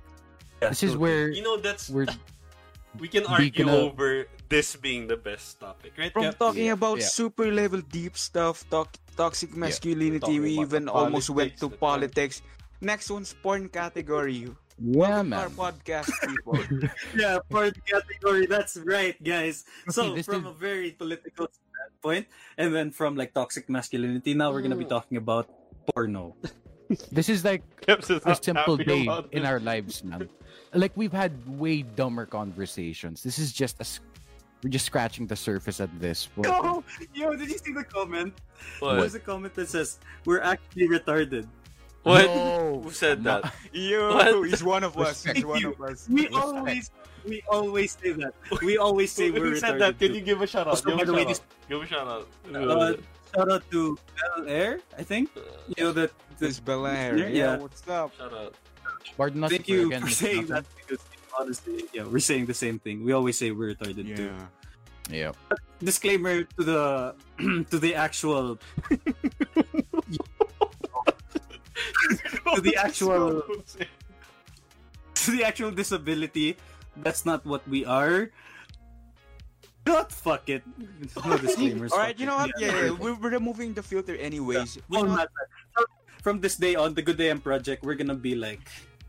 yeah, 0.62 0.70
This 0.70 0.82
is 0.82 0.96
where 0.96 1.30
You 1.30 1.42
know, 1.42 1.56
that's 1.56 1.88
we're 1.88 2.06
we 2.98 3.08
can 3.08 3.26
argue 3.26 3.64
gonna- 3.64 3.76
over 3.76 4.26
this 4.48 4.74
being 4.74 5.06
the 5.06 5.16
best 5.16 5.60
topic, 5.60 5.94
right? 5.96 6.12
From 6.12 6.24
Cap? 6.34 6.38
talking 6.38 6.66
Yeah, 6.66 6.78
about 6.78 6.98
yeah. 7.00 7.06
super 7.06 7.46
level 7.52 7.80
deep 7.80 8.18
stuff, 8.18 8.66
talk, 8.68 8.90
toxic 9.16 9.54
masculinity, 9.54 10.18
Talking 10.18 10.42
we 10.42 10.58
even 10.58 10.86
the 10.86 10.92
almost 10.92 11.30
went 11.30 11.54
to 11.62 11.68
the 11.68 11.68
con- 11.70 11.78
politics. 11.78 12.42
Next 12.80 13.10
one's 13.10 13.32
porn 13.32 13.68
category. 13.68 14.50
yeah, 14.80 15.22
Our 15.22 15.52
podcast 15.54 16.10
people. 16.24 16.58
yeah, 17.16 17.38
porn 17.48 17.72
category. 17.86 18.46
That's 18.46 18.76
right, 18.82 19.14
guys. 19.22 19.64
So 19.88 20.14
this 20.16 20.26
from 20.26 20.48
is- 20.48 20.50
a 20.50 20.54
very 20.56 20.90
political 20.92 21.46
standpoint, 21.46 22.26
and 22.58 22.74
then 22.74 22.90
from 22.90 23.14
like 23.14 23.32
toxic 23.34 23.68
masculinity, 23.70 24.34
now 24.34 24.50
we're 24.50 24.62
gonna 24.66 24.80
be 24.80 24.88
mm. 24.88 24.96
talking 24.96 25.16
about 25.16 25.46
porno. 25.94 26.34
This 27.12 27.28
is 27.28 27.44
like 27.44 27.62
is 27.88 28.10
a 28.10 28.34
simple 28.40 28.76
day 28.76 29.06
in 29.32 29.46
our 29.46 29.60
lives, 29.60 30.02
man. 30.04 30.28
Like 30.74 30.92
we've 30.96 31.12
had 31.12 31.32
way 31.58 31.82
dumber 31.82 32.26
conversations. 32.26 33.22
This 33.22 33.38
is 33.38 33.52
just 33.52 33.76
a 33.78 33.86
s- 33.86 34.00
we're 34.62 34.70
just 34.70 34.86
scratching 34.86 35.26
the 35.26 35.36
surface 35.36 35.80
at 35.80 35.88
this 36.00 36.26
point. 36.26 36.46
Yo, 36.50 36.84
yo, 37.14 37.36
did 37.36 37.48
you 37.48 37.58
see 37.58 37.72
the 37.72 37.84
comment? 37.84 38.34
What? 38.80 38.96
There's 39.00 39.14
a 39.14 39.20
comment 39.20 39.54
that 39.54 39.68
says 39.68 39.98
we're 40.26 40.40
actually 40.42 40.88
retarded. 40.88 41.46
What? 42.02 42.24
No. 42.26 42.80
Who 42.84 42.90
said 42.90 43.22
No. 43.22 43.40
that? 43.40 43.54
Yo, 43.72 44.14
What? 44.40 44.48
he's 44.48 44.62
one 44.64 44.84
of 44.84 44.96
us. 44.98 45.22
Thank 45.24 45.36
He's 45.38 45.46
one 45.46 45.64
of 45.64 45.80
us. 45.80 46.08
We 46.08 46.26
Respect. 46.26 46.34
always, 46.44 46.90
we 47.26 47.42
always 47.48 47.92
say 48.00 48.12
that. 48.12 48.34
We 48.62 48.78
always 48.78 49.12
say 49.12 49.28
Who 49.30 49.40
we're 49.40 49.56
said 49.56 49.74
retarded. 49.74 49.78
that? 49.78 49.98
Can 49.98 50.14
you 50.14 50.20
give 50.20 50.40
a 50.42 50.46
shout 50.46 50.66
out? 50.66 50.70
Also, 50.76 50.90
Give 50.90 51.00
a 51.00 51.04
the 51.04 51.12
way, 51.12 51.18
shout 51.20 51.28
this- 51.28 51.40
out. 51.40 51.68
Give 51.68 51.82
a 51.82 51.86
shout 51.86 52.08
out. 52.08 52.28
Uh, 52.54 52.94
shout 53.34 53.50
out 53.50 53.62
to 53.70 53.98
Bel 54.36 54.48
Air, 54.48 54.80
I 54.98 55.02
think. 55.02 55.30
Uh, 55.36 55.40
you 55.76 55.84
know 55.84 55.92
that. 55.92 56.10
This 56.40 56.58
Belair. 56.58 57.18
Yeah. 57.20 57.28
Yeah, 57.28 57.56
what's 57.60 57.84
up? 57.86 58.16
shout 58.16 58.32
out. 58.32 58.54
Pardon 59.16 59.44
us 59.44 59.50
Thank 59.50 59.68
if 59.68 59.68
we're 59.68 59.80
you 59.80 59.86
again 59.92 60.02
for 60.02 60.08
saying 60.08 60.48
nothing. 60.48 60.64
that 60.64 60.64
because 60.80 61.04
honestly, 61.38 61.84
yeah, 61.92 62.04
we're 62.08 62.24
saying 62.24 62.46
the 62.46 62.56
same 62.56 62.78
thing. 62.80 63.04
We 63.04 63.12
always 63.12 63.36
say 63.36 63.50
we're 63.52 63.74
retarded 63.74 64.08
too. 64.16 64.32
Yeah. 64.32 64.48
Yeah. 65.12 65.32
Disclaimer 65.84 66.44
to 66.44 66.62
the 66.64 67.14
to 67.70 67.78
the 67.78 67.94
actual 67.94 68.56
to 72.54 72.60
the 72.60 72.76
actual 72.76 73.42
to 75.14 75.30
the 75.30 75.44
actual 75.44 75.70
disability. 75.70 76.56
That's 76.96 77.26
not 77.26 77.44
what 77.44 77.66
we 77.68 77.84
are. 77.84 78.30
God, 79.84 80.12
fuck 80.12 80.48
it. 80.48 80.62
No 81.24 81.36
disclaimers. 81.38 81.92
All 81.92 81.98
fuck 81.98 82.06
right, 82.06 82.18
you 82.18 82.26
know 82.26 82.36
what? 82.36 82.50
Yeah. 82.58 82.84
Yeah, 82.84 82.90
we're, 82.90 83.14
we're 83.14 83.30
removing 83.30 83.72
the 83.74 83.82
filter 83.82 84.16
anyways. 84.16 84.78
We 84.88 84.98
Oh, 84.98 85.02
not 85.02 85.28
that. 85.28 85.86
From 86.22 86.40
this 86.40 86.56
day 86.56 86.74
on, 86.74 86.92
the 86.94 87.00
Good 87.02 87.20
AM 87.20 87.40
Project, 87.40 87.82
we're 87.82 87.94
gonna 87.96 88.14
be 88.14 88.34
like 88.34 88.60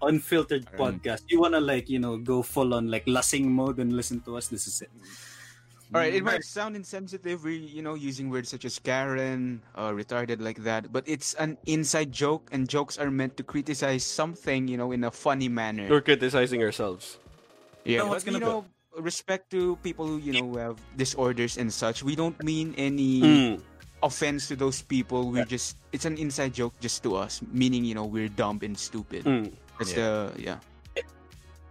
unfiltered 0.01 0.65
Alright. 0.71 1.01
podcast. 1.03 1.23
You 1.27 1.41
wanna 1.41 1.59
like 1.59 1.89
you 1.89 1.99
know 1.99 2.17
go 2.17 2.41
full 2.41 2.73
on 2.73 2.89
like 2.89 3.03
lasing 3.05 3.51
mode 3.51 3.79
and 3.79 3.91
listen 3.93 4.21
to 4.21 4.37
us? 4.37 4.47
This 4.47 4.65
is 4.67 4.81
it. 4.81 4.89
All 5.93 5.99
right, 5.99 6.13
it 6.15 6.23
might 6.23 6.41
sound 6.45 6.77
insensitive, 6.77 7.43
we 7.43 7.57
you 7.57 7.81
know, 7.81 7.95
using 7.95 8.29
words 8.29 8.47
such 8.47 8.63
as 8.63 8.79
Karen, 8.79 9.61
uh, 9.75 9.91
retarded 9.91 10.39
like 10.39 10.63
that, 10.63 10.93
but 10.93 11.03
it's 11.05 11.33
an 11.33 11.57
inside 11.67 12.13
joke, 12.13 12.47
and 12.53 12.63
jokes 12.63 12.97
are 12.97 13.11
meant 13.11 13.35
to 13.35 13.43
criticize 13.43 14.05
something, 14.05 14.69
you 14.69 14.77
know, 14.77 14.93
in 14.93 15.03
a 15.03 15.11
funny 15.11 15.49
manner. 15.49 15.89
We're 15.89 15.99
criticizing 15.99 16.63
ourselves. 16.63 17.19
Yeah, 17.83 18.07
No, 18.07 18.09
but 18.15 18.25
you 18.25 18.31
gonna 18.31 18.45
know, 18.45 18.65
respect 18.99 19.49
to 19.51 19.75
people 19.83 20.05
who 20.07 20.17
you 20.19 20.33
know 20.33 20.47
who 20.47 20.57
have 20.57 20.77
disorders 20.97 21.57
and 21.57 21.71
such. 21.71 22.03
We 22.03 22.15
don't 22.15 22.35
mean 22.43 22.75
any 22.77 23.21
Mm. 23.21 23.61
offense 24.03 24.47
to 24.49 24.55
those 24.55 24.81
people. 24.81 25.29
We 25.31 25.45
just 25.45 25.77
it's 25.95 26.05
an 26.05 26.17
inside 26.17 26.53
joke 26.53 26.73
just 26.83 27.03
to 27.03 27.15
us, 27.15 27.39
meaning 27.51 27.85
you 27.85 27.95
know 27.95 28.05
we're 28.05 28.29
dumb 28.29 28.59
and 28.63 28.75
stupid. 28.77 29.23
Mm. 29.25 29.51
That's 29.79 29.93
the 29.93 30.31
yeah. 30.37 30.59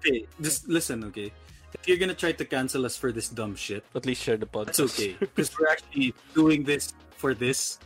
Okay, 0.01 0.25
just 0.41 0.65
listen, 0.69 1.05
okay. 1.13 1.29
If 1.77 1.87
you're 1.87 2.01
gonna 2.01 2.17
try 2.17 2.33
to 2.33 2.45
cancel 2.45 2.85
us 2.89 2.97
for 2.97 3.13
this 3.13 3.29
dumb 3.29 3.55
shit, 3.55 3.85
At 3.95 4.05
least 4.07 4.23
share 4.25 4.37
the 4.41 4.47
podcast. 4.49 4.81
that's 4.81 4.81
okay 4.97 5.17
because 5.21 5.53
we're 5.59 5.69
actually 5.71 6.15
doing 6.35 6.65
this 6.65 6.95
for 7.21 7.35
this. 7.35 7.79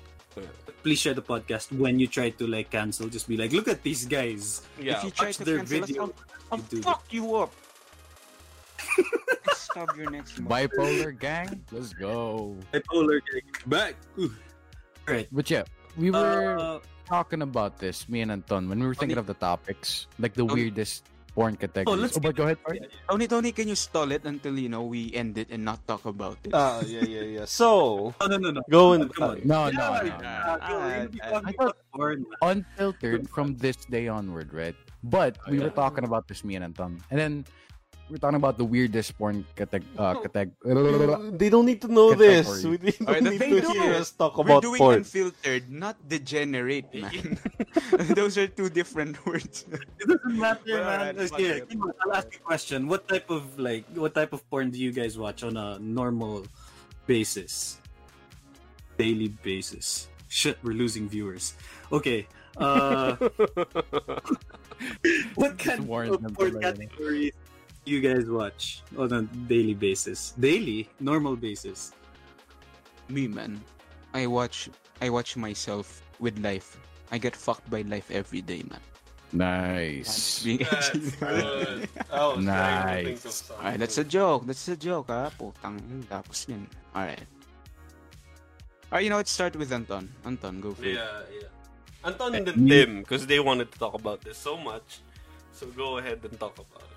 Please 0.83 1.01
share 1.01 1.15
the 1.15 1.23
podcast 1.25 1.73
when 1.73 1.99
you 1.99 2.07
try 2.07 2.29
to 2.31 2.47
like 2.47 2.71
cancel. 2.71 3.09
Just 3.09 3.27
be 3.27 3.37
like, 3.37 3.53
look 3.53 3.69
at 3.69 3.83
these 3.83 4.05
guys. 4.05 4.63
yeah. 4.79 4.99
if 4.99 5.05
you 5.05 5.11
try 5.11 5.29
watch 5.33 5.37
to 5.41 5.45
their 5.45 5.59
cancel 5.65 5.83
us, 5.83 5.89
video. 5.89 6.03
I'll, 6.05 6.15
I'll 6.53 6.65
do. 6.69 6.83
fuck 6.83 7.05
you 7.11 7.25
up. 7.37 7.53
Stop 9.75 9.91
your 9.99 10.07
next 10.07 10.39
month. 10.39 10.55
Bipolar 10.55 11.11
gang, 11.19 11.51
let's 11.75 11.91
go. 11.91 12.55
Bipolar 12.71 13.19
gang 13.27 13.43
back. 13.67 13.99
Ooh. 14.23 14.31
Right. 15.03 15.27
But 15.35 15.51
yeah, 15.51 15.67
we 15.99 16.15
were 16.15 16.55
Uh, 16.55 16.79
talking 17.11 17.43
about 17.43 17.83
this, 17.83 18.07
me 18.07 18.23
and 18.23 18.31
Anton, 18.31 18.71
when 18.71 18.79
we 18.79 18.87
were 18.87 18.95
thinking 18.95 19.19
of 19.19 19.27
the 19.27 19.35
topics, 19.35 20.07
like 20.23 20.39
the 20.39 20.47
Okay. 20.47 20.71
weirdest 20.71 21.11
porn 21.35 21.59
categories. 21.59 21.99
let's 22.07 22.19
but 22.23 22.39
go 22.39 22.47
ahead. 22.47 22.63
Parth. 22.63 22.87
Tony, 23.11 23.27
Tony, 23.27 23.51
can 23.51 23.67
you 23.67 23.75
stall 23.75 24.15
it 24.15 24.23
until 24.23 24.55
you 24.55 24.71
know 24.71 24.87
we 24.87 25.11
end 25.11 25.35
it 25.43 25.51
and 25.51 25.67
not 25.67 25.83
talk 25.91 26.07
about 26.07 26.39
it? 26.47 26.55
Ah, 26.55 26.79
yeah, 26.87 27.03
yeah, 27.03 27.43
yeah. 27.43 27.45
So, 27.51 28.15
no, 28.23 28.27
no, 28.31 28.39
no, 28.39 28.51
no. 28.55 28.63
go 28.71 28.95
and 28.95 29.11
Come 29.11 29.35
on. 29.35 29.43
No, 29.43 29.75
no, 29.75 29.75
no, 29.75 30.07
no. 30.07 30.23
yeah, 30.23 30.71
yo, 30.71 30.79
we're 30.79 30.95
gonna 31.03 31.09
be 31.11 31.19
I- 31.19 31.27
I 31.27 31.51
thought- 31.51 31.75
about 31.75 31.77
porn, 31.91 32.23
man. 32.23 32.63
Unfiltered 32.63 33.27
from 33.27 33.59
this 33.59 33.75
day 33.91 34.07
onward, 34.07 34.55
right? 34.55 34.79
But 35.03 35.35
we 35.51 35.59
were 35.59 35.75
talking 35.75 36.07
about 36.07 36.31
this, 36.31 36.47
me 36.47 36.55
and 36.55 36.63
Anton, 36.63 37.03
and 37.11 37.19
then 37.19 37.33
we're 38.11 38.19
talking 38.21 38.37
about 38.37 38.59
the 38.59 38.65
weirdest 38.65 39.17
porn 39.17 39.45
categ 39.57 39.83
uh, 39.97 40.15
categ 40.21 40.51
they 41.39 41.49
don't 41.49 41.65
need 41.65 41.81
to 41.81 41.89
know 41.89 42.13
this. 42.15 42.65
We 42.65 42.77
don't 42.77 43.09
Alright, 43.09 43.23
need 43.25 43.41
they 43.41 43.51
to 43.51 43.61
do. 43.65 43.73
hear 43.73 43.95
us 43.95 44.11
talk 44.13 44.37
We're 44.37 44.45
about 44.45 44.63
doing 44.63 44.79
porn. 44.79 44.95
unfiltered, 45.01 45.71
not 45.73 45.97
degenerate, 46.09 46.93
man. 46.93 47.39
Those 48.13 48.37
are 48.37 48.47
two 48.47 48.69
different 48.69 49.17
words. 49.31 49.65
It 49.99 50.07
doesn't 50.09 50.37
matter, 50.39 50.61
Well, 50.69 50.85
man. 50.85 51.01
alright, 51.01 51.17
Let's 51.17 51.31
fuck 51.31 51.41
hear 51.41 51.55
it. 51.57 51.63
it. 51.65 51.71
Come 51.71 51.83
on, 51.83 51.93
I'll 52.05 52.13
ask 52.15 52.29
you 52.33 52.39
a 52.43 52.45
question. 52.45 52.89
What 52.89 53.09
type 53.09 53.31
of 53.31 53.59
like 53.59 53.85
what 53.97 54.15
type 54.15 54.33
of 54.33 54.45
porn 54.51 54.71
do 54.71 54.79
you 54.79 54.93
guys 54.93 55.17
watch 55.17 55.43
on 55.43 55.57
a 55.57 55.79
normal 55.81 56.45
basis? 57.07 57.81
Daily 58.99 59.29
basis. 59.43 60.09
Shit, 60.29 60.59
we're 60.63 60.77
losing 60.77 61.09
viewers. 61.09 61.55
Okay. 61.91 62.27
Uh 62.57 63.17
what 65.35 65.59
kind 65.59 65.81
of 65.81 65.87
porn 66.37 66.61
categories 66.61 67.33
do 67.33 67.44
you 67.87 68.01
guys 68.01 68.27
watch 68.27 68.83
on 68.97 69.13
a 69.13 69.23
daily 69.49 69.75
basis? 69.75 70.33
Daily? 70.39 70.89
Normal 71.01 71.37
basis. 71.37 71.93
Me, 73.09 73.29
man. 73.29 73.61
I 74.15 74.27
watch. 74.27 74.71
I 75.03 75.11
watch 75.11 75.37
myself 75.37 76.03
with 76.21 76.39
life. 76.39 76.79
I 77.11 77.19
get 77.19 77.37
fucked 77.37 77.69
by 77.71 77.83
life 77.83 78.11
every 78.11 78.41
day, 78.41 78.63
man. 78.71 78.81
Nice. 79.33 80.45
That's 80.45 80.45
good. 80.45 80.63
I 80.71 80.93
was 80.95 81.17
trying 81.19 81.43
to 81.43 81.87
think 81.87 82.07
of 82.11 82.43
Nice. 82.43 83.51
Alright, 83.51 83.79
that's 83.79 83.99
a 83.99 84.05
joke. 84.05 84.47
That's 84.47 84.69
a 84.69 84.77
joke, 84.77 85.09
ha? 85.09 85.31
Putang. 85.35 86.07
Tapos 86.07 86.49
yun. 86.49 86.67
Alright. 86.95 87.27
Alright, 88.91 89.05
you 89.05 89.11
know 89.11 89.17
what? 89.19 89.29
Start 89.29 89.57
with 89.57 89.73
Anton. 89.73 90.09
Anton, 90.25 90.61
go 90.61 90.73
for 90.73 90.85
it. 90.85 90.95
Yeah, 90.95 91.21
yeah. 91.35 91.51
Anton 92.05 92.35
eh, 92.35 92.39
and 92.39 92.47
then 92.47 92.69
Tim, 92.69 92.91
because 93.01 93.27
they 93.27 93.41
wanted 93.41 93.73
to 93.73 93.79
talk 93.79 93.95
about 93.95 94.21
this 94.23 94.39
so 94.39 94.57
much. 94.57 95.01
So 95.53 95.67
go 95.67 95.99
ahead 95.99 96.21
and 96.23 96.39
talk 96.39 96.55
about 96.55 96.87
it. 96.87 96.94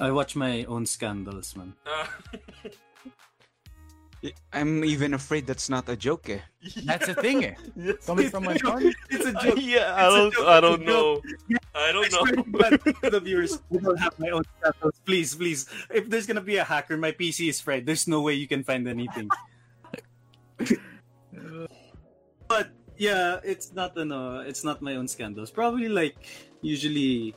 I 0.00 0.10
watch 0.10 0.34
my 0.36 0.64
own 0.64 0.86
scandals, 0.86 1.56
man. 1.56 1.74
Uh, 4.24 4.30
I'm 4.54 4.82
even 4.84 5.12
afraid 5.12 5.46
that's 5.46 5.68
not 5.68 5.86
a 5.90 5.96
joke, 5.96 6.30
eh. 6.30 6.40
That's 6.88 7.08
a 7.08 7.14
thing, 7.14 7.44
eh? 7.44 7.54
yes. 7.76 8.06
Coming 8.06 8.30
from 8.30 8.48
Anton, 8.48 8.88
It's 9.10 9.26
a 9.26 9.36
Uh, 9.36 9.42
joke. 9.44 9.58
yeah, 9.60 9.92
I 9.92 10.06
It's 10.06 10.14
a 10.14 10.16
don't, 10.16 10.32
joke, 10.32 10.46
I 10.48 10.60
don't 10.64 10.82
know. 10.88 11.20
I 11.74 11.92
don't 11.92 12.08
know. 12.10 12.24
to 12.24 12.42
God, 12.48 12.72
to 13.04 13.10
the 13.10 13.20
viewers, 13.20 13.60
I 13.68 13.76
don't 13.84 14.00
have 14.00 14.16
my 14.18 14.30
own 14.30 14.42
scandals. 14.56 14.96
Please, 15.04 15.34
please. 15.34 15.68
If 15.92 16.08
there's 16.08 16.24
gonna 16.26 16.40
be 16.40 16.56
a 16.56 16.64
hacker, 16.64 16.96
my 16.96 17.12
PC 17.12 17.50
is 17.52 17.60
fried. 17.60 17.84
There's 17.84 18.08
no 18.08 18.22
way 18.22 18.32
you 18.32 18.48
can 18.48 18.64
find 18.64 18.88
anything. 18.88 19.28
but 22.48 22.72
yeah, 22.96 23.40
it's 23.44 23.74
not 23.76 23.92
ano, 23.98 24.40
it's 24.40 24.64
not 24.64 24.80
my 24.80 24.96
own 24.96 25.04
scandals. 25.06 25.50
Probably 25.52 25.88
like 25.92 26.16
usually 26.64 27.34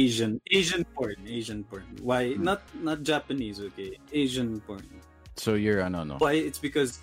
Asian 0.00 0.40
Asian 0.50 0.84
porn, 0.94 1.16
Asian 1.26 1.64
porn. 1.66 1.82
Why 2.02 2.34
Hmm. 2.34 2.44
not 2.46 2.62
not 2.78 3.02
Japanese, 3.02 3.58
okay? 3.58 3.98
Asian 4.14 4.62
porn. 4.62 4.86
So 5.34 5.54
you're 5.58 5.82
ano 5.82 6.06
no. 6.06 6.14
No. 6.14 6.22
Why? 6.22 6.38
It's 6.38 6.62
because 6.62 7.02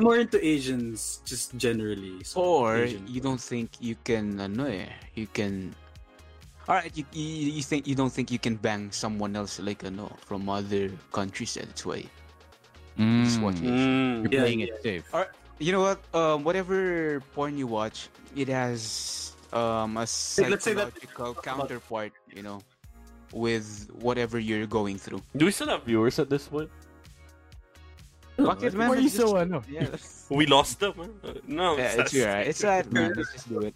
I'm 0.00 0.08
more 0.08 0.16
into 0.16 0.40
Asians 0.40 1.20
just 1.28 1.52
generally. 1.60 2.24
So 2.24 2.40
Or 2.40 2.88
Asian 2.88 3.04
you 3.04 3.20
porn. 3.20 3.36
don't 3.36 3.42
think 3.44 3.68
you 3.84 4.00
can 4.00 4.40
ano 4.40 4.64
eh, 4.64 4.88
you 5.12 5.28
can 5.28 5.76
all 6.66 6.80
right, 6.82 6.90
you, 6.96 7.04
you, 7.12 7.60
you 7.60 7.62
think 7.62 7.86
you 7.86 7.94
don't 7.94 8.10
think 8.10 8.32
you 8.32 8.40
can 8.40 8.56
bang 8.56 8.90
someone 8.90 9.36
else 9.36 9.60
like 9.60 9.84
ano 9.84 10.08
from 10.24 10.48
other 10.48 10.90
countries 11.12 11.54
and 11.60 11.68
that's 11.68 11.84
why 11.84 12.00
just 12.96 13.38
watch 13.44 13.60
Mm. 13.60 13.68
it. 13.68 13.76
Mm. 13.76 14.14
You're 14.24 14.32
Yeah, 14.32 14.40
playing 14.40 14.60
yeah. 14.64 14.72
it 14.72 14.82
safe. 14.82 15.04
Or 15.12 15.28
you 15.60 15.68
know 15.76 15.84
what? 15.84 16.00
Um, 16.16 16.48
whatever 16.48 17.20
porn 17.36 17.60
you 17.60 17.68
watch, 17.68 18.08
it 18.32 18.48
has 18.48 19.35
um 19.52 19.96
a 19.96 20.00
let's 20.00 20.36
that- 20.36 20.62
psychological 20.62 21.34
counterpart, 21.34 22.12
you 22.34 22.42
know, 22.42 22.60
with 23.32 23.90
whatever 24.00 24.38
you're 24.38 24.66
going 24.66 24.98
through. 24.98 25.22
Do 25.36 25.46
we 25.46 25.52
still 25.52 25.68
have 25.68 25.84
viewers 25.84 26.18
at 26.18 26.30
this 26.30 26.48
point? 26.48 26.70
Fuck 28.36 28.62
it, 28.62 28.74
man. 28.74 28.88
Why 28.90 28.96
are 28.96 29.00
you 29.00 29.08
let's 29.08 29.16
so 29.16 29.32
just- 29.32 29.48
ano? 29.48 29.62
Yeah, 29.68 29.88
We 30.30 30.44
lost 30.46 30.80
them. 30.80 30.92
Huh? 30.96 31.08
Uh, 31.24 31.34
No, 31.46 31.76
yeah, 31.78 32.00
it's 32.02 32.12
alright. 32.14 32.46
It's 32.46 32.62
alright, 32.64 32.88
man. 32.92 33.14
Let's 33.16 33.32
just 33.32 33.48
do 33.48 33.60
it. 33.60 33.74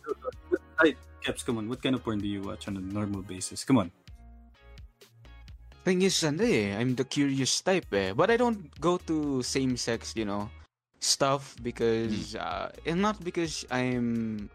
Hey, 0.83 0.97
Caps, 1.25 1.43
come 1.43 1.59
on. 1.59 1.69
What 1.69 1.81
kind 1.83 1.95
of 1.95 2.05
porn 2.05 2.19
do 2.21 2.29
you 2.29 2.43
watch 2.43 2.69
on 2.69 2.77
a 2.77 2.81
normal 2.81 3.23
basis? 3.23 3.65
Come 3.65 3.79
on. 3.79 3.89
Thing 5.85 6.03
is, 6.03 6.21
ano 6.25 6.45
eh, 6.45 6.77
I'm 6.77 6.93
the 6.95 7.05
curious 7.09 7.57
type 7.65 7.89
eh. 7.95 8.13
But 8.13 8.29
I 8.29 8.37
don't 8.37 8.69
go 8.81 8.99
to 9.09 9.41
same 9.43 9.81
sex, 9.81 10.13
you 10.13 10.27
know, 10.29 10.51
stuff 11.01 11.57
because 11.65 12.37
uh, 12.37 12.69
and 12.85 13.01
not 13.01 13.17
because 13.25 13.65
I'm 13.73 14.51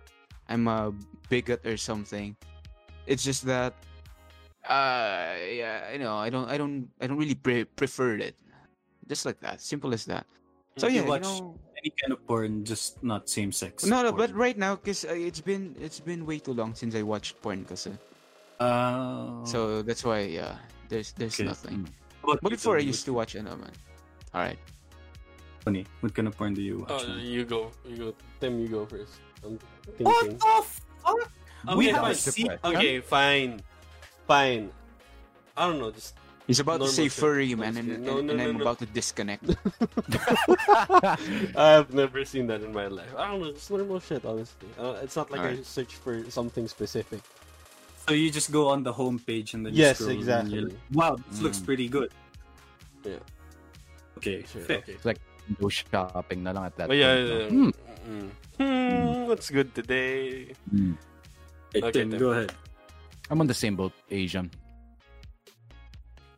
I'm 0.50 0.68
a 0.68 0.94
bigot 1.30 1.66
or 1.66 1.78
something. 1.78 2.36
It's 3.08 3.24
just 3.24 3.46
that 3.46 3.74
uh 4.66 5.38
yeah, 5.46 5.92
you 5.94 6.00
know, 6.00 6.18
I 6.18 6.30
don't 6.30 6.50
I 6.50 6.58
don't 6.58 6.90
I 7.02 7.08
don't 7.08 7.18
really 7.18 7.36
pre- 7.38 7.66
prefer 7.66 8.16
it. 8.18 8.36
Just 9.08 9.26
like 9.26 9.40
that. 9.42 9.62
Simple 9.62 9.94
as 9.94 10.06
that. 10.06 10.26
So 10.78 10.88
You 10.88 11.02
yeah, 11.02 11.02
you 11.06 11.10
watch 11.10 11.22
know, 11.24 11.56
Any 11.78 11.94
kind 12.02 12.12
of 12.14 12.26
porn, 12.26 12.66
just 12.66 13.04
not 13.04 13.30
same 13.30 13.52
sex. 13.52 13.86
no, 13.86 14.02
no, 14.02 14.10
porn. 14.12 14.18
but 14.18 14.32
right 14.34 14.58
now, 14.58 14.76
cause 14.76 15.06
uh, 15.06 15.14
it's 15.14 15.40
been 15.42 15.76
it's 15.80 16.00
been 16.02 16.26
way 16.26 16.40
too 16.40 16.54
long 16.54 16.74
since 16.74 16.96
I 16.96 17.04
watched 17.06 17.38
porn, 17.42 17.64
cause 17.66 17.88
Uh, 18.60 19.44
so 19.46 19.84
that's 19.84 20.04
why 20.04 20.26
yeah, 20.32 20.56
there's 20.90 21.12
there's 21.14 21.36
Okay. 21.36 21.46
nothing. 21.46 21.86
what 22.24 22.40
But 22.42 22.56
before 22.56 22.80
I 22.80 22.84
used 22.88 23.06
to 23.06 23.14
watch 23.14 23.36
ano 23.36 23.56
man. 23.60 23.76
All 24.34 24.42
right. 24.42 24.58
Funny. 25.64 25.86
What 26.02 26.14
kind 26.16 26.28
of 26.28 26.38
porn 26.38 26.54
do 26.54 26.62
you 26.62 26.80
watch? 26.86 26.92
Oh, 26.92 27.08
man? 27.08 27.20
you 27.26 27.44
go. 27.44 27.72
You 27.84 27.98
go. 27.98 28.16
Tim, 28.40 28.60
you 28.60 28.68
go 28.70 28.86
first. 28.86 29.20
I'm 29.46 29.60
what 29.98 30.26
the 30.26 30.36
fuck? 30.42 30.66
Okay, 31.68 31.90
have 31.92 32.06
a 32.06 32.14
fine. 32.16 32.60
Okay, 32.76 33.00
fine. 33.02 33.62
Fine. 34.28 34.72
I 35.58 35.68
don't 35.68 35.80
know. 35.80 35.92
Just 35.92 36.14
He's 36.48 36.60
about 36.60 36.74
to 36.74 36.78
Normal 36.86 36.94
say 36.94 37.04
shit. 37.10 37.14
furry, 37.14 37.56
man, 37.56 37.76
and, 37.78 37.90
Honestly. 37.90 38.06
No, 38.06 38.18
and, 38.20 38.28
no, 38.28 38.34
and 38.34 38.38
no, 38.38 38.44
I'm 38.50 38.58
no. 38.58 38.62
about 38.62 38.78
to 38.80 38.86
disconnect. 38.86 39.50
I've 41.58 41.90
never 41.94 42.24
seen 42.26 42.46
that 42.48 42.62
in 42.62 42.72
my 42.72 42.86
life. 42.86 43.10
I 43.18 43.32
don't 43.34 43.42
know, 43.42 43.50
it's 43.50 43.68
normal 43.70 44.00
shit, 44.00 44.24
honestly. 44.26 44.70
Uh, 44.78 45.00
it's 45.02 45.16
not 45.16 45.32
like 45.32 45.42
I 45.42 45.58
Alright. 45.58 45.66
search 45.66 45.96
for 45.96 46.22
something 46.30 46.68
specific. 46.68 47.22
So 48.08 48.14
you 48.14 48.30
just 48.30 48.52
go 48.52 48.68
on 48.70 48.84
the 48.84 48.94
homepage 48.94 49.56
and 49.56 49.66
then 49.66 49.74
Yes, 49.74 50.00
you 50.00 50.06
scroll 50.06 50.18
exactly. 50.20 50.54
you're 50.54 50.70
like, 50.70 50.78
wow, 50.94 51.18
this 51.32 51.42
looks 51.42 51.58
Mm. 51.60 51.66
pretty 51.66 51.88
good. 51.90 52.12
Yeah. 53.04 53.18
Okay, 54.18 54.46
Sure, 54.46 54.62
fair. 54.62 54.78
okay. 54.86 55.18
Go 55.60 55.70
shopping 55.70 56.44
na 56.44 56.52
lang 56.54 56.66
at 56.66 56.76
that 56.78 56.88
But 56.90 56.98
yeah, 56.98 57.16
point. 57.18 57.30
yeah, 57.30 57.50
no? 57.50 57.72
Yeah. 58.06 58.12
Mm. 58.12 58.30
Hmm, 58.58 59.28
what's 59.28 59.50
good 59.50 59.74
today? 59.76 60.54
Hey, 61.74 61.82
Okay, 61.82 61.92
Tim, 61.92 62.12
Tim. 62.12 62.20
go 62.20 62.32
ahead. 62.32 62.54
I'm 63.30 63.42
on 63.42 63.48
the 63.48 63.54
same 63.58 63.76
boat, 63.76 63.94
Asian. 64.10 64.50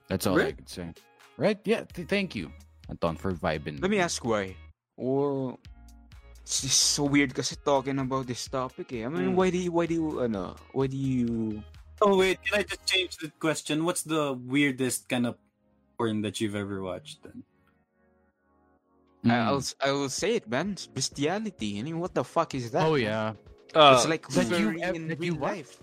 That's 0.08 0.26
all 0.26 0.40
I 0.40 0.50
Right? 0.50 0.58
could 0.58 0.70
say. 0.70 0.94
Right? 1.38 1.60
Yeah. 1.66 1.84
Th- 1.84 2.08
thank 2.08 2.34
you, 2.36 2.52
Anton, 2.90 3.18
for 3.18 3.34
vibing. 3.34 3.82
Let 3.82 3.92
me 3.92 4.00
ask 4.00 4.24
why. 4.24 4.56
Well, 4.96 5.60
it's 6.42 6.62
just 6.64 6.96
so 6.96 7.04
weird 7.04 7.36
kasi 7.36 7.56
talking 7.60 8.00
about 8.00 8.26
this 8.26 8.48
topic 8.48 8.94
eh. 8.94 9.06
I 9.06 9.10
mean, 9.12 9.34
Mm. 9.34 9.36
why 9.36 9.50
do 9.52 9.58
you, 9.60 9.72
why 9.72 9.86
do 9.86 9.94
you, 9.94 10.08
ano, 10.24 10.56
why 10.72 10.88
do 10.88 10.96
you... 10.98 11.62
Oh 12.02 12.16
wait, 12.18 12.40
can 12.46 12.62
I 12.62 12.64
just 12.64 12.86
change 12.88 13.18
the 13.18 13.30
question? 13.38 13.84
What's 13.84 14.02
the 14.06 14.34
weirdest 14.34 15.10
kind 15.10 15.26
of 15.28 15.36
porn 15.98 16.22
that 16.22 16.40
you've 16.40 16.56
ever 16.56 16.82
watched? 16.82 17.22
Then 17.26 17.44
Mm. 19.28 19.32
I- 19.32 19.48
I'll, 19.52 19.64
I'll 20.04 20.10
say 20.10 20.36
it, 20.36 20.48
man. 20.50 20.72
It's 20.72 20.88
bestiality. 20.88 21.80
I 21.80 21.84
mean, 21.84 22.00
what 22.00 22.14
the 22.14 22.24
fuck 22.24 22.56
is 22.56 22.72
that? 22.72 22.86
Oh 22.86 22.94
man? 22.94 23.02
yeah. 23.02 23.34
Uh, 23.76 23.96
It's 23.98 24.08
like 24.08 24.28
That 24.30 24.48
you 24.50 24.72
furry 24.72 24.84
ev- 24.84 24.96
in 24.96 25.08
that 25.10 25.20
you 25.22 25.34
real 25.34 25.40
what? 25.42 25.52
life. 25.58 25.78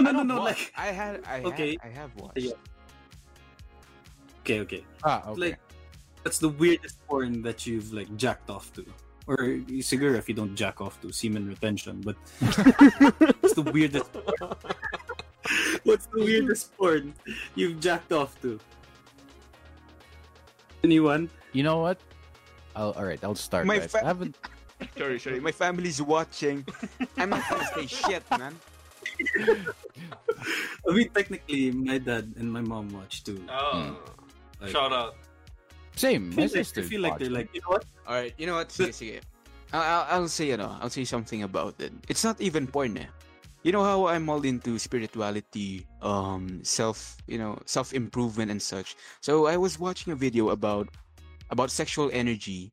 no, 0.00 0.10
no, 0.12 0.22
no, 0.22 0.42
like 0.42 0.72
I 0.76 0.86
had, 0.94 1.20
I 1.26 1.42
Okay. 1.42 1.76
had, 1.82 1.90
I 1.90 1.90
have 1.94 2.10
watched. 2.16 2.38
Yeah. 2.38 2.52
okay, 4.40 4.60
okay. 4.60 4.82
Ah, 5.04 5.28
okay. 5.28 5.40
Like 5.40 5.58
that's 6.24 6.38
the 6.38 6.48
weirdest 6.48 6.96
porn 7.08 7.42
that 7.42 7.66
you've 7.66 7.92
like 7.92 8.08
jacked 8.16 8.48
off 8.48 8.72
to, 8.74 8.84
or 9.26 9.36
siguro 9.84 10.16
if 10.16 10.28
you 10.28 10.34
don't 10.34 10.54
jack 10.54 10.80
off 10.80 11.00
to 11.02 11.12
semen 11.12 11.48
retention, 11.48 12.00
but 12.00 12.16
what's 13.42 13.54
the 13.54 13.66
weirdest? 13.72 14.08
what's 15.84 16.06
the 16.12 16.20
weirdest 16.24 16.76
porn 16.76 17.12
you've 17.56 17.80
jacked 17.80 18.12
off 18.12 18.40
to? 18.40 18.60
Anyone? 20.84 21.28
You 21.52 21.62
know 21.62 21.78
what? 21.78 21.98
I'll, 22.76 22.92
all 22.92 23.04
right, 23.04 23.18
I'll 23.22 23.34
start. 23.34 23.66
My 23.66 23.78
guys. 23.78 23.90
fa- 23.92 24.02
I 24.04 24.06
haven't. 24.08 24.36
Sorry, 24.96 25.18
sorry. 25.20 25.40
My 25.40 25.52
family's 25.52 26.00
watching. 26.00 26.64
I'm 27.18 27.28
not 27.30 27.44
gonna 27.50 27.68
say 27.76 27.86
shit, 27.86 28.22
man. 28.38 28.56
I 30.88 30.92
mean, 30.92 31.08
technically, 31.10 31.70
my 31.70 31.98
dad 31.98 32.32
and 32.38 32.50
my 32.50 32.60
mom 32.62 32.88
watch 32.90 33.22
too. 33.24 33.44
oh, 33.50 33.98
Like, 34.60 34.70
shout 34.70 34.92
out. 34.92 35.16
Same. 35.96 36.32
I 36.32 36.34
My 36.34 36.34
feel, 36.34 36.42
like, 36.44 36.50
I 36.50 36.62
sister. 36.62 36.82
feel 36.82 37.00
like 37.02 37.18
they're 37.18 37.28
like, 37.30 37.50
you 37.52 37.60
know 37.60 37.76
what? 37.76 37.84
All 38.06 38.14
right, 38.14 38.32
you 38.38 38.46
know 38.46 38.54
what? 38.56 38.68
Sige, 38.70 38.94
sige. 38.96 39.20
I'll, 39.72 39.82
I'll, 39.82 40.06
I'll 40.22 40.28
say, 40.28 40.48
you 40.48 40.56
know, 40.56 40.74
I'll 40.80 40.88
say 40.90 41.04
something 41.04 41.42
about 41.42 41.74
it. 41.80 41.92
It's 42.08 42.24
not 42.24 42.40
even 42.40 42.66
porn, 42.66 42.96
eh. 42.96 43.06
You 43.62 43.72
know 43.72 43.84
how 43.84 44.06
I'm 44.08 44.30
all 44.30 44.40
into 44.48 44.78
spirituality, 44.78 45.84
um, 46.00 46.64
self, 46.64 47.18
you 47.28 47.36
know, 47.36 47.58
self 47.66 47.92
improvement 47.92 48.50
and 48.50 48.62
such. 48.62 48.96
So 49.20 49.44
I 49.46 49.58
was 49.58 49.78
watching 49.78 50.14
a 50.14 50.16
video 50.16 50.48
about 50.56 50.88
about 51.50 51.70
sexual 51.70 52.10
energy, 52.12 52.72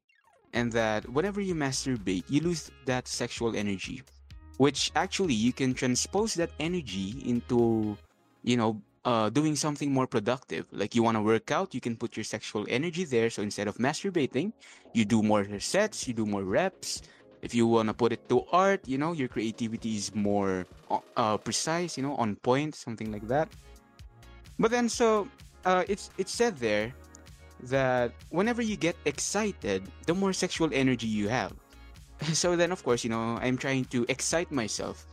and 0.54 0.72
that 0.72 1.08
whenever 1.10 1.42
you 1.42 1.56
masturbate, 1.56 2.24
you 2.30 2.42
lose 2.42 2.72
that 2.86 3.08
sexual 3.08 3.56
energy, 3.56 4.02
which 4.58 4.92
actually 4.96 5.34
you 5.34 5.52
can 5.52 5.74
transpose 5.74 6.34
that 6.36 6.52
energy 6.60 7.22
into, 7.26 7.98
you 8.44 8.58
know, 8.58 8.82
uh, 9.06 9.30
doing 9.30 9.56
something 9.56 9.92
more 9.92 10.08
productive. 10.08 10.66
Like 10.72 10.96
you 10.96 11.04
want 11.04 11.16
to 11.16 11.22
work 11.22 11.52
out, 11.52 11.74
you 11.74 11.82
can 11.82 11.96
put 11.96 12.18
your 12.18 12.24
sexual 12.24 12.66
energy 12.68 13.06
there. 13.06 13.30
So 13.30 13.42
instead 13.42 13.68
of 13.68 13.78
masturbating, 13.78 14.52
you 14.94 15.06
do 15.06 15.24
more 15.24 15.48
sets, 15.60 16.08
you 16.08 16.14
do 16.14 16.26
more 16.26 16.44
reps. 16.44 17.02
If 17.42 17.54
you 17.54 17.68
want 17.68 17.88
to 17.88 17.94
put 17.94 18.12
it 18.12 18.28
to 18.30 18.44
art, 18.52 18.82
you 18.88 18.98
know, 18.98 19.14
your 19.14 19.28
creativity 19.28 19.96
is 19.96 20.14
more 20.14 20.66
uh, 20.90 21.00
uh, 21.16 21.38
precise, 21.38 21.96
you 21.96 22.04
know, 22.04 22.16
on 22.16 22.36
point, 22.38 22.76
something 22.76 23.12
like 23.12 23.28
that. 23.28 23.48
But 24.60 24.72
then, 24.72 24.90
so 24.90 25.30
uh, 25.64 25.84
it's 25.88 26.10
it's 26.18 26.34
said 26.34 26.58
there 26.58 26.92
that 27.64 28.12
whenever 28.30 28.62
you 28.62 28.76
get 28.76 28.96
excited, 29.06 29.84
the 30.06 30.14
more 30.14 30.34
sexual 30.34 30.70
energy 30.74 31.08
you 31.08 31.30
have. 31.30 31.54
So 32.34 32.56
then, 32.56 32.72
of 32.72 32.84
course, 32.84 33.04
you 33.04 33.12
know, 33.12 33.38
I'm 33.42 33.58
trying 33.58 33.86
to 33.94 34.06
excite 34.10 34.52
myself. 34.52 35.06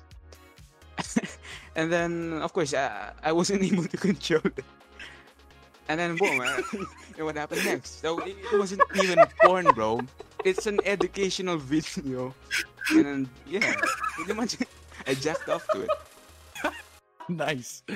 and 1.77 1.93
then, 1.93 2.41
of 2.41 2.53
course, 2.55 2.73
I, 2.73 3.13
I 3.23 3.33
wasn't 3.33 3.63
able 3.69 3.85
to 3.85 3.97
control 3.97 4.41
it. 4.45 4.65
And 5.89 6.01
then, 6.01 6.17
boom, 6.17 6.41
what 7.19 7.37
happened 7.37 7.65
next? 7.65 8.01
So 8.01 8.19
it, 8.21 8.37
it 8.53 8.59
wasn't 8.59 8.81
even 8.97 9.19
porn, 9.43 9.67
bro. 9.75 10.01
It's 10.45 10.67
an 10.67 10.81
educational 10.87 11.59
video. 11.59 12.35
And 12.91 13.05
then, 13.05 13.31
yeah, 13.47 13.75
pretty 14.17 14.33
much, 14.33 14.57
I 15.07 15.13
jacked 15.13 15.51
off 15.51 15.69
to 15.73 15.83
it. 15.83 15.91
Nice. 17.29 17.83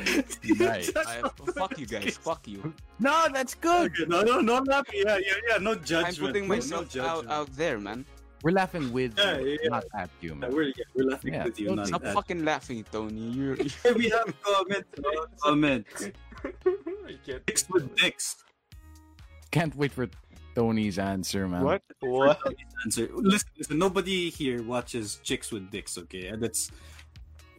nice. 0.45 0.91
I, 0.97 1.23
fuck 1.57 1.79
you 1.79 1.87
guys, 1.87 2.17
fuck 2.17 2.47
you. 2.47 2.73
No, 2.99 3.27
that's 3.33 3.55
good. 3.55 3.93
Okay, 3.93 4.05
no, 4.07 4.23
no, 4.23 4.41
no, 4.41 4.57
I'm 4.57 4.67
happy. 4.67 5.03
Yeah, 5.05 5.19
yeah, 5.19 5.35
yeah. 5.49 5.59
No 5.59 5.75
judgment. 5.75 6.19
I'm 6.19 6.27
putting 6.27 6.49
myself 6.49 6.95
no 6.95 7.05
out, 7.05 7.27
out 7.29 7.53
there, 7.57 7.79
man. 7.79 8.05
We're 8.43 8.53
laughing 8.53 8.93
with 8.93 9.19
Yeah, 9.19 9.39
you, 9.39 9.59
yeah. 9.63 9.69
not 9.69 9.85
at 9.97 10.11
you, 10.21 10.39
Yeah, 10.41 10.49
we're, 10.49 10.63
yeah, 10.63 10.73
we're 10.95 11.11
laughing 11.11 11.35
Yeah, 11.35 11.45
with 11.45 11.59
you, 11.59 11.75
don't 11.75 11.87
Stop 11.87 12.05
at- 12.05 12.15
fucking 12.15 12.45
laughing, 12.45 12.85
Tony. 12.93 13.31
You're, 13.31 13.57
Hey, 13.83 13.93
we 13.93 14.09
have 14.11 14.33
comment. 14.43 14.85
uh, 15.05 15.27
comment. 15.43 15.87
I. 17.27 17.41
Dicks 17.47 17.69
with 17.69 17.97
dicks. 17.97 18.37
Can't 19.51 19.75
wait 19.75 19.91
for 19.93 20.09
Tony's 20.55 20.99
answer, 21.01 21.49
man. 21.49 21.65
What? 21.65 21.83
What? 22.01 22.39
Answer. 22.85 23.09
Listen, 23.13 23.49
listen. 23.59 23.79
Nobody 23.79 24.31
here 24.31 24.63
watches 24.63 25.19
chicks 25.25 25.51
with 25.51 25.71
dicks. 25.71 25.99
Okay, 25.99 26.27
and 26.29 26.41
that's 26.43 26.71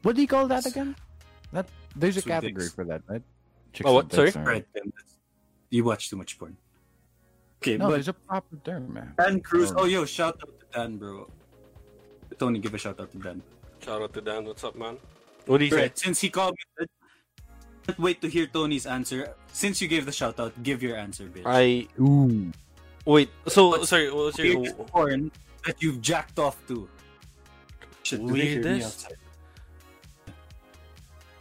What 0.04 0.16
do 0.16 0.22
you 0.22 0.28
call 0.28 0.48
that 0.48 0.66
again? 0.66 0.96
That 1.52 1.68
there's 1.96 2.18
a 2.18 2.22
Chicks 2.22 2.28
category 2.28 2.64
dicks. 2.66 2.74
for 2.76 2.86
that, 2.86 3.02
right? 3.08 3.22
Chicks 3.74 3.88
Oh, 3.90 3.94
what? 3.94 4.06
with 4.06 4.16
dicks 4.18 4.34
Sorry? 4.34 4.46
are- 4.46 4.50
right. 4.50 4.66
You 5.70 5.84
watch 5.84 6.10
too 6.10 6.16
much 6.18 6.38
porn. 6.38 6.58
Okay, 7.62 7.78
No, 7.78 7.86
but 7.88 7.92
there's 7.92 8.08
a 8.08 8.14
proper 8.14 8.56
term, 8.64 8.94
man. 8.94 9.14
Dan 9.18 9.42
Cruz. 9.42 9.74
Oh. 9.76 9.86
Yo, 9.86 10.06
shout 10.06 10.36
out 10.42 10.54
to 10.60 10.66
Dan, 10.74 10.98
bro. 10.98 11.30
Tony, 12.38 12.60
give 12.60 12.74
a 12.74 12.78
shout 12.78 13.00
out 13.00 13.12
to 13.12 13.18
Dan. 13.18 13.42
Shout 13.84 14.02
out 14.02 14.14
to 14.14 14.22
Dan. 14.22 14.46
What's 14.46 14.64
up, 14.64 14.76
man? 14.76 14.98
What 15.46 15.58
do 15.60 15.66
you 15.66 15.76
Right, 15.76 15.98
say? 15.98 16.06
since 16.06 16.22
he 16.22 16.30
commented, 16.30 16.88
can't 17.86 18.00
wait 18.00 18.22
to 18.22 18.28
hear 18.30 18.46
Tony's 18.48 18.86
answer. 18.86 19.34
Since 19.52 19.82
you 19.82 19.88
gave 19.88 20.06
the 20.06 20.12
shout 20.12 20.40
out, 20.40 20.54
give 20.64 20.82
your 20.82 20.96
answer, 20.96 21.26
bitch. 21.26 21.44
I 21.46 21.88
Ooh. 22.00 22.52
wait. 23.06 23.30
So 23.48 23.70
What's 23.70 23.90
sorry. 23.90 24.08
What 24.12 24.26
was 24.26 24.38
your 24.38 24.60
weirdest 24.60 24.78
porn 24.88 25.32
that 25.66 25.82
you've 25.82 26.00
jacked 26.02 26.40
off 26.40 26.56
to. 26.68 26.88
Shit, 28.04 28.26
do 28.26 28.34
they 28.38 28.46
hear 28.46 28.62
me 28.64 28.70
Weirdest? 28.80 29.12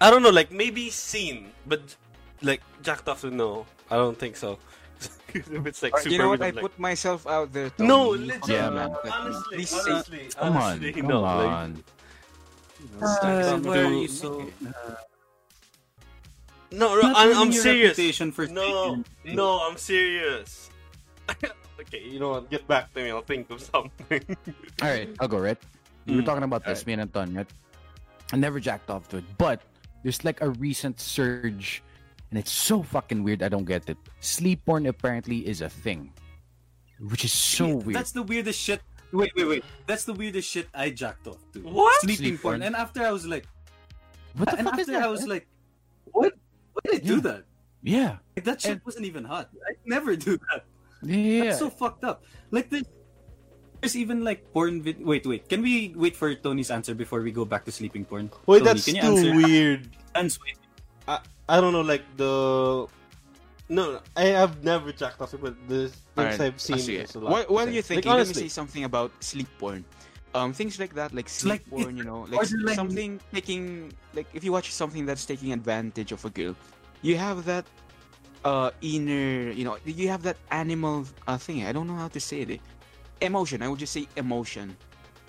Outside? 0.01 0.07
I 0.07 0.11
don't 0.11 0.23
know, 0.23 0.31
like 0.31 0.51
maybe 0.53 0.91
seen, 0.91 1.53
but 1.67 1.97
like 2.43 2.63
jacked 2.83 3.09
off 3.09 3.21
to 3.23 3.31
no. 3.31 3.67
I 3.91 3.97
don't 3.97 4.19
think 4.19 4.37
so. 4.37 4.59
if 5.35 5.67
it's 5.67 5.83
like 5.83 5.97
super 5.99 6.11
you 6.11 6.19
know 6.19 6.29
what? 6.31 6.41
weird, 6.41 6.55
I 6.57 6.59
I'm 6.59 6.63
put 6.63 6.79
myself 6.79 7.27
out 7.27 7.53
there. 7.53 7.65
like, 7.65 7.79
no, 7.81 8.15
Tony. 8.15 8.27
legit, 8.27 8.49
Yeah, 8.49 8.71
man. 8.71 8.91
man. 8.91 9.13
Honestly, 9.13 9.57
Please 9.57 9.71
say- 9.71 9.91
honestly, 9.93 10.29
Come 10.37 10.57
on, 10.57 10.63
honestly, 10.63 10.93
come 10.93 11.07
no. 11.07 11.21
Like, 11.23 11.47
on. 11.47 11.85
Uh, 13.03 13.17
Jacked 13.23 13.67
are 13.67 13.93
you 13.93 14.07
to- 14.09 14.13
so? 14.15 14.47
no, 16.71 17.01
I'm, 17.01 17.37
I'm 17.37 17.53
serious. 17.53 17.97
for 18.33 18.47
No, 18.47 19.03
saying- 19.25 19.37
no, 19.37 19.61
I'm 19.61 19.77
serious. 19.77 20.71
okay, 21.81 22.03
you 22.03 22.19
know 22.21 22.31
what? 22.31 22.51
Get 22.51 22.67
back 22.69 22.93
to 22.95 23.03
me. 23.03 23.11
I'll 23.11 23.23
think 23.23 23.51
of 23.51 23.61
something. 23.61 24.23
All 24.83 24.89
right, 24.89 25.09
I'll 25.21 25.29
go, 25.29 25.39
right? 25.39 25.59
We 26.07 26.17
were 26.17 26.23
Mm. 26.23 26.27
talking 26.27 26.43
about 26.45 26.65
this, 26.65 26.87
me 26.87 26.93
and 26.95 27.03
Anton, 27.03 27.35
right? 27.35 27.47
I 28.33 28.37
never 28.37 28.61
jacked 28.61 28.91
off 28.91 29.09
to 29.11 29.19
it, 29.19 29.25
but 29.39 29.61
there's 30.03 30.25
like 30.25 30.41
a 30.41 30.51
recent 30.51 31.01
surge, 31.01 31.83
and 32.31 32.39
it's 32.39 32.53
so 32.53 32.83
fucking 32.83 33.23
weird. 33.23 33.43
I 33.43 33.49
don't 33.49 33.65
get 33.65 33.89
it. 33.89 33.97
Sleep 34.21 34.65
porn 34.65 34.87
apparently 34.87 35.47
is 35.47 35.61
a 35.63 35.69
thing, 35.69 36.13
which 37.01 37.25
is 37.25 37.33
so 37.33 37.67
Yeah, 37.67 37.75
weird. 37.75 37.97
That's 37.97 38.13
the 38.13 38.23
weirdest 38.23 38.61
shit. 38.61 38.81
Wait, 39.13 39.33
wait, 39.37 39.45
wait. 39.49 39.65
That's 39.87 40.05
the 40.05 40.13
weirdest 40.13 40.49
shit 40.51 40.69
I 40.75 40.91
jacked 40.91 41.27
off 41.27 41.39
to. 41.55 41.61
What? 41.61 42.01
Sleeping 42.03 42.17
Sleep 42.37 42.43
porn. 42.43 42.53
porn. 42.61 42.63
And 42.63 42.77
after 42.77 43.03
I 43.03 43.11
was 43.11 43.27
like, 43.27 43.47
what 44.37 44.51
the 44.51 44.59
and 44.59 44.65
fuck 44.67 44.73
after 44.75 44.81
is 44.83 44.87
that? 44.89 45.03
I 45.03 45.09
was 45.09 45.27
like, 45.27 45.47
what? 46.13 46.35
Why 46.75 46.81
did 46.93 46.95
I 47.03 47.07
do 47.07 47.15
Yeah. 47.15 47.21
that? 47.21 47.45
yeah, 47.83 48.17
Like, 48.37 48.45
that 48.45 48.61
shit 48.61 48.71
And- 48.73 48.81
wasn't 48.85 49.07
even 49.07 49.25
hot. 49.25 49.49
I 49.67 49.73
never 49.87 50.15
do 50.15 50.37
that. 50.53 50.65
yeah. 51.03 51.45
That's 51.45 51.59
so 51.59 51.71
fucked 51.71 52.05
up. 52.05 52.23
Like 52.51 52.69
there's, 52.71 52.85
there's 53.81 53.97
even 53.97 54.25
like 54.25 54.53
porn. 54.53 54.83
Vid- 54.83 55.05
wait, 55.05 55.27
wait. 55.27 55.49
Can 55.49 55.63
we 55.63 55.93
wait 55.97 56.17
for 56.17 56.35
Tony's 56.35 56.71
answer 56.71 56.95
before 56.95 57.21
we 57.23 57.31
go 57.31 57.45
back 57.45 57.65
to 57.67 57.73
sleeping 57.73 58.05
porn? 58.05 58.31
Wait, 58.47 58.59
Tony, 58.61 58.65
that's 58.73 58.85
can 58.85 58.95
you 58.97 59.03
too 59.03 59.09
answer? 59.17 59.35
weird. 59.35 59.81
Dan's. 60.15 60.39
I, 61.07 61.21
I 61.49 61.61
don't 61.61 61.73
know, 61.73 61.83
like 61.83 62.03
the. 62.17 62.87
No, 63.69 64.01
I 64.17 64.33
have 64.33 64.65
never 64.65 64.93
jacked 64.93 65.21
off, 65.21 65.35
but 65.41 65.53
the 65.69 65.89
things 65.89 65.97
Alright, 66.17 66.41
I've 66.41 66.61
seen 66.61 66.77
I 66.77 66.79
see 66.81 66.97
is 66.97 67.11
it. 67.11 67.17
a 67.17 67.19
lot. 67.21 67.31
While, 67.33 67.45
while 67.53 67.65
Like, 67.67 67.75
you're 67.75 67.83
thinking, 67.83 68.09
let 68.11 68.17
me 68.17 68.21
honestly. 68.25 68.43
say 68.45 68.49
something 68.49 68.85
about 68.85 69.13
sleep 69.21 69.49
porn. 69.59 69.85
Um, 70.35 70.53
things 70.53 70.81
like 70.81 70.95
that, 70.95 71.13
like 71.15 71.29
sleep 71.29 71.65
like- 71.69 71.69
porn, 71.69 71.97
you 71.97 72.05
know, 72.05 72.21
like 72.33 72.41
borderline- 72.49 72.75
something 72.77 73.21
taking, 73.33 73.93
like 74.15 74.27
if 74.33 74.43
you 74.45 74.53
watch 74.53 74.73
something 74.73 75.05
that's 75.05 75.25
taking 75.27 75.53
advantage 75.53 76.13
of 76.13 76.25
a 76.25 76.31
girl, 76.31 76.57
you 77.03 77.17
have 77.19 77.45
that 77.45 77.67
uh 78.45 78.71
inner, 78.81 79.51
you 79.53 79.65
know, 79.65 79.77
you 79.85 80.09
have 80.09 80.23
that 80.23 80.37
animal 80.51 81.05
uh, 81.27 81.37
thing. 81.37 81.67
I 81.67 81.73
don't 81.73 81.87
know 81.87 81.97
how 81.97 82.09
to 82.09 82.21
say 82.21 82.41
it. 82.49 82.61
Emotion. 83.21 83.63
I 83.63 83.69
would 83.69 83.79
just 83.79 83.93
say 83.93 84.07
emotion. 84.17 84.77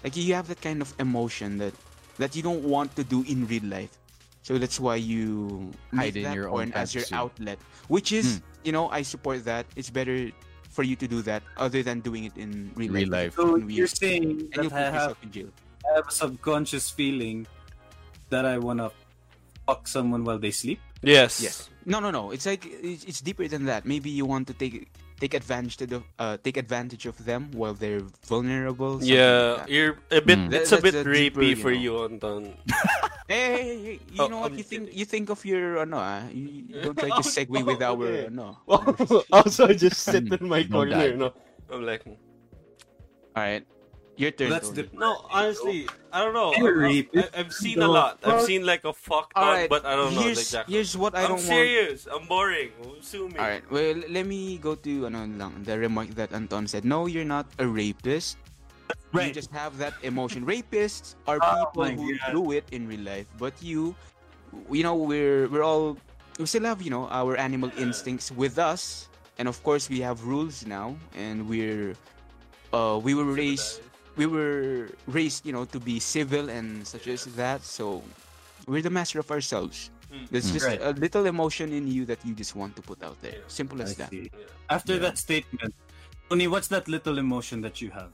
Like 0.03 0.15
you 0.15 0.33
have 0.33 0.47
that 0.47 0.61
kind 0.61 0.81
of 0.81 0.93
emotion 0.99 1.57
that 1.57 1.73
that 2.17 2.35
you 2.35 2.43
don't 2.43 2.63
want 2.63 2.95
to 2.95 3.03
do 3.03 3.23
in 3.27 3.47
real 3.47 3.65
life. 3.65 3.97
So 4.41 4.57
that's 4.57 4.79
why 4.79 4.95
you 4.95 5.71
Hide 5.93 6.15
make 6.15 6.15
in 6.17 6.23
that 6.23 6.35
your 6.35 6.49
own 6.49 6.71
as 6.73 6.95
your 6.95 7.03
outlet, 7.11 7.59
which 7.87 8.11
is, 8.11 8.37
hmm. 8.39 8.43
you 8.63 8.71
know, 8.71 8.89
I 8.89 9.01
support 9.03 9.43
that. 9.45 9.65
It's 9.75 9.89
better 9.89 10.31
for 10.69 10.83
you 10.83 10.95
to 10.95 11.07
do 11.07 11.21
that 11.23 11.43
other 11.57 11.83
than 11.83 11.99
doing 11.99 12.23
it 12.23 12.35
in 12.37 12.71
real, 12.75 12.91
Real 12.91 13.09
life. 13.09 13.37
life. 13.37 13.47
So 13.47 13.57
you're 13.57 13.87
saying 13.87 14.49
and 14.53 14.63
you 14.63 14.69
that 14.69 14.71
put 14.71 14.73
I 14.73 14.91
have, 14.91 15.17
in 15.23 15.31
jail. 15.31 15.49
I 15.91 15.95
have 15.95 16.07
a 16.07 16.11
subconscious 16.11 16.89
feeling 16.89 17.47
that 18.29 18.45
I 18.45 18.57
wanna 18.57 18.91
fuck 19.69 19.87
someone 19.87 20.23
while 20.23 20.39
they 20.39 20.51
sleep? 20.51 20.79
Yes. 21.01 21.41
Yes. 21.41 21.69
No, 21.85 21.99
no, 21.99 22.09
no. 22.11 22.31
It's 22.31 22.45
like 22.45 22.65
it's, 22.65 23.03
it's 23.05 23.21
deeper 23.21 23.47
than 23.47 23.65
that. 23.65 23.85
Maybe 23.85 24.09
you 24.09 24.25
want 24.25 24.47
to 24.47 24.53
take 24.53 24.89
take 25.19 25.33
advantage 25.33 25.77
to 25.77 25.85
the 25.87 25.99
uh, 26.17 26.37
take 26.41 26.57
advantage 26.57 27.05
of 27.05 27.17
them 27.25 27.51
while 27.51 27.73
they're 27.73 28.01
vulnerable. 28.25 29.03
Yeah, 29.03 29.61
like 29.61 29.69
you're 29.69 29.99
a 30.11 30.21
bit. 30.21 30.39
Mm. 30.39 30.53
It's 30.53 30.71
a 30.71 30.79
bit 30.81 30.95
that's 30.95 31.07
a 31.07 31.13
deeper, 31.13 31.41
rapey 31.41 31.49
you 31.53 31.55
for 31.55 31.71
know. 31.71 31.77
you, 31.83 31.93
Anton. 32.05 32.55
Hey, 33.29 33.45
hey, 33.53 33.77
hey, 33.85 33.99
you 34.09 34.25
Oh, 34.25 34.27
know 34.27 34.39
what? 34.41 34.53
I'm 34.53 34.57
You 34.57 34.63
think 34.65 34.89
you 34.89 35.05
think 35.05 35.29
of 35.29 35.45
your 35.45 35.77
ano 35.85 36.01
ah? 36.01 36.25
You, 36.33 36.65
you 36.65 36.81
don't 36.81 36.97
try 36.97 37.13
to 37.13 37.21
segue 37.21 37.61
with 37.61 37.77
our 37.85 37.93
Okay. 38.01 38.25
ano. 38.25 38.57
also, 39.31 39.69
I 39.69 39.77
just 39.77 40.01
sit 40.01 40.25
in 40.33 40.49
my 40.49 40.65
no 40.65 40.81
corner. 40.81 41.13
No, 41.13 41.29
I'm 41.69 41.85
like, 41.85 42.01
All 42.07 42.17
right, 43.45 43.61
your 44.19 44.31
turn. 44.35 44.51
That's 44.51 44.69
Tony. 44.69 44.91
the 44.91 44.99
no. 44.99 45.23
Honestly, 45.31 45.87
I 46.11 46.19
don't 46.19 46.35
know. 46.35 46.51
You're 46.59 46.83
I, 46.83 47.07
rapist. 47.07 47.31
I, 47.33 47.37
have 47.39 47.53
seen 47.55 47.79
a 47.81 47.87
lot. 47.87 48.19
I've 48.23 48.43
seen 48.43 48.65
like 48.67 48.83
a 48.83 48.91
fuck 48.91 49.31
All 49.35 49.43
ton, 49.47 49.53
right, 49.55 49.69
but 49.71 49.85
I 49.87 49.95
don't 49.95 50.13
know. 50.13 50.21
Here's, 50.21 50.37
Like, 50.43 50.51
Jack. 50.51 50.65
here's 50.67 50.93
what 50.99 51.15
I 51.15 51.23
I'm 51.23 51.39
don't 51.39 51.41
want. 51.47 51.55
I'm 51.55 51.55
serious. 51.55 52.07
I'm 52.11 52.25
boring. 52.27 52.69
Sue 52.99 53.31
me. 53.31 53.39
All 53.39 53.47
right. 53.47 53.63
Well, 53.71 53.95
let 54.11 54.27
me 54.27 54.59
go 54.59 54.75
to 54.75 55.07
ano 55.07 55.23
lang, 55.39 55.63
the 55.63 55.79
remark 55.79 56.11
that 56.19 56.35
Anton 56.35 56.67
said. 56.67 56.83
No, 56.83 57.07
you're 57.07 57.27
not 57.27 57.47
a 57.57 57.65
rapist. 57.65 58.35
Right. 59.13 59.29
You 59.29 59.33
just 59.33 59.49
have 59.55 59.77
that 59.79 59.93
emotion. 60.03 60.45
Rapists 60.49 61.15
are 61.25 61.39
Oh 61.41 61.71
people 61.71 61.85
my 61.87 61.93
who 61.95 62.17
God. 62.19 62.31
do 62.35 62.51
it 62.51 62.65
in 62.75 62.85
real 62.91 63.01
life, 63.07 63.25
but 63.39 63.55
you, 63.63 63.95
you 64.69 64.83
know, 64.83 64.99
we're 64.99 65.47
we're 65.47 65.63
all 65.63 65.95
we 66.37 66.45
still 66.45 66.65
have 66.67 66.81
you 66.83 66.91
know 66.91 67.07
our 67.09 67.37
animal 67.39 67.71
instincts 67.79 68.31
with 68.35 68.59
us, 68.59 69.07
and 69.39 69.47
of 69.47 69.61
course 69.63 69.87
we 69.89 70.01
have 70.03 70.25
rules 70.27 70.65
now, 70.65 70.97
and 71.15 71.47
we're 71.47 71.93
uh 72.73 72.99
we 73.01 73.13
were 73.13 73.25
raised 73.29 73.81
we 74.19 74.25
were 74.27 74.91
raised 75.07 75.45
you 75.47 75.53
know 75.55 75.63
to 75.71 75.79
be 75.79 75.95
civil 76.03 76.49
and 76.51 76.83
such 76.83 77.07
as 77.07 77.23
that. 77.39 77.63
So 77.63 78.03
we're 78.67 78.83
the 78.83 78.91
master 78.99 79.19
of 79.23 79.31
ourselves. 79.31 79.77
Mm. 80.11 80.27
There's 80.31 80.51
just 80.51 80.67
Right. 80.67 80.81
a 80.81 80.91
little 80.91 81.25
emotion 81.25 81.71
in 81.71 81.87
you 81.87 82.03
that 82.11 82.19
you 82.27 82.33
just 82.35 82.53
want 82.59 82.75
to 82.75 82.81
put 82.83 82.99
out 83.07 83.15
there. 83.23 83.39
Yeah. 83.39 83.47
Simple 83.47 83.79
I 83.79 83.85
as 83.87 83.95
that. 84.01 84.09
see. 84.11 84.27
After 84.67 84.93
Yeah. 84.99 85.05
that 85.07 85.17
statement, 85.17 85.71
Tony, 86.27 86.47
what's 86.51 86.67
that 86.75 86.85
little 86.91 87.17
emotion 87.17 87.61
that 87.65 87.79
you 87.81 87.89
have? 87.95 88.11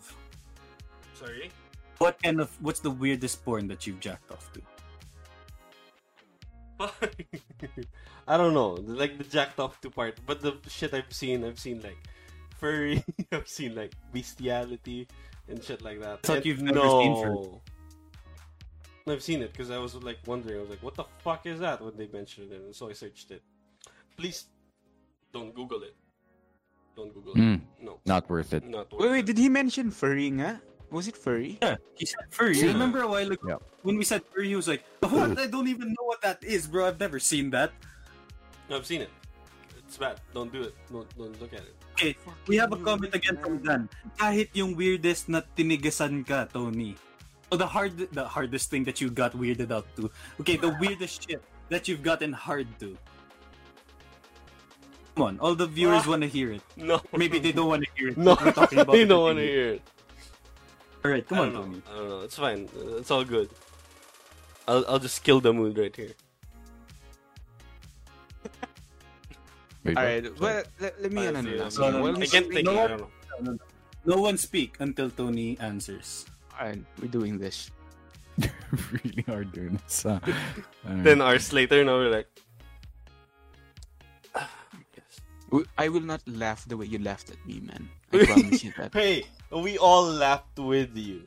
Sorry. 1.18 1.50
What 1.98 2.22
kind 2.22 2.38
of 2.44 2.48
what's 2.62 2.82
the 2.86 2.92
weirdest 2.92 3.42
porn 3.44 3.66
that 3.72 3.88
you've 3.88 4.00
jacked 4.04 4.30
off 4.30 4.46
to? 4.54 4.62
I 8.28 8.36
don't 8.38 8.54
know, 8.54 8.72
like 9.02 9.18
the 9.18 9.24
jacked 9.24 9.60
off 9.64 9.80
to 9.82 9.90
part, 9.90 10.20
but 10.28 10.42
the 10.42 10.54
shit 10.68 10.94
I've 10.94 11.14
seen, 11.14 11.46
I've 11.48 11.60
seen 11.60 11.80
like 11.82 11.98
furry, 12.60 13.00
I've 13.32 13.48
seen 13.48 13.76
like 13.76 13.94
bestiality 14.12 15.08
and 15.48 15.64
shit 15.64 15.82
like 15.82 16.00
that. 16.02 16.20
I 16.24 16.28
thought 16.28 16.38
And 16.38 16.46
you've 16.46 16.62
never 16.62 16.80
no. 16.80 17.02
seen 17.02 17.14
furry. 17.24 17.62
I've 19.08 19.22
seen 19.22 19.42
it 19.44 19.52
because 19.52 19.70
I 19.70 19.78
was 19.78 19.94
like 19.96 20.18
wondering. 20.26 20.58
I 20.58 20.62
was 20.62 20.70
like, 20.70 20.82
"What 20.82 20.96
the 20.96 21.06
fuck 21.20 21.46
is 21.46 21.60
that?" 21.60 21.80
When 21.82 21.96
they 21.96 22.08
mentioned 22.08 22.52
it, 22.52 22.62
and 22.62 22.76
so 22.76 22.90
I 22.90 22.94
searched 22.94 23.30
it. 23.30 23.44
Please, 24.18 24.46
don't 25.32 25.54
Google 25.54 25.84
it. 25.84 25.96
Don't 26.96 27.14
Google 27.14 27.36
Mm, 27.36 27.56
it. 27.56 27.62
No, 27.84 28.00
not 28.06 28.28
worth 28.30 28.54
it. 28.54 28.64
not 28.66 28.92
worth 28.92 29.02
Wait, 29.02 29.12
wait, 29.12 29.20
it. 29.20 29.26
did 29.28 29.38
he 29.38 29.50
mention 29.50 29.92
furry 29.92 30.32
Huh? 30.32 30.56
Was 30.90 31.08
it 31.08 31.18
furry? 31.18 31.60
Yeah, 31.62 31.76
he 31.96 32.06
said 32.06 32.26
furry. 32.32 32.58
Yeah. 32.58 32.68
Remember 32.68 33.02
a 33.02 33.08
while 33.08 33.30
ago 33.32 33.48
Yeah. 33.48 33.58
when 33.84 33.98
we 33.98 34.04
said 34.06 34.24
furry, 34.34 34.48
he 34.48 34.56
was 34.56 34.68
like, 34.68 34.84
"What? 35.02 35.38
I 35.38 35.46
don't 35.48 35.68
even 35.68 35.90
know 35.90 36.06
what 36.06 36.22
that 36.22 36.44
is, 36.44 36.66
bro. 36.68 36.88
I've 36.88 37.00
never 37.00 37.20
seen 37.20 37.50
that." 37.52 37.74
I've 38.72 38.86
seen 38.88 39.02
it. 39.02 39.10
It's 39.88 39.98
bad. 39.98 40.20
Don't 40.34 40.52
do 40.52 40.64
it. 40.64 40.74
Don't 40.92 41.08
don't 41.18 41.36
look 41.40 41.54
at 41.54 41.62
it. 41.62 41.76
Okay, 41.96 42.14
we 42.48 42.58
have 42.58 42.74
a 42.74 42.80
comment 42.82 43.14
again 43.16 43.38
from 43.38 43.62
Dan. 43.64 43.88
Kahit 44.18 44.52
yung 44.52 44.76
weirdest 44.76 45.30
na 45.30 45.46
tinigasan 45.56 46.26
ka, 46.26 46.50
Tony. 46.52 46.98
So 47.54 47.56
the 47.56 47.70
hard, 47.70 47.96
the 48.12 48.26
hardest 48.26 48.74
thing 48.74 48.84
that 48.90 49.00
you 49.00 49.08
got 49.14 49.32
weirded 49.38 49.72
out 49.72 49.86
to. 49.96 50.12
Okay, 50.42 50.58
the 50.58 50.76
weirdest 50.82 51.24
shit 51.30 51.40
that 51.70 51.88
you've 51.88 52.04
gotten 52.04 52.34
hard 52.34 52.68
to. 52.82 52.98
Come 55.16 55.24
on, 55.24 55.36
all 55.40 55.56
the 55.56 55.70
viewers 55.70 56.04
want 56.04 56.26
to 56.26 56.28
hear 56.28 56.52
it. 56.52 56.66
No, 56.76 57.00
maybe 57.16 57.40
they 57.40 57.54
don't 57.54 57.70
want 57.72 57.88
to 57.88 57.90
hear 57.96 58.12
it. 58.12 58.18
No, 58.20 58.36
We're 58.36 58.52
talking 58.52 58.80
about 58.84 58.92
they 58.92 59.06
don't 59.08 59.24
want 59.24 59.40
to 59.40 59.48
hear 59.48 59.80
it. 59.80 59.82
All 61.06 61.12
right, 61.12 61.24
come 61.24 61.40
I 61.40 61.42
on, 61.48 61.54
Tony. 61.54 61.82
I 61.88 61.96
don't 61.96 62.10
know. 62.10 62.22
It's 62.28 62.36
fine. 62.36 62.68
It's 63.00 63.12
all 63.14 63.24
good. 63.24 63.48
I'll 64.68 64.84
I'll 64.90 65.00
just 65.00 65.24
kill 65.24 65.40
the 65.40 65.54
mood 65.54 65.78
right 65.78 65.96
here. 65.96 66.18
Wait, 69.86 69.96
All 69.98 70.32
well, 70.42 70.64
let, 70.82 70.98
let 71.02 71.12
me 71.14 71.22
I 71.22 71.30
ano 71.30 71.42
feel- 71.46 71.60
lang. 71.62 71.70
So, 71.70 71.82
no, 71.92 72.02
Well, 72.02 72.14
no, 72.18 72.22
I 72.22 72.26
can't 72.26 72.50
think. 72.50 72.66
no 72.66 72.74
I 72.74 72.76
one- 72.76 72.90
don't 72.90 73.00
know. 73.00 73.12
No, 73.40 73.52
no, 73.54 73.58
no 74.06 74.18
one 74.22 74.38
speak 74.42 74.78
until 74.82 75.10
Tony 75.14 75.58
answers. 75.62 76.26
Alright, 76.58 76.82
we're 77.02 77.12
doing 77.14 77.38
this. 77.38 77.70
really 78.92 79.24
hard 79.30 79.54
doing 79.54 79.78
this. 79.86 80.04
huh? 80.04 80.20
Alright. 80.88 81.06
Ten 81.06 81.22
hours 81.22 81.54
later, 81.54 81.84
now 81.86 82.02
we're 82.02 82.10
like, 82.10 82.28
yes. 84.96 85.22
W- 85.52 85.68
I 85.78 85.88
will 85.90 86.02
not 86.04 86.22
laugh 86.28 86.66
the 86.66 86.78
way 86.78 86.86
you 86.90 87.00
laughed 87.00 87.30
at 87.30 87.40
me, 87.46 87.62
man. 87.62 87.88
I 88.14 88.26
promise 88.30 88.64
you 88.64 88.74
that. 88.78 88.94
Hey, 88.94 89.26
we 89.52 89.78
all 89.78 90.04
laughed 90.10 90.58
with 90.60 90.96
you. 90.98 91.24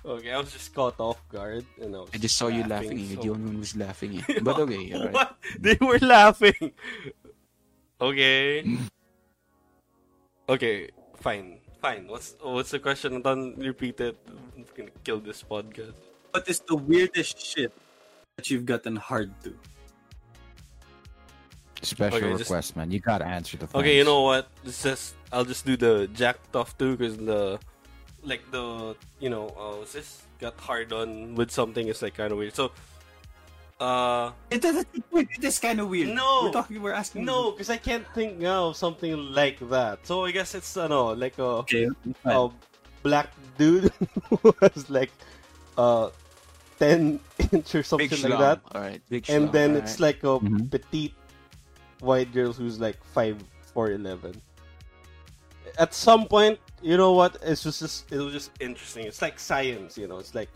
Okay, 0.00 0.32
I 0.32 0.38
was 0.40 0.50
just 0.50 0.72
caught 0.74 0.96
off 0.98 1.20
guard, 1.28 1.66
and 1.76 1.92
I 1.94 1.98
was. 2.00 2.10
I 2.14 2.16
just 2.16 2.38
saw 2.40 2.48
you 2.48 2.64
laughing. 2.64 2.96
so- 3.14 3.20
The 3.20 3.28
only 3.36 3.44
one 3.52 3.56
who's 3.60 3.76
laughing. 3.76 4.24
Eh. 4.28 4.40
But 4.40 4.58
okay, 4.64 4.94
alright. 4.96 5.12
What? 5.12 5.36
They 5.60 5.76
were 5.80 5.98
laughing. 6.00 6.72
Okay. 8.00 8.64
Okay, 10.50 10.90
fine, 11.22 11.62
fine. 11.78 12.08
What's 12.10 12.34
what's 12.42 12.74
the 12.74 12.80
question? 12.82 13.22
Don't 13.22 13.54
repeat 13.54 14.00
it. 14.02 14.18
I'm 14.26 14.66
gonna 14.74 14.90
kill 15.06 15.20
this 15.22 15.44
podcast. 15.46 15.94
What 16.34 16.42
is 16.50 16.58
the 16.66 16.74
weirdest 16.74 17.38
shit 17.38 17.70
that 18.34 18.50
you've 18.50 18.66
gotten 18.66 18.96
hard 18.96 19.30
to? 19.46 19.54
Special 21.82 22.18
Okay, 22.18 22.30
just- 22.34 22.50
request, 22.50 22.74
man. 22.74 22.90
You 22.90 22.98
gotta 22.98 23.24
answer 23.24 23.56
the. 23.62 23.68
Okay, 23.78 23.96
you 23.96 24.02
know 24.02 24.22
what? 24.22 24.50
It's 24.64 24.82
just 24.82 25.14
I'll 25.30 25.44
just 25.46 25.64
do 25.64 25.76
the 25.76 26.10
jacked 26.12 26.50
off 26.56 26.76
too, 26.76 26.96
because 26.96 27.16
the 27.16 27.60
like 28.26 28.42
the 28.50 28.96
you 29.22 29.30
know 29.30 29.54
uh, 29.54 29.78
what's 29.78 29.92
this 29.94 30.26
got 30.42 30.58
hard 30.58 30.92
on 30.92 31.36
with 31.38 31.52
something 31.54 31.86
is 31.86 32.02
like 32.02 32.14
kind 32.18 32.32
of 32.32 32.38
weird. 32.38 32.56
So, 32.58 32.72
uh, 33.80 34.32
It 34.50 34.60
doesn't. 34.62 34.86
It 35.12 35.42
is 35.44 35.58
kind 35.58 35.80
of 35.80 35.88
weird. 35.88 36.08
No. 36.14 36.44
we're 36.44 36.52
talking. 36.52 36.82
We're 36.82 36.92
asking. 36.92 37.24
no, 37.24 37.50
because 37.52 37.70
I 37.70 37.76
can't 37.78 38.06
think 38.14 38.38
now 38.38 38.68
of 38.68 38.76
something 38.76 39.16
like 39.32 39.58
that. 39.70 40.06
so 40.06 40.24
I 40.24 40.30
guess 40.32 40.54
it's 40.54 40.76
uh, 40.76 40.86
no 40.88 41.12
like 41.16 41.38
a 41.38 41.64
Okay. 41.64 41.88
a 42.24 42.48
black 43.02 43.32
dude 43.56 43.90
who 44.28 44.54
has 44.60 44.88
like 44.90 45.10
uh 45.78 46.10
10 46.78 47.20
inch 47.52 47.74
or 47.74 47.82
something 47.82 48.08
Big 48.08 48.20
like 48.24 48.32
schlong. 48.32 48.38
that. 48.40 48.60
All 48.74 48.80
right, 48.82 49.00
big 49.08 49.28
And 49.30 49.48
schlong, 49.48 49.52
then 49.52 49.70
all 49.72 49.76
it's 49.78 49.92
right. 50.00 50.00
like 50.00 50.22
a 50.24 50.38
Mhm. 50.40 50.70
petite 50.70 51.14
white 52.00 52.32
girl 52.32 52.52
who's 52.52 52.78
like 52.80 53.02
5 53.12 53.36
4 53.72 53.92
11. 53.92 54.40
At 55.78 55.94
some 55.94 56.26
point, 56.26 56.58
you 56.82 56.96
know 56.96 57.12
what? 57.12 57.36
It's 57.42 57.62
just, 57.62 57.80
just 57.80 58.10
it 58.12 58.18
was 58.18 58.32
just 58.32 58.50
interesting. 58.60 59.06
It's 59.06 59.22
like 59.22 59.38
science, 59.38 59.96
you 59.96 60.08
know. 60.08 60.18
It's 60.18 60.34
like, 60.34 60.48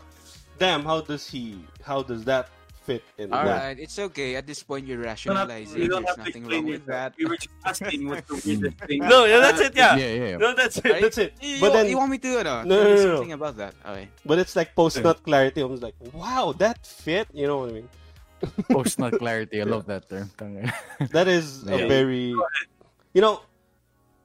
damn, 0.59 0.83
how 0.83 1.01
does 1.01 1.27
he? 1.29 1.57
How 1.83 2.01
does 2.03 2.25
that 2.25 2.49
fit 2.85 3.03
in 3.17 3.33
All 3.33 3.43
Yeah. 3.45 3.57
right, 3.73 3.77
it's 3.79 3.97
okay. 3.97 4.35
At 4.39 4.45
this 4.45 4.61
point, 4.63 4.85
you're 4.85 5.01
You 5.01 5.09
don't 5.09 5.17
have, 5.35 5.49
rationalizing. 5.49 5.81
you 5.81 5.87
don't 5.89 6.05
There's 6.05 6.17
have 6.17 6.25
nothing 6.25 6.45
wrong 6.47 6.65
with 6.69 6.85
that. 6.85 7.13
We 7.17 7.25
were 7.25 7.37
just 7.37 7.55
asking 7.65 8.07
what's 8.07 8.27
the 8.29 8.37
weirdest 8.45 8.77
thing. 8.85 8.99
No, 9.01 9.25
yeah, 9.25 9.39
that's 9.41 9.61
it. 9.61 9.73
Yeah, 9.75 9.95
Yeah, 9.97 10.05
yeah. 10.13 10.29
yeah. 10.29 10.37
no, 10.37 10.53
that's 10.55 10.77
it. 10.77 10.85
Right? 10.85 11.01
That's 11.01 11.17
it. 11.17 11.33
You, 11.41 11.59
But 11.59 11.73
then- 11.73 11.89
you 11.89 11.97
want 11.97 12.11
me 12.11 12.19
to 12.19 12.31
uh, 12.39 12.43
No, 12.43 12.45
tell 12.45 12.65
no, 12.65 12.77
you 12.89 12.95
no, 12.95 13.05
no. 13.09 13.15
something 13.17 13.33
about 13.41 13.55
that? 13.57 13.73
Okay. 13.85 14.07
but 14.25 14.37
it's 14.39 14.55
like 14.55 14.75
post 14.75 15.01
nut 15.01 15.19
clarity. 15.23 15.61
I 15.61 15.65
was 15.65 15.81
like, 15.81 15.95
wow, 16.13 16.53
that 16.63 16.85
fit. 16.85 17.27
You 17.33 17.47
know 17.49 17.57
what 17.65 17.69
I 17.69 17.73
mean? 17.81 17.89
Post 18.69 18.99
nut 18.99 19.17
clarity. 19.17 19.57
I 19.61 19.65
love 19.65 19.85
that 19.87 20.05
term. 20.11 20.29
That 21.15 21.27
is 21.27 21.63
Yeah. 21.65 21.75
a 21.75 21.87
very, 21.87 22.35
you 23.15 23.21
know, 23.25 23.41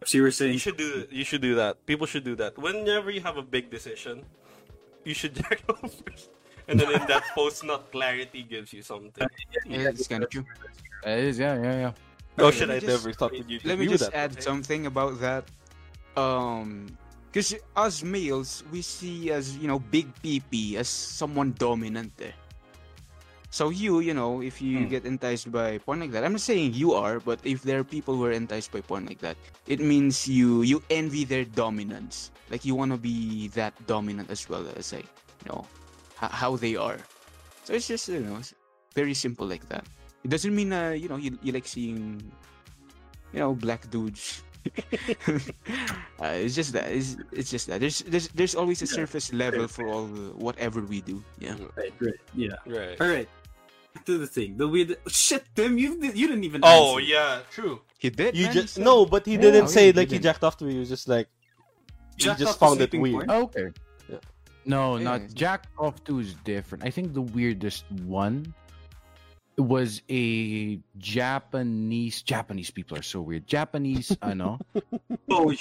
So 0.04 0.18
you 0.18 0.24
were 0.24 0.32
saying. 0.34 0.52
You 0.52 0.58
should 0.58 0.76
do. 0.76 1.06
You 1.12 1.24
should 1.24 1.40
do 1.40 1.54
that. 1.56 1.84
People 1.86 2.06
should 2.10 2.24
do 2.24 2.34
that. 2.42 2.58
Whenever 2.58 3.10
you 3.12 3.20
have 3.22 3.36
a 3.36 3.44
big 3.44 3.70
decision, 3.70 4.24
you 5.04 5.14
should 5.14 5.34
jack 5.36 5.60
off 5.68 5.92
first, 6.04 6.28
and 6.70 6.78
then 6.78 6.88
in 6.94 7.04
that 7.10 7.24
post 7.34 7.64
nut 7.66 7.90
clarity 7.90 8.42
gives 8.46 8.72
you 8.72 8.82
something. 8.82 9.26
Yeah, 9.66 9.90
that's 9.90 10.06
kind 10.06 10.22
of 10.22 10.30
true. 10.30 10.46
it 11.04 11.18
is. 11.34 11.38
Yeah, 11.38 11.58
yeah, 11.58 11.76
yeah. 11.90 11.92
oh 12.38 12.44
Let 12.48 12.54
shit, 12.54 12.70
I 12.70 12.78
just- 12.78 12.86
never 12.86 13.12
thought 13.12 13.32
that 13.34 13.48
you 13.50 13.58
Let 13.66 13.78
me 13.78 13.86
just 13.90 14.10
that. 14.10 14.14
add 14.14 14.32
something 14.42 14.86
about 14.86 15.18
that. 15.20 15.44
Um, 16.16 16.86
because 17.30 17.54
us 17.76 18.02
males, 18.02 18.64
we 18.72 18.82
see 18.82 19.30
as 19.30 19.56
you 19.58 19.68
know 19.68 19.78
big 19.78 20.06
PP 20.22 20.74
as 20.76 20.88
someone 20.88 21.54
dominant. 21.58 22.12
Eh. 22.22 22.32
So 23.50 23.70
you, 23.70 23.98
you 23.98 24.14
know, 24.14 24.42
if 24.42 24.62
you 24.62 24.86
Hmm. 24.86 24.88
get 24.94 25.02
enticed 25.06 25.50
by 25.50 25.78
porn 25.82 25.98
like 26.00 26.12
that, 26.14 26.22
I'm 26.22 26.32
not 26.38 26.40
saying 26.40 26.74
you 26.74 26.94
are, 26.94 27.18
but 27.18 27.42
if 27.42 27.62
there 27.66 27.80
are 27.82 27.84
people 27.86 28.14
who 28.14 28.22
are 28.26 28.30
enticed 28.34 28.70
by 28.70 28.78
porn 28.80 29.06
like 29.06 29.18
that, 29.26 29.34
it 29.66 29.80
means 29.82 30.26
you 30.30 30.62
you 30.62 30.82
envy 30.90 31.24
their 31.26 31.42
dominance. 31.44 32.30
Like 32.50 32.62
you 32.66 32.74
want 32.78 32.90
to 32.94 32.98
be 32.98 33.48
that 33.58 33.74
dominant 33.90 34.30
as 34.30 34.46
well 34.50 34.66
as 34.78 34.94
like, 34.94 35.06
you 35.46 35.50
know, 35.50 35.66
h- 35.66 35.79
how 36.20 36.56
they 36.56 36.76
are. 36.76 36.98
So 37.64 37.72
it's 37.74 37.88
just 37.88 38.08
you 38.08 38.20
know, 38.20 38.40
very 38.94 39.14
simple 39.14 39.46
like 39.46 39.66
that. 39.68 39.84
It 40.24 40.28
doesn't 40.30 40.54
mean 40.54 40.72
uh, 40.72 40.90
you 40.90 41.08
know 41.08 41.16
you, 41.16 41.38
you 41.42 41.52
like 41.52 41.66
seeing 41.66 42.20
you 43.32 43.38
know 43.40 43.54
black 43.54 43.88
dudes 43.90 44.42
uh, 46.20 46.36
it's 46.36 46.54
just 46.54 46.72
that 46.74 46.92
it's, 46.92 47.16
it's 47.32 47.50
just 47.50 47.66
that 47.66 47.80
there's 47.80 48.00
there's 48.04 48.28
there's 48.36 48.54
always 48.54 48.82
a 48.82 48.86
surface 48.86 49.32
level 49.32 49.66
for 49.66 49.88
all 49.88 50.04
the, 50.06 50.36
whatever 50.36 50.82
we 50.82 51.00
do 51.00 51.22
yeah 51.38 51.54
Right, 51.76 51.94
right, 52.00 52.20
yeah. 52.34 52.56
Right. 52.66 53.00
All 53.00 53.08
right. 53.08 53.28
Back 53.94 54.04
to 54.06 54.18
the 54.18 54.26
thing. 54.26 54.56
The 54.56 54.68
weird. 54.68 54.96
Shit, 55.08 55.44
Tim, 55.56 55.78
you 55.78 55.96
you 56.14 56.28
didn't 56.28 56.44
even. 56.44 56.60
Oh 56.62 56.98
answer. 56.98 57.10
yeah, 57.10 57.40
true. 57.50 57.80
he 57.98 58.10
did 58.10 58.36
You 58.36 58.46
man, 58.46 58.52
just 58.52 58.76
he 58.76 58.84
no, 58.84 59.06
but 59.06 59.24
he 59.26 59.34
Yeah, 59.34 59.40
didn't 59.40 59.64
oh, 59.64 59.66
say 59.72 59.90
yeah, 59.90 59.96
like 59.96 60.08
he 60.08 60.16
he 60.16 60.18
didn't. 60.18 60.22
jacked 60.22 60.44
off 60.44 60.56
to 60.58 60.64
me. 60.64 60.74
He 60.74 60.78
was 60.78 60.88
just 60.88 61.08
like 61.08 61.28
he 62.16 62.30
just 62.36 62.58
found 62.58 62.80
it 62.80 62.92
weird. 62.92 63.26
porn? 63.26 63.30
Okay. 63.30 63.68
Yeah. 64.70 64.76
No, 64.76 64.96
Yeah, 64.96 65.04
not 65.04 65.34
Jack 65.34 65.66
off 65.78 66.02
two 66.04 66.20
is 66.20 66.34
different. 66.44 66.84
I 66.84 66.90
think 66.90 67.14
the 67.14 67.22
weirdest 67.22 67.84
one 68.06 68.54
was 69.58 70.02
a 70.08 70.78
Japanese. 70.98 72.22
Japanese 72.22 72.70
people 72.70 72.96
are 72.98 73.02
so 73.02 73.20
weird. 73.20 73.46
Japanese, 73.46 74.16
I 74.22 74.34
know. 74.34 74.58
Oh, 75.30 75.52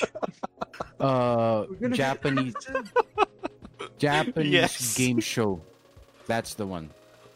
Uh, 1.00 1.66
Japanese. 1.92 2.56
Japanese 3.98 4.52
Yes. 4.54 4.98
game 4.98 5.20
show. 5.20 5.62
That's 6.28 6.54
the 6.56 6.66
one. 6.66 6.90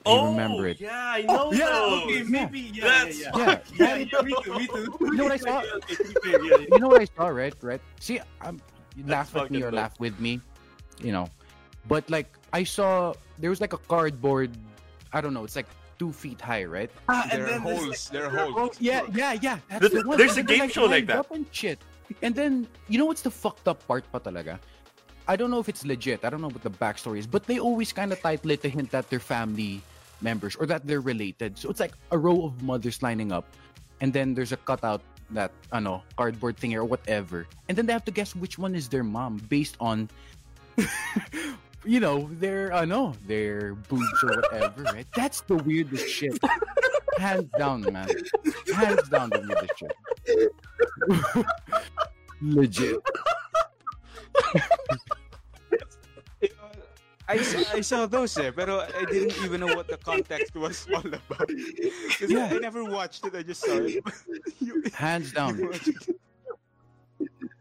I 0.05 0.09
oh, 0.11 0.32
remember 0.32 0.67
it. 0.67 0.82
Yeah, 0.82 0.91
I 0.93 1.21
know. 1.21 1.51
yeah. 1.53 1.69
those. 1.69 2.03
Okay, 2.03 2.24
maybe. 2.24 2.59
Yeah, 2.74 2.84
That's 2.84 3.19
yeah, 3.21 3.32
Yeah, 3.36 3.59
yeah. 3.80 3.95
yeah, 3.95 4.05
yeah, 4.11 4.21
me 4.21 4.34
too. 4.43 4.53
Me 4.59 4.67
too. 4.67 4.97
You 4.99 5.11
know 5.15 5.24
what 5.24 5.32
I 5.32 5.38
saw? 5.38 5.63
Okay, 5.80 5.95
to 5.95 6.19
be 6.24 6.30
yeah, 6.32 6.38
yeah. 6.43 6.57
you 6.71 6.80
know 6.80 6.89
what 6.89 7.01
I 7.01 7.05
saw, 7.05 7.28
right? 7.28 7.55
Right. 7.61 7.82
See, 7.99 8.19
um, 8.41 8.59
you 8.95 9.03
laugh 9.07 9.36
at 9.36 9.49
me 9.49 9.59
or 9.63 9.71
dope. 9.71 9.80
laugh 9.80 9.99
with 9.99 10.19
me, 10.19 10.41
you 11.01 11.11
know. 11.13 11.28
But 11.88 12.09
like, 12.09 12.27
I 12.53 12.63
saw 12.63 13.13
there 13.39 13.49
was 13.49 13.61
like 13.61 13.73
a 13.73 13.77
cardboard. 13.91 14.51
I 15.11 15.21
don't 15.21 15.34
know. 15.34 15.43
It's 15.43 15.55
like 15.55 15.67
two 15.99 16.11
feet 16.11 16.41
high, 16.41 16.63
right? 16.65 16.89
Ah, 17.09 17.27
and 17.31 17.41
there 17.41 17.45
are 17.45 17.49
then 17.51 17.61
holes 17.61 17.88
like, 17.88 17.99
there 18.11 18.25
are 18.25 18.31
there 18.31 18.45
holes 18.51 18.77
Yeah, 18.79 19.03
yeah, 19.13 19.34
yeah. 19.41 19.59
That's 19.69 19.89
There's- 19.89 20.03
the 20.03 20.17
there's 20.17 20.38
a 20.38 20.43
they're, 20.43 20.57
game 20.57 20.69
show 20.69 20.86
like 20.86 21.05
that. 21.07 21.29
And 21.31 21.45
shit. 21.51 21.79
And 22.21 22.34
then 22.36 22.67
you 22.88 22.97
know 22.97 23.05
what's 23.05 23.21
the 23.21 23.31
fucked 23.31 23.67
up 23.67 23.86
part, 23.88 24.05
pa 24.11 24.19
talaga? 24.19 24.59
I 25.27 25.36
don't 25.36 25.49
know 25.51 25.59
if 25.59 25.69
it's 25.69 25.86
legit. 25.86 26.25
I 26.25 26.29
don't 26.29 26.41
know 26.41 26.49
what 26.51 26.63
the 26.63 26.69
backstory 26.69 27.17
is, 27.19 27.27
but 27.27 27.45
they 27.47 27.57
always 27.59 27.93
kind 27.93 28.11
of 28.11 28.19
title 28.21 28.51
it 28.51 28.61
to 28.63 28.69
hint 28.69 28.91
that 28.91 29.09
they're 29.09 29.23
family 29.23 29.81
members 30.19 30.55
or 30.55 30.65
that 30.67 30.86
they're 30.86 30.99
related. 30.99 31.57
So 31.57 31.69
it's 31.71 31.79
like 31.79 31.93
a 32.11 32.17
row 32.17 32.43
of 32.45 32.61
mothers 32.61 33.01
lining 33.01 33.31
up, 33.31 33.47
and 34.01 34.11
then 34.11 34.34
there's 34.36 34.51
a 34.51 34.57
cutout 34.59 35.01
that 35.31 35.51
ano 35.71 36.03
cardboard 36.19 36.57
thing 36.59 36.75
or 36.75 36.84
whatever, 36.84 37.47
and 37.69 37.77
then 37.77 37.86
they 37.88 37.93
have 37.93 38.03
to 38.05 38.11
guess 38.11 38.36
which 38.36 38.59
one 38.59 38.75
is 38.75 38.89
their 38.89 39.03
mom 39.03 39.38
based 39.47 39.77
on. 39.79 40.09
You 41.86 41.99
know, 41.99 42.29
their 42.39 42.71
ano, 42.73 43.13
their 43.27 43.75
boobs 43.75 44.23
or 44.23 44.39
whatever, 44.41 44.84
right? 44.84 45.07
That's 45.15 45.41
the 45.41 45.55
weirdest 45.57 46.07
shit. 46.07 46.39
Hands 47.17 47.49
down, 47.57 47.81
man. 47.91 48.07
Hands 48.73 49.09
down 49.09 49.29
the 49.29 49.41
weirdest 49.43 49.73
shit. 49.77 49.91
Legit. 52.41 52.97
I 57.27 57.38
saw, 57.41 57.59
I 57.77 57.81
saw 57.81 58.05
those 58.05 58.38
eh, 58.38 58.51
pero 58.51 58.79
I 58.81 59.05
didn't 59.05 59.38
even 59.43 59.61
know 59.61 59.73
what 59.75 59.88
the 59.88 59.95
context 59.97 60.55
was 60.55 60.86
all 60.93 60.99
about. 61.07 61.47
'Cause 62.19 62.29
Yeah. 62.29 62.49
I 62.51 62.59
never 62.59 62.84
watched 62.84 63.25
it, 63.25 63.34
I 63.36 63.43
just 63.43 63.61
saw 63.63 63.77
it. 63.79 64.03
You- 64.59 64.84
Hands 64.93 65.31
down. 65.31 65.57
you 65.57 65.71
it. 65.71 65.84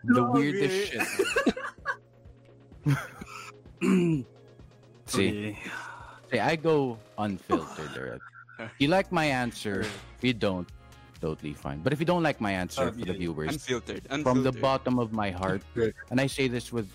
The 0.04 0.20
No, 0.20 0.30
weirdest 0.32 0.94
man. 0.94 1.06
shit. 1.06 2.96
See, 5.06 5.28
Okay. 5.28 5.58
see, 6.30 6.38
I 6.38 6.56
go 6.56 6.98
unfiltered, 7.18 7.90
alright? 7.98 8.20
You 8.78 8.86
like 8.88 9.10
my 9.10 9.24
answer. 9.26 9.80
If 9.82 10.22
you 10.22 10.32
don't, 10.32 10.68
totally 11.20 11.52
fine. 11.52 11.80
But 11.82 11.92
if 11.92 11.98
you 11.98 12.06
don't 12.06 12.22
like 12.22 12.40
my 12.40 12.52
answer 12.52 12.86
Oh, 12.88 12.92
for 12.94 13.04
the 13.04 13.12
viewers, 13.12 13.50
Unfiltered, 13.58 14.06
unfiltered. 14.10 14.22
from 14.22 14.42
the 14.46 14.52
bottom 14.54 14.98
of 15.02 15.12
my 15.12 15.30
heart, 15.34 15.62
and 16.10 16.20
I 16.20 16.28
say 16.28 16.46
this 16.46 16.70
with, 16.72 16.86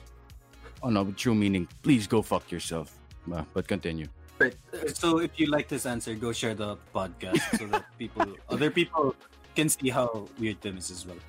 oh 0.82 0.90
no, 0.90 1.12
true 1.12 1.36
meaning, 1.36 1.68
please 1.84 2.08
go 2.08 2.22
fuck 2.22 2.50
yourself. 2.52 2.96
Uh, 3.28 3.44
but 3.54 3.68
continue. 3.68 4.08
Right. 4.40 4.56
Uh, 4.72 4.88
So 4.88 5.20
if 5.20 5.36
you 5.36 5.48
like 5.52 5.68
this 5.68 5.84
answer, 5.86 6.16
go 6.16 6.32
share 6.32 6.56
the 6.56 6.78
podcast 6.96 7.44
so 7.60 7.68
that 7.68 7.84
people, 8.00 8.24
other 8.48 8.72
people, 8.72 9.12
can 9.56 9.68
see 9.68 9.90
how 9.90 10.30
weird 10.40 10.62
Tim 10.62 10.78
is 10.78 10.88
as 10.90 11.04
well. 11.06 11.20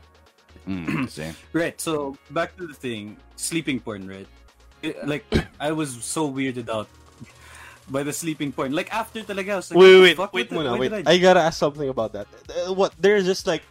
Mm, 0.69 1.11
see. 1.11 1.35
Right. 1.53 1.75
So 1.81 2.15
back 2.31 2.55
to 2.63 2.69
the 2.71 2.75
thing, 2.79 3.17
sleeping 3.35 3.81
porn. 3.83 4.07
Right. 4.07 4.29
It- 4.83 5.07
like 5.07 5.25
I 5.61 5.73
was 5.73 6.05
so 6.05 6.31
weirded 6.31 6.69
out 6.69 6.89
by 7.91 8.03
the 8.03 8.13
sleeping 8.13 8.53
porn. 8.53 8.73
Like 8.73 8.93
after 8.93 9.23
talaga, 9.23 9.53
I 9.53 9.57
was 9.57 9.71
like, 9.71 9.79
Wait, 9.79 10.17
the 10.17 10.23
wait, 10.23 10.33
wait, 10.33 10.51
muna, 10.51 10.79
wait. 10.79 10.91
did 10.93 11.09
I 11.09 11.19
gotta 11.19 11.41
ask 11.41 11.59
something 11.59 11.89
about 11.89 12.13
that. 12.13 12.27
Uh, 12.49 12.73
what? 12.75 12.95
There's 13.01 13.25
just 13.25 13.47
like 13.47 13.63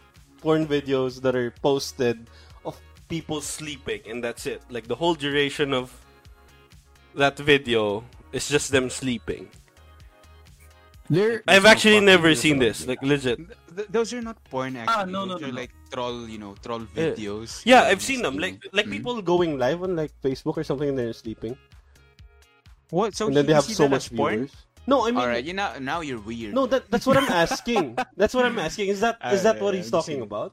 porn 0.42 0.66
videos 0.66 1.20
that 1.22 1.34
are 1.34 1.50
posted 1.62 2.26
of 2.64 2.78
people 3.08 3.40
sleeping, 3.40 4.02
and 4.08 4.22
that's 4.22 4.46
it. 4.46 4.62
Like 4.70 4.86
the 4.86 4.96
whole 4.96 5.14
duration 5.14 5.72
of 5.72 5.94
that 7.14 7.38
video 7.38 8.04
is 8.32 8.48
just 8.48 8.70
them 8.70 8.90
sleeping. 8.90 9.48
There, 11.10 11.42
I've 11.48 11.64
no 11.64 11.70
actually 11.72 12.00
never 12.00 12.34
seen 12.34 12.58
this. 12.58 12.82
it. 12.84 12.88
Like 12.88 13.00
legit. 13.02 13.38
Th- 13.74 13.88
those 13.88 14.12
are 14.12 14.20
not 14.20 14.36
porn 14.52 14.76
actually. 14.76 14.92
Ah, 14.94 15.04
no, 15.08 15.24
no, 15.24 15.34
Those 15.40 15.48
are 15.48 15.48
no, 15.48 15.56
no. 15.56 15.60
like 15.64 15.72
troll, 15.90 16.28
you 16.28 16.36
know, 16.36 16.52
troll 16.62 16.80
videos. 16.92 17.62
Yeah, 17.64 17.88
of 17.88 17.96
I've 17.96 18.02
seen 18.04 18.20
them. 18.20 18.36
Like 18.36 18.60
like 18.76 18.86
Mm. 18.86 18.92
people 18.92 19.14
going 19.24 19.56
live 19.56 19.80
on 19.82 19.96
like 19.96 20.12
Facebook 20.20 20.60
or 20.60 20.64
something 20.64 20.88
and 20.92 20.98
they're 20.98 21.16
sleeping. 21.16 21.56
What? 22.90 23.16
So 23.16 23.28
and 23.28 23.36
then 23.36 23.46
they 23.48 23.56
have 23.56 23.64
so 23.64 23.88
much 23.88 24.12
porn? 24.12 24.48
viewers. 24.48 24.52
No, 24.88 25.04
I 25.04 25.12
mean 25.12 25.20
All 25.20 25.28
right, 25.28 25.44
you 25.44 25.52
know 25.52 25.72
now 25.80 26.00
you're 26.00 26.20
weird. 26.20 26.52
No, 26.52 26.64
that 26.68 26.90
that's 26.92 27.04
what 27.08 27.16
I'm 27.16 27.28
asking. 27.44 27.96
that's 28.16 28.32
what 28.36 28.44
I'm 28.44 28.58
asking. 28.58 28.88
Is 28.92 29.00
that 29.00 29.16
is 29.32 29.40
Ah, 29.44 29.52
that 29.52 29.60
what 29.64 29.72
yeah, 29.72 29.80
he's 29.80 29.90
talking 29.90 30.20
seeing. 30.20 30.28
about? 30.28 30.52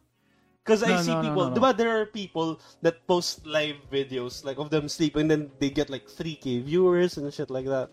Because 0.63 0.81
I 0.83 0.97
see 1.03 1.11
no, 1.13 1.21
no, 1.21 1.29
people, 1.29 1.43
no, 1.45 1.53
no. 1.53 1.55
diba, 1.61 1.69
there 1.77 1.93
are 1.93 2.07
people 2.09 2.59
that 2.81 3.05
post 3.05 3.45
live 3.45 3.75
videos 3.93 4.43
like 4.43 4.57
of 4.57 4.71
them 4.73 4.89
sleeping, 4.89 5.27
and 5.27 5.31
then 5.31 5.41
they 5.59 5.69
get 5.69 5.91
like 5.93 6.07
3k 6.09 6.63
viewers 6.65 7.17
and 7.21 7.27
shit 7.31 7.51
like 7.53 7.67
that. 7.69 7.91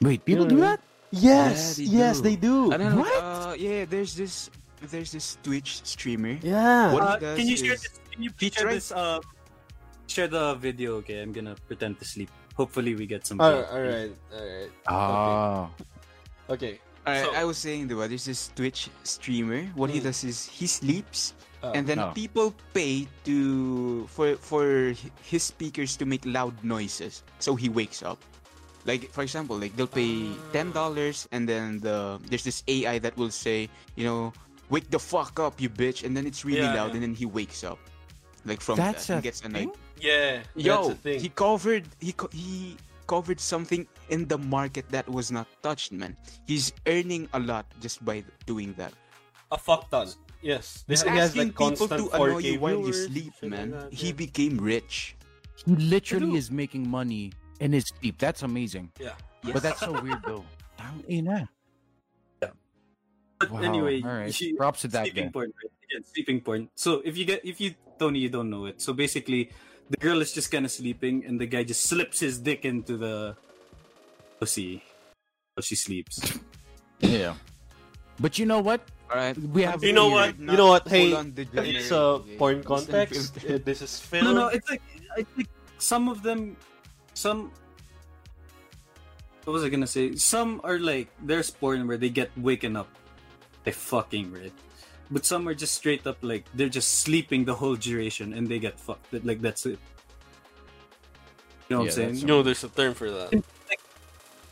Wait, 0.00 0.24
people 0.24 0.46
do 0.46 0.56
that? 0.62 0.78
Yes, 1.10 1.76
they 1.76 1.84
yes, 1.84 2.16
do. 2.18 2.22
they 2.22 2.36
do. 2.36 2.72
I 2.72 2.76
don't 2.78 2.94
know. 2.94 3.02
What? 3.02 3.22
Uh, 3.22 3.54
yeah, 3.58 3.84
there's 3.84 4.14
this 4.14 4.50
there's 4.90 5.10
this 5.12 5.36
Twitch 5.42 5.82
streamer. 5.84 6.38
Yeah. 6.42 6.92
What 6.94 7.02
he 7.02 7.08
Uh, 7.08 7.16
does 7.18 7.36
can 7.38 7.46
you 7.48 7.56
share 7.56 7.74
is- 7.74 7.82
this? 7.82 8.00
Can 8.10 8.22
you 8.22 8.30
he 8.38 8.50
share 8.50 8.64
tried- 8.70 8.74
this? 8.78 8.92
Uh, 8.92 9.18
share 10.06 10.28
the 10.28 10.54
video. 10.54 11.02
Okay, 11.02 11.18
I'm 11.22 11.32
gonna 11.34 11.56
pretend 11.66 11.98
to 11.98 12.04
sleep. 12.06 12.30
Hopefully, 12.54 12.94
we 12.94 13.06
get 13.06 13.26
some. 13.26 13.40
All 13.40 13.50
right, 13.52 13.66
all 13.70 13.82
right, 13.82 14.12
all 14.32 14.44
right. 14.46 14.72
Ah. 14.86 15.70
Okay. 16.48 16.78
Alright, 17.06 17.24
So- 17.24 17.32
I 17.34 17.44
was 17.48 17.56
saying, 17.56 17.88
diba, 17.88 18.06
there's 18.06 18.26
this 18.28 18.52
Twitch 18.54 18.90
streamer. 19.02 19.64
What 19.74 19.88
he 19.90 19.98
Mm. 20.00 20.12
does 20.12 20.22
is 20.24 20.46
he 20.46 20.66
sleeps, 20.68 21.34
Uh, 21.60 21.72
and 21.76 21.84
then 21.84 22.00
Oh. 22.00 22.08
people 22.16 22.56
pay 22.72 23.04
to 23.28 24.06
for 24.08 24.32
for 24.40 24.96
his 25.28 25.42
speakers 25.44 25.92
to 26.00 26.08
make 26.08 26.24
loud 26.24 26.56
noises, 26.64 27.20
so 27.36 27.52
he 27.52 27.68
wakes 27.68 28.00
up. 28.00 28.16
Like 28.86 29.10
for 29.12 29.22
example, 29.22 29.56
like 29.60 29.76
they'll 29.76 29.86
pay 29.90 30.28
ten 30.52 30.72
dollars, 30.72 31.28
and 31.32 31.48
then 31.48 31.80
the 31.80 32.16
there's 32.32 32.44
this 32.44 32.62
AI 32.68 32.98
that 33.00 33.16
will 33.16 33.30
say, 33.30 33.68
you 33.94 34.04
know, 34.04 34.32
wake 34.72 34.88
the 34.90 34.98
fuck 34.98 35.38
up, 35.38 35.60
you 35.60 35.68
bitch, 35.68 36.02
and 36.04 36.16
then 36.16 36.26
it's 36.26 36.44
really 36.44 36.64
Yeah, 36.64 36.74
loud, 36.74 36.88
yeah. 36.90 36.94
and 36.96 37.02
then 37.02 37.14
he 37.14 37.26
wakes 37.26 37.62
up, 37.62 37.78
like 38.48 38.60
from 38.64 38.76
That's 38.80 39.06
that, 39.08 39.12
a 39.12 39.16
and 39.16 39.22
gets 39.22 39.40
thing? 39.44 39.52
annoyed. 39.68 39.76
Yeah. 40.00 40.40
Yo, 40.56 40.72
That's 40.76 40.88
the 40.88 40.94
thing. 40.96 41.18
he 41.20 41.28
covered 41.28 41.84
he 42.00 42.12
co- 42.16 42.32
he 42.32 42.76
covered 43.06 43.36
something 43.40 43.84
in 44.08 44.24
the 44.30 44.38
market 44.38 44.88
that 44.88 45.04
was 45.10 45.28
not 45.30 45.44
touched, 45.60 45.92
man. 45.92 46.16
He's 46.48 46.72
earning 46.86 47.28
a 47.34 47.40
lot 47.40 47.66
just 47.84 48.00
by 48.04 48.24
doing 48.46 48.72
that. 48.80 48.94
A 49.52 49.58
fuck 49.58 49.90
ton. 49.90 50.08
yes, 50.40 50.84
He's 50.88 51.02
he 51.02 51.10
has 51.10 51.36
asking 51.36 51.52
like 51.52 51.76
people 51.76 51.88
to 51.90 52.08
annoy 52.16 52.38
you 52.38 52.60
while 52.60 52.80
you 52.80 52.94
sleep, 52.96 53.34
shit 53.36 53.50
like 53.50 53.50
man. 53.50 53.70
that, 53.76 53.92
He 53.92 54.12
became 54.16 54.56
rich. 54.56 55.16
He 55.66 55.76
literally 55.76 56.32
is 56.40 56.48
making 56.50 56.88
money 56.88 57.34
in 57.60 57.74
it's 57.74 57.90
deep. 58.02 58.18
That's 58.18 58.42
amazing. 58.42 58.90
Yeah. 58.98 59.14
But 59.44 59.62
that's 59.62 59.80
so 59.80 59.92
weird 60.00 60.20
though. 60.26 60.44
Tang 60.78 61.04
ina. 61.08 61.48
But 62.40 63.50
Wow. 63.50 63.62
anyway, 63.62 64.02
all 64.02 64.10
right. 64.12 64.34
she- 64.34 64.52
Props 64.52 64.82
to 64.82 64.88
that 64.88 65.04
sleeping 65.06 65.26
guy. 65.26 65.30
porn. 65.32 65.52
Right? 65.56 65.72
Yeah, 65.90 66.00
sleeping 66.12 66.40
porn. 66.42 66.68
So 66.76 67.00
if 67.04 67.16
you 67.16 67.24
get 67.24 67.40
if 67.44 67.58
you 67.60 67.74
Tony, 67.98 68.18
you 68.20 68.28
don't 68.28 68.50
know 68.50 68.66
it. 68.66 68.82
So 68.82 68.92
basically, 68.92 69.48
the 69.88 69.96
girl 69.96 70.20
is 70.20 70.32
just 70.32 70.50
kind 70.52 70.64
of 70.66 70.70
sleeping, 70.70 71.24
and 71.24 71.40
the 71.40 71.46
guy 71.46 71.64
just 71.64 71.82
slips 71.88 72.20
his 72.20 72.38
dick 72.38 72.64
into 72.66 72.96
the 72.98 73.36
pussy 74.38 74.82
while 75.54 75.62
she 75.62 75.76
sleeps. 75.76 76.20
Yeah. 77.00 77.32
But 78.20 78.38
you 78.38 78.44
know 78.44 78.60
what? 78.60 78.84
All 79.10 79.16
right. 79.16 79.32
We 79.38 79.62
have 79.62 79.82
You 79.82 79.94
know 79.94 80.10
what? 80.10 80.38
You 80.38 80.52
know 80.52 80.66
what? 80.68 80.86
Hey, 80.86 81.08
Full-on 81.08 81.32
degenerate, 81.32 81.76
it's 81.76 81.90
a 81.90 82.20
okay? 82.20 82.36
porn 82.36 82.56
It's 82.58 82.66
context. 82.66 83.16
unfiltered. 83.40 83.64
This 83.70 83.80
is 83.80 83.98
film. 83.98 84.24
no, 84.28 84.32
no, 84.36 84.46
it's 84.48 84.68
like 84.68 84.82
I 85.16 85.22
think 85.24 85.48
some 85.78 86.10
of 86.12 86.20
them, 86.22 86.58
some. 87.20 87.52
What 89.44 89.52
was 89.52 89.64
I 89.64 89.68
gonna 89.68 89.86
say? 89.86 90.16
Some 90.16 90.60
are 90.64 90.78
like 90.78 91.08
there's 91.22 91.50
porn 91.50 91.86
where 91.88 91.96
they 91.96 92.08
get 92.08 92.30
waken 92.36 92.76
up, 92.76 92.88
they 93.64 93.72
fucking 93.72 94.32
right, 94.32 94.52
but 95.10 95.24
some 95.24 95.48
are 95.48 95.54
just 95.54 95.74
straight 95.74 96.06
up 96.06 96.18
like 96.22 96.44
they're 96.54 96.72
just 96.72 97.00
sleeping 97.04 97.44
the 97.44 97.54
whole 97.54 97.76
duration 97.76 98.32
and 98.32 98.48
they 98.48 98.58
get 98.58 98.78
fucked. 98.78 99.12
Like 99.24 99.40
that's 99.40 99.64
it. 99.66 99.78
You 101.68 101.76
know 101.76 101.82
what 101.84 101.84
Yeah, 101.84 101.90
I'm 101.90 101.96
saying? 101.96 102.08
that's- 102.08 102.20
You 102.22 102.42
there's 102.42 102.64
a 102.64 102.68
term 102.68 102.94
for 102.94 103.10
that. 103.10 103.30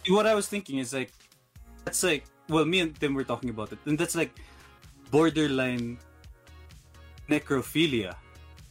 what 0.09 0.27
I 0.27 0.35
was 0.35 0.49
thinking 0.49 0.79
is 0.79 0.93
like 0.97 1.13
that's 1.85 2.03
like 2.03 2.25
well 2.49 2.65
me 2.65 2.81
and 2.81 2.97
Tim 2.99 3.13
were 3.13 3.25
talking 3.29 3.51
about 3.51 3.73
it 3.77 3.79
and 3.85 3.99
that's 4.01 4.17
like 4.17 4.33
borderline 5.13 5.99
necrophilia. 7.29 8.17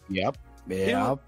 Yep. 0.10 0.38
Yeah. 0.68 1.10
Yep. 1.14 1.20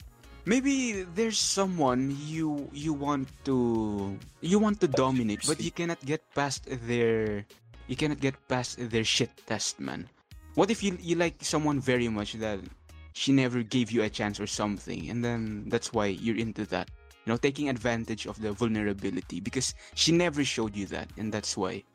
Maybe 0.49 1.05
there's 1.13 1.37
someone 1.37 2.17
you 2.25 2.73
you 2.73 2.89
want 2.89 3.29
to 3.45 4.17
you 4.41 4.57
want 4.57 4.81
to 4.81 4.89
dominate, 4.89 5.45
but 5.45 5.61
you 5.61 5.69
cannot 5.69 6.01
get 6.01 6.25
past 6.33 6.65
their 6.89 7.45
you 7.85 7.93
cannot 7.93 8.17
get 8.17 8.33
past 8.49 8.81
their 8.81 9.05
shit 9.05 9.29
test, 9.45 9.77
man. 9.77 10.09
What 10.57 10.73
if 10.73 10.81
you 10.81 10.97
you 10.97 11.21
like 11.21 11.45
someone 11.45 11.77
very 11.77 12.09
much 12.09 12.33
that 12.41 12.65
she 13.13 13.29
never 13.29 13.61
gave 13.61 13.93
you 13.93 14.01
a 14.01 14.09
chance 14.09 14.41
or 14.41 14.49
something, 14.49 15.13
and 15.13 15.21
then 15.21 15.69
that's 15.69 15.93
why 15.93 16.09
you're 16.09 16.41
into 16.41 16.65
that. 16.73 16.89
You 17.29 17.33
know, 17.33 17.37
taking 17.37 17.69
advantage 17.69 18.25
of 18.25 18.41
the 18.41 18.49
vulnerability 18.49 19.37
because 19.45 19.77
she 19.93 20.09
never 20.17 20.41
showed 20.41 20.73
you 20.73 20.89
that, 20.89 21.13
and 21.13 21.29
that's 21.29 21.53
why 21.53 21.85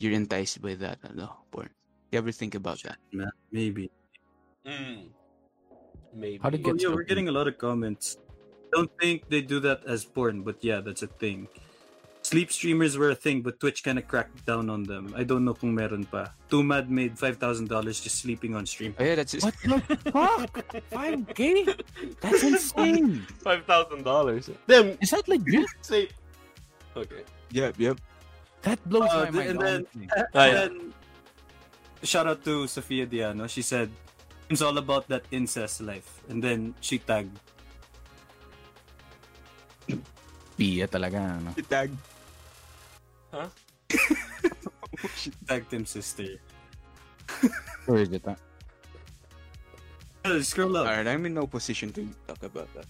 you're 0.00 0.16
enticed 0.16 0.64
by 0.64 0.72
that. 0.80 1.04
Ano, 1.04 1.36
porn. 1.52 1.68
You 2.08 2.16
ever 2.16 2.32
think 2.32 2.56
about 2.56 2.80
that? 2.88 2.96
Man, 3.12 3.28
maybe. 3.52 3.92
Mm. 4.64 5.12
Maybe. 6.14 6.38
How 6.42 6.50
did 6.50 6.60
Oh, 6.66 6.72
Gets 6.72 6.84
yeah, 6.84 6.90
we're 6.94 7.02
getting 7.02 7.28
a 7.28 7.32
lot 7.32 7.48
of 7.48 7.58
comments. 7.58 8.18
Don't 8.72 8.90
think 9.00 9.28
they 9.28 9.40
do 9.40 9.60
that 9.60 9.84
as 9.86 10.04
porn, 10.04 10.42
but 10.42 10.56
yeah, 10.62 10.80
that's 10.80 11.02
a 11.02 11.06
thing. 11.06 11.48
Sleep 12.22 12.50
streamers 12.50 12.96
were 12.96 13.10
a 13.10 13.14
thing, 13.14 13.42
but 13.42 13.60
Twitch 13.60 13.84
kind 13.84 13.98
of 13.98 14.08
cracked 14.08 14.46
down 14.46 14.70
on 14.70 14.82
them. 14.82 15.12
I 15.14 15.24
don't 15.24 15.44
know 15.44 15.52
kung 15.52 15.74
meron 15.74 16.06
pa. 16.06 16.32
Tumad 16.48 16.88
made 16.88 17.18
five 17.18 17.36
thousand 17.36 17.68
dollars 17.68 18.00
just 18.00 18.16
sleeping 18.24 18.56
on 18.56 18.64
stream. 18.64 18.94
Oh 18.98 19.04
yeah, 19.04 19.14
that's 19.16 19.34
What 19.44 19.54
the 19.62 19.78
fuck? 20.10 20.54
5K? 20.90 21.68
That's 22.24 22.42
insane. 22.50 23.20
Five 23.44 23.66
thousand 23.66 24.04
dollars. 24.04 24.48
Them 24.66 24.96
Is 25.02 25.10
that 25.10 25.28
legit? 25.28 25.68
say. 25.82 26.08
Okay. 26.96 27.22
Yep, 27.52 27.74
yep. 27.78 28.00
That 28.62 28.80
blows 28.88 29.10
Uh, 29.12 29.28
my 29.28 29.30
mind. 29.30 29.48
and 29.50 29.60
then- 29.60 29.86
honestly. 29.94 30.08
Yeah. 30.34 30.44
And 30.48 30.56
then, 30.56 30.94
shout 32.02 32.26
out 32.26 32.42
to 32.48 32.66
Sofia 32.66 33.04
Diano. 33.06 33.44
She 33.50 33.60
said 33.60 33.90
it's 34.54 34.62
all 34.62 34.78
about 34.78 35.10
that 35.10 35.26
incest 35.34 35.82
life, 35.82 36.22
and 36.30 36.38
then 36.38 36.78
she 36.78 37.02
tagged 37.02 37.34
Pia 40.54 40.86
talaga. 40.86 41.42
No? 41.42 41.50
Tag. 41.66 41.90
she 45.18 45.34
tagged 45.50 45.74
him 45.74 45.82
sister. 45.82 46.38
Or 47.90 47.98
is 47.98 48.14
it? 48.14 48.22
ah? 48.30 48.38
Uh, 50.22 50.38
Scroll 50.38 50.78
up. 50.78 50.86
Alright, 50.86 51.10
I'm 51.10 51.26
in 51.26 51.34
no 51.34 51.50
position 51.50 51.90
to 51.98 52.06
talk 52.30 52.38
about 52.46 52.70
that. 52.78 52.86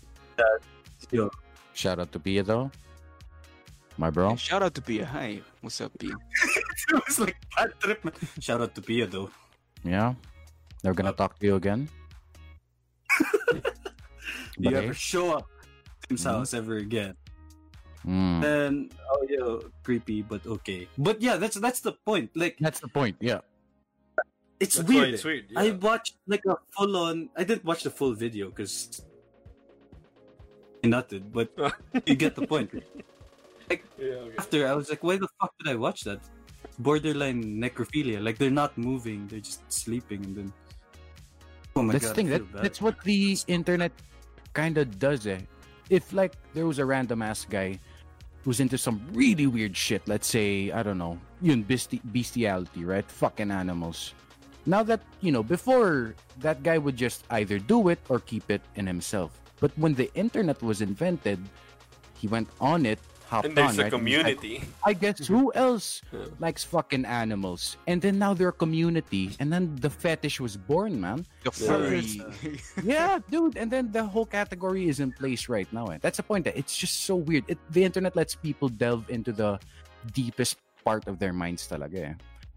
Yo, 1.11 1.33
Shout 1.73 1.99
out 1.99 2.13
to 2.13 2.21
Pia 2.21 2.45
though. 2.45 2.71
My 3.97 4.11
bro. 4.11 4.37
Shout 4.37 4.63
out 4.63 4.75
to 4.77 4.83
Pia. 4.83 5.07
Hi, 5.07 5.41
what's 5.65 5.81
up, 5.81 5.97
Pia? 5.97 6.13
it 6.93 7.01
was 7.09 7.19
like 7.19 7.41
bad 7.57 7.73
trip. 7.81 8.05
Shout 8.39 8.61
out 8.61 8.75
to 8.77 8.83
Pia 8.83 9.07
though. 9.09 9.31
Yeah. 9.83 10.13
They're 10.85 10.93
gonna 10.93 11.17
talk 11.17 11.41
to 11.41 11.47
you 11.49 11.57
again. 11.57 11.89
You 14.57 14.71
But, 14.71 14.85
ever 14.87 14.95
show 14.95 15.35
up 15.35 15.51
at 15.51 15.67
Tim's 16.07 16.23
Mhm. 16.23 16.31
house 16.31 16.55
ever 16.55 16.77
again? 16.79 17.17
mm, 18.07 18.39
Then 18.39 18.91
oh 19.11 19.27
yo, 19.27 19.45
creepy, 19.83 20.23
but 20.23 20.47
okay. 20.47 20.87
But 20.95 21.19
yeah, 21.19 21.41
that's 21.43 21.59
that's 21.59 21.81
the 21.83 21.91
point. 22.07 22.31
Like 22.39 22.55
that's 22.63 22.79
the 22.79 22.87
point. 22.87 23.17
Yeah. 23.19 23.41
it's 24.63 24.77
That's 24.79 24.87
weird. 24.87 25.11
it's 25.19 25.25
weird. 25.27 25.51
I 25.59 25.73
watched 25.75 26.15
like 26.31 26.45
a 26.47 26.55
full 26.71 26.95
on. 26.95 27.31
I 27.35 27.43
didn't 27.43 27.65
watch 27.67 27.83
the 27.83 27.91
full 27.91 28.15
video 28.15 28.47
because 28.55 29.03
I 30.85 30.87
nutted, 30.87 31.33
but 31.35 31.51
you 32.07 32.15
get 32.15 32.37
the 32.39 32.47
point. 32.47 32.71
Yeah, 32.79 34.31
okay. 34.31 34.39
After 34.39 34.69
I 34.71 34.75
was 34.79 34.87
like, 34.93 35.03
why 35.03 35.17
the 35.19 35.27
fuck 35.41 35.51
did 35.59 35.67
I 35.67 35.75
watch 35.75 36.07
that? 36.07 36.21
Borderline 36.79 37.59
necrophilia. 37.59 38.23
Like 38.23 38.39
they're 38.39 38.55
not 38.55 38.79
moving, 38.79 39.27
they're 39.27 39.43
just 39.43 39.67
sleeping, 39.67 40.23
and 40.31 40.37
then. 40.39 40.49
Oh 41.77 41.87
that's 41.91 42.05
god! 42.05 42.11
the 42.11 42.15
thing. 42.15 42.29
That, 42.29 42.53
that's 42.53 42.81
what 42.81 43.03
the 43.03 43.39
internet 43.47 43.93
kind 44.53 44.79
of 44.79 44.99
does. 44.99 45.27
Eh. 45.27 45.41
If 45.91 46.13
like 46.13 46.35
there 46.55 46.67
was 46.67 46.79
a 46.79 46.85
random 46.87 47.23
ass 47.23 47.45
guy 47.45 47.79
who's 48.45 48.61
into 48.61 48.79
some 48.79 49.01
really 49.13 49.47
weird 49.47 49.77
shit, 49.77 50.07
let's 50.07 50.27
say 50.27 50.71
I 50.71 50.83
don't 50.83 50.99
know, 50.99 51.19
yun 51.43 51.65
besti- 51.65 52.01
bestiality, 52.13 52.85
right? 52.85 53.05
Fucking 53.05 53.51
animals. 53.51 54.15
Now 54.67 54.83
that 54.85 55.01
you 55.21 55.33
know, 55.33 55.43
before 55.43 56.15
that 56.41 56.63
guy 56.63 56.79
would 56.79 56.97
just 56.97 57.25
either 57.31 57.59
do 57.59 57.89
it 57.89 57.99
or 58.09 58.21
keep 58.21 58.51
it 58.51 58.63
in 58.77 58.87
himself. 58.87 59.41
But 59.61 59.73
when 59.77 59.95
the 59.95 60.13
internet 60.15 60.63
was 60.63 60.81
invented, 60.81 61.39
he 62.19 62.29
went 62.29 62.49
on 62.61 62.87
it, 62.87 62.99
hopped 63.35 63.51
And 63.51 63.59
there's 63.59 63.75
on, 63.75 63.83
a 63.83 63.83
right? 63.83 63.93
and 63.93 63.93
like, 63.93 63.99
community. 63.99 64.57
I 64.87 64.93
guess 64.95 65.27
who 65.27 65.51
else 65.67 66.01
likes 66.39 66.63
fucking 66.63 67.03
animals? 67.05 67.77
And 67.91 67.99
then 67.99 68.15
now 68.23 68.31
they're 68.39 68.55
a 68.55 68.61
community, 68.65 69.35
and 69.43 69.51
then 69.51 69.75
the 69.83 69.91
fetish 69.91 70.39
was 70.39 70.55
born, 70.55 71.03
man. 71.03 71.27
The 71.43 71.51
furry. 71.51 72.23
yeah, 72.87 73.19
dude. 73.29 73.59
And 73.59 73.67
then 73.75 73.91
the 73.91 74.07
whole 74.07 74.25
category 74.31 74.87
is 74.87 75.01
in 75.03 75.11
place 75.11 75.49
right 75.51 75.67
now. 75.75 75.91
Eh. 75.91 75.99
That's 76.01 76.19
the 76.23 76.27
point. 76.31 76.47
That 76.47 76.55
it's 76.57 76.79
just 76.79 77.03
so 77.03 77.19
weird. 77.19 77.43
It, 77.51 77.59
the 77.75 77.83
internet 77.83 78.15
lets 78.15 78.39
people 78.39 78.71
delve 78.71 79.11
into 79.11 79.33
the 79.35 79.59
deepest 80.15 80.57
part 80.87 81.09
of 81.11 81.19
their 81.19 81.33
minds, 81.35 81.67
talaga. 81.67 82.13
Eh. 82.13 82.15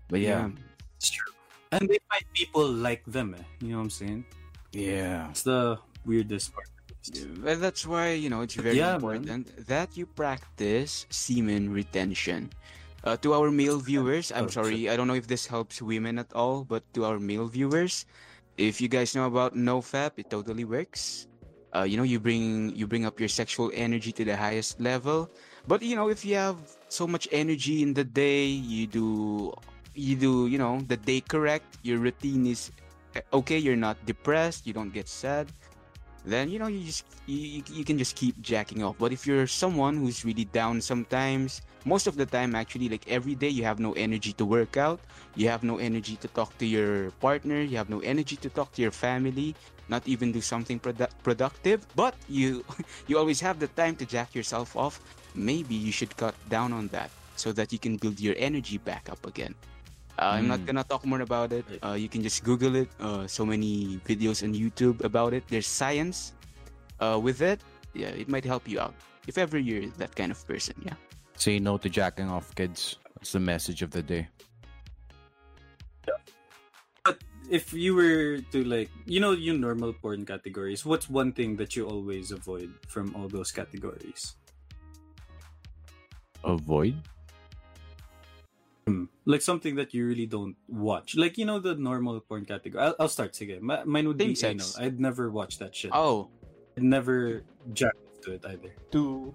But 0.07 0.19
yeah, 0.21 0.47
It's 1.01 1.09
true. 1.09 1.33
And 1.73 1.83
they 1.89 1.99
find 2.07 2.23
people 2.37 2.63
like 2.69 3.03
them. 3.09 3.35
Eh. 3.35 3.43
You 3.65 3.71
know 3.75 3.83
what 3.83 3.89
I'm 3.89 3.95
saying? 3.97 4.21
yeah. 4.71 5.27
It's 5.33 5.41
the 5.43 5.79
weirdest 6.05 6.53
part. 6.53 6.69
Well, 7.41 7.57
that's 7.57 7.85
why 7.85 8.13
you 8.13 8.29
know 8.29 8.41
it's 8.41 8.55
very 8.55 8.77
Yeah, 8.77 8.97
man. 8.97 9.23
important 9.23 9.67
that 9.67 9.95
you 9.97 10.05
practice 10.05 11.05
semen 11.09 11.71
retention. 11.71 12.49
Uh, 13.03 13.15
to 13.17 13.33
our 13.33 13.51
male 13.51 13.79
viewers, 13.79 14.31
I'm 14.31 14.49
sorry, 14.49 14.89
I 14.89 14.95
don't 14.97 15.07
know 15.07 15.15
if 15.15 15.27
this 15.27 15.47
helps 15.47 15.81
women 15.81 16.17
at 16.19 16.33
all, 16.33 16.63
but 16.65 16.83
to 16.93 17.05
our 17.05 17.19
male 17.19 17.47
viewers, 17.47 18.05
If 18.57 18.81
you 18.81 18.89
guys 18.89 19.15
know 19.15 19.23
about 19.29 19.55
NoFap, 19.55 20.19
it 20.19 20.29
totally 20.29 20.65
works. 20.65 21.27
Uh, 21.75 21.87
you 21.87 21.95
know, 21.95 22.03
you 22.03 22.19
bring 22.19 22.73
you 22.75 22.87
bring 22.87 23.05
up 23.05 23.19
your 23.19 23.29
sexual 23.31 23.71
energy 23.73 24.11
to 24.15 24.25
the 24.25 24.35
highest 24.35 24.81
level. 24.81 25.29
But 25.67 25.81
you 25.81 25.95
know, 25.95 26.09
if 26.09 26.25
you 26.25 26.35
have 26.35 26.57
so 26.89 27.07
much 27.07 27.29
energy 27.31 27.81
in 27.85 27.93
the 27.93 28.03
day, 28.03 28.45
you 28.49 28.87
do 28.89 29.53
you 29.95 30.15
do 30.17 30.47
you 30.47 30.57
know 30.57 30.81
the 30.89 30.97
day 30.97 31.21
correct. 31.21 31.77
Your 31.85 31.99
routine 32.01 32.49
is 32.49 32.71
uh, 33.15 33.21
okay. 33.41 33.57
You're 33.57 33.79
not 33.79 33.97
depressed. 34.09 34.65
You 34.65 34.73
don't 34.73 34.93
get 34.93 35.07
sad. 35.07 35.47
Then 36.27 36.51
you 36.51 36.59
know 36.59 36.67
you 36.67 36.83
just 36.83 37.07
you, 37.25 37.63
you- 37.71 37.87
can 37.87 37.97
just 37.97 38.19
keep 38.19 38.35
jacking 38.43 38.83
off. 38.83 38.99
But 38.99 39.15
if 39.15 39.23
you're 39.25 39.47
someone 39.47 39.95
who's 39.95 40.27
really 40.27 40.43
down 40.43 40.83
sometimes, 40.83 41.63
most 41.87 42.05
of 42.05 42.19
the 42.19 42.27
time 42.27 42.51
actually 42.53 42.91
like 42.91 43.07
every 43.07 43.31
day 43.33 43.47
you 43.47 43.63
have 43.63 43.79
no 43.79 43.93
energy 43.95 44.33
to 44.35 44.43
work 44.43 44.75
out 44.75 44.99
you 45.39 45.47
have 45.47 45.63
no 45.63 45.77
energy 45.79 46.17
to 46.19 46.27
talk 46.35 46.51
to 46.59 46.65
your 46.67 47.11
partner 47.23 47.61
you 47.63 47.77
have 47.79 47.87
no 47.89 48.03
energy 48.03 48.35
to 48.35 48.49
talk 48.51 48.73
to 48.75 48.81
your 48.81 48.91
family 48.91 49.55
not 49.87 50.03
even 50.03 50.35
do 50.35 50.41
something 50.41 50.79
produ- 50.83 51.07
productive 51.23 51.87
but 51.95 52.11
you 52.27 52.59
you 53.07 53.15
always 53.17 53.39
have 53.39 53.55
the 53.63 53.71
time 53.79 53.95
to 53.95 54.03
jack 54.05 54.35
yourself 54.35 54.75
off 54.75 54.99
maybe 55.33 55.75
you 55.75 55.91
should 55.91 56.11
cut 56.17 56.35
down 56.51 56.73
on 56.73 56.91
that 56.91 57.07
so 57.39 57.53
that 57.55 57.71
you 57.71 57.79
can 57.79 57.95
build 57.95 58.19
your 58.19 58.35
energy 58.37 58.77
back 58.77 59.07
up 59.07 59.23
again 59.25 59.55
uh, 60.19 60.35
i'm 60.37 60.47
not 60.47 60.59
Mm. 60.59 60.65
gonna 60.67 60.83
talk 60.83 61.05
more 61.05 61.21
about 61.21 61.51
it 61.51 61.65
uh, 61.85 61.93
you 61.93 62.09
can 62.09 62.21
just 62.21 62.43
google 62.43 62.75
it 62.75 62.89
uh, 62.99 63.27
so 63.27 63.45
many 63.45 63.99
videos 64.05 64.43
on 64.43 64.53
youtube 64.53 65.03
about 65.03 65.33
it 65.33 65.43
there's 65.49 65.67
science 65.67 66.33
uh, 66.99 67.19
with 67.21 67.41
it 67.41 67.61
yeah 67.93 68.09
it 68.13 68.27
might 68.29 68.43
help 68.45 68.67
you 68.67 68.79
out 68.79 68.93
if 69.27 69.37
ever 69.37 69.57
you're 69.57 69.85
that 69.97 70.15
kind 70.15 70.31
of 70.31 70.39
person 70.47 70.73
yeah 70.85 70.95
Say 71.37 71.59
no 71.61 71.77
to 71.77 71.85
jacking 71.85 72.33
off, 72.33 72.49
kids. 72.57 72.97
That's 73.13 73.29
the 73.37 73.39
message 73.39 73.85
of 73.85 73.93
the 73.93 74.01
day. 74.01 74.25
But 77.05 77.21
if 77.45 77.69
you 77.77 77.93
were 77.93 78.41
to 78.51 78.63
like, 78.65 78.89
you 79.05 79.19
know, 79.21 79.37
your 79.37 79.53
normal 79.53 79.93
porn 79.93 80.25
categories, 80.25 80.81
what's 80.81 81.05
one 81.07 81.31
thing 81.37 81.55
that 81.61 81.75
you 81.77 81.85
always 81.85 82.31
avoid 82.33 82.73
from 82.89 83.13
all 83.13 83.27
those 83.29 83.51
categories? 83.53 84.33
Avoid. 86.43 86.95
Hmm. 88.87 89.05
Like 89.25 89.41
something 89.41 89.75
that 89.75 89.93
you 89.93 90.07
really 90.07 90.25
don't 90.25 90.55
watch, 90.69 91.15
like 91.17 91.37
you 91.37 91.43
know 91.45 91.59
the 91.59 91.75
normal 91.75 92.21
porn 92.21 92.45
category. 92.45 92.81
I'll, 92.81 92.95
I'll 93.01 93.09
start 93.09 93.35
again. 93.41 93.59
Ma- 93.61 93.83
Mine 93.83 94.07
would 94.07 94.15
be 94.17 94.33
Same 94.33 94.51
anal. 94.61 94.67
I'd 94.79 94.97
never 94.99 95.29
watch 95.29 95.59
that 95.59 95.75
shit. 95.75 95.91
oh 95.93 96.29
I'd 96.77 96.83
never 96.83 97.43
jack 97.73 97.91
off 97.93 98.21
to 98.23 98.31
it 98.39 98.45
either. 98.45 98.71
Do... 98.91 99.33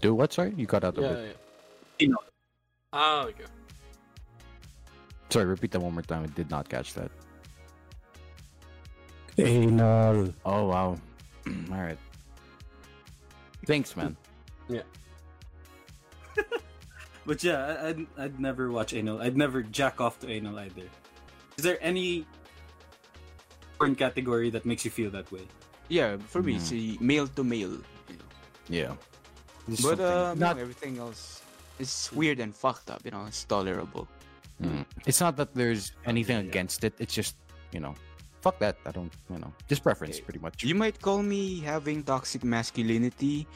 Do 0.00 0.14
what? 0.14 0.32
Sorry, 0.32 0.54
you 0.56 0.64
got 0.64 0.82
out 0.82 0.96
a 0.96 1.02
Yeah, 1.02 1.12
bit. 1.12 1.36
yeah. 1.98 2.14
Ah, 2.92 3.24
okay. 3.26 3.44
Sorry, 5.28 5.44
repeat 5.44 5.70
that 5.72 5.80
one 5.80 5.92
more 5.92 6.02
time. 6.02 6.22
I 6.24 6.26
did 6.28 6.48
not 6.48 6.66
catch 6.68 6.94
that. 6.94 7.10
Anal. 9.36 10.32
Oh 10.46 10.68
wow. 10.68 10.96
All 11.70 11.76
right. 11.82 11.98
Thanks, 13.66 13.94
man. 13.96 14.16
But 17.26 17.42
yeah, 17.42 17.58
I- 17.66 17.88
I'd, 17.88 18.06
I'd 18.18 18.40
never 18.40 18.70
watch 18.70 18.92
anal. 18.92 19.20
I'd 19.20 19.36
never 19.36 19.62
jack 19.62 20.00
off 20.00 20.18
to 20.20 20.28
anal 20.30 20.58
either. 20.58 20.84
Is 21.56 21.64
there 21.64 21.78
any 21.80 22.26
porn 23.78 23.94
category 23.94 24.50
that 24.50 24.64
makes 24.66 24.84
you 24.84 24.90
feel 24.90 25.10
that 25.10 25.30
way? 25.32 25.46
Yeah, 25.88 26.16
for 26.28 26.42
me, 26.42 26.56
it's 26.56 26.72
a 26.72 26.96
male 27.00 27.28
to 27.28 27.44
male. 27.44 27.76
You 28.08 28.16
know. 28.18 28.28
Yeah. 28.68 28.92
Just 29.68 29.82
But 29.82 30.00
uh, 30.00 30.34
not. 30.36 30.56
no, 30.56 30.62
everything 30.62 30.98
else 30.98 31.42
is 31.78 32.10
weird 32.12 32.40
and 32.40 32.54
fucked 32.54 32.90
up. 32.90 33.00
You 33.04 33.10
know, 33.10 33.24
it's 33.26 33.44
tolerable. 33.44 34.08
Mm. 34.62 34.84
It's 35.06 35.20
not 35.20 35.36
that 35.36 35.54
there's 35.54 35.92
anything 36.06 36.36
yeah, 36.36 36.42
yeah. 36.42 36.48
against 36.48 36.84
it. 36.84 36.94
It's 36.98 37.14
just 37.14 37.36
you 37.72 37.80
know, 37.80 37.94
fuck 38.40 38.58
that. 38.60 38.76
I 38.86 38.92
don't. 38.92 39.12
You 39.30 39.38
know, 39.38 39.52
just 39.68 39.82
preference, 39.82 40.16
Okay. 40.16 40.24
pretty 40.24 40.40
much. 40.40 40.62
You 40.64 40.74
might 40.74 41.00
call 41.00 41.22
me 41.22 41.60
having 41.60 42.02
toxic 42.02 42.44
masculinity. 42.44 43.46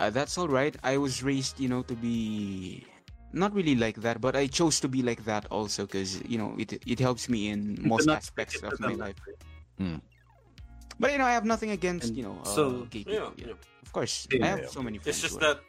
Uh, 0.00 0.10
that's 0.10 0.36
all 0.38 0.48
right. 0.48 0.74
I 0.82 0.98
was 0.98 1.22
raised, 1.22 1.58
you 1.60 1.68
know, 1.68 1.82
to 1.82 1.94
be 1.94 2.84
not 3.32 3.52
really 3.54 3.74
like 3.74 3.96
that, 4.02 4.20
but 4.20 4.36
I 4.36 4.46
chose 4.46 4.80
to 4.80 4.88
be 4.88 5.02
like 5.02 5.24
that 5.24 5.46
also 5.50 5.86
because 5.86 6.22
you 6.28 6.38
know 6.38 6.54
it 6.58 6.72
it 6.86 6.98
helps 7.00 7.28
me 7.28 7.48
in 7.48 7.78
most 7.80 8.06
not 8.06 8.18
aspects 8.18 8.60
of 8.62 8.78
my 8.80 8.94
life. 8.94 9.16
Hmm. 9.78 9.96
But 11.00 11.12
you 11.12 11.18
know, 11.18 11.24
I 11.24 11.32
have 11.32 11.44
nothing 11.44 11.70
against 11.70 12.08
And 12.08 12.16
you 12.16 12.22
know 12.22 12.38
uh, 12.44 12.54
so- 12.54 12.86
gay 12.90 13.04
Yeah, 13.06 13.30
people. 13.30 13.32
Yeah. 13.36 13.46
yeah. 13.56 13.82
Of 13.82 13.90
course, 13.92 14.26
Yeah, 14.30 14.44
I 14.44 14.48
have 14.48 14.62
yeah. 14.64 14.72
so 14.72 14.80
many 14.82 14.98
friends. 14.98 15.18
It's 15.18 15.22
just 15.28 15.40
that 15.40 15.60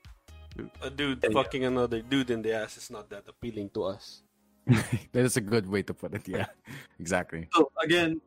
a 0.82 0.90
dude 0.90 1.20
Yeah, 1.24 1.30
yeah. 1.30 1.34
fucking 1.34 1.64
another 1.66 2.02
dude 2.02 2.30
in 2.30 2.42
the 2.42 2.54
ass 2.54 2.78
is 2.78 2.92
not 2.92 3.10
that 3.10 3.28
appealing. 3.28 3.68
Appealing 3.68 3.70
to 3.76 3.84
us. 3.96 4.22
That's 5.12 5.36
a 5.36 5.42
good 5.42 5.68
way 5.68 5.82
to 5.84 5.94
put 5.94 6.14
it. 6.14 6.28
Yeah, 6.28 6.48
exactly. 7.00 7.50
So 7.52 7.72
again, 7.84 8.22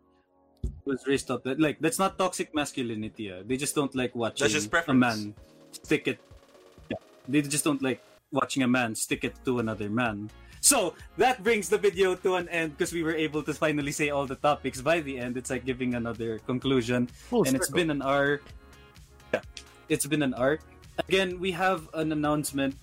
was 0.85 1.07
raised 1.07 1.31
up 1.31 1.45
that 1.45 1.61
like 1.61 1.79
that's 1.81 1.99
not 1.99 2.19
toxic 2.19 2.55
masculinity. 2.55 3.31
Ah. 3.33 3.43
They 3.45 3.57
just 3.57 3.75
don't 3.75 3.95
like 3.95 4.15
watching 4.15 4.45
that's 4.45 4.55
just 4.55 4.73
a 4.73 4.95
man 4.95 5.35
stick 5.73 6.09
it. 6.09 6.19
Yeah, 6.91 6.99
they 7.29 7.43
just 7.43 7.65
don't 7.65 7.81
like 7.83 8.03
watching 8.33 8.63
a 8.63 8.69
man 8.69 8.95
stick 8.95 9.25
it 9.25 9.35
to 9.45 9.59
another 9.59 9.89
man. 9.89 10.31
So 10.61 10.95
that 11.17 11.45
brings 11.45 11.69
the 11.69 11.79
video 11.79 12.15
to 12.27 12.35
an 12.35 12.49
end 12.49 12.77
because 12.77 12.93
we 12.93 13.03
were 13.03 13.15
able 13.15 13.43
to 13.45 13.55
finally 13.55 13.93
say 13.93 14.11
all 14.11 14.27
the 14.27 14.35
topics 14.35 14.81
by 14.81 15.01
the 15.01 15.19
end. 15.19 15.37
It's 15.37 15.51
like 15.51 15.65
giving 15.65 15.95
another 15.95 16.39
conclusion, 16.43 17.09
and 17.31 17.55
it's 17.55 17.71
been 17.71 17.91
an 17.91 18.03
hour. 18.03 18.41
Yeah, 19.33 19.47
it's 19.89 20.07
been 20.07 20.23
an 20.23 20.35
hour. 20.35 20.59
Again, 21.07 21.39
we 21.39 21.53
have 21.53 21.87
an 21.95 22.11
announcement. 22.11 22.75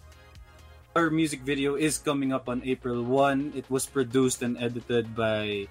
Our 0.96 1.10
music 1.10 1.42
video 1.42 1.76
is 1.76 1.98
coming 1.98 2.32
up 2.32 2.48
on 2.48 2.62
April 2.64 3.02
1. 3.04 3.54
It 3.58 3.66
was 3.68 3.90
produced 3.90 4.46
and 4.46 4.56
edited 4.62 5.12
by 5.18 5.68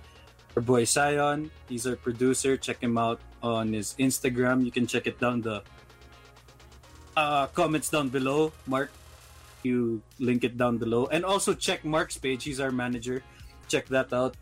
our 0.56 0.60
boy 0.60 0.84
Scion. 0.84 1.48
He's 1.70 1.86
our 1.86 1.94
producer. 1.94 2.58
Check 2.58 2.82
him 2.82 2.98
out 2.98 3.22
on 3.40 3.72
his 3.72 3.94
Instagram. 4.02 4.66
You 4.66 4.74
can 4.74 4.84
check 4.84 5.06
it 5.06 5.22
down 5.22 5.40
the 5.40 5.62
uh, 7.16 7.46
comments 7.54 7.88
down 7.88 8.10
below. 8.10 8.52
Mark, 8.66 8.90
you 9.64 10.02
link 10.18 10.44
it 10.44 10.56
down 10.56 10.78
below. 10.78 11.06
And 11.06 11.24
also 11.24 11.54
check 11.54 11.84
Mark's 11.84 12.16
page. 12.18 12.44
He's 12.44 12.60
our 12.60 12.70
manager. 12.70 13.22
Check 13.68 13.86
that 13.88 14.12
out. 14.12 14.36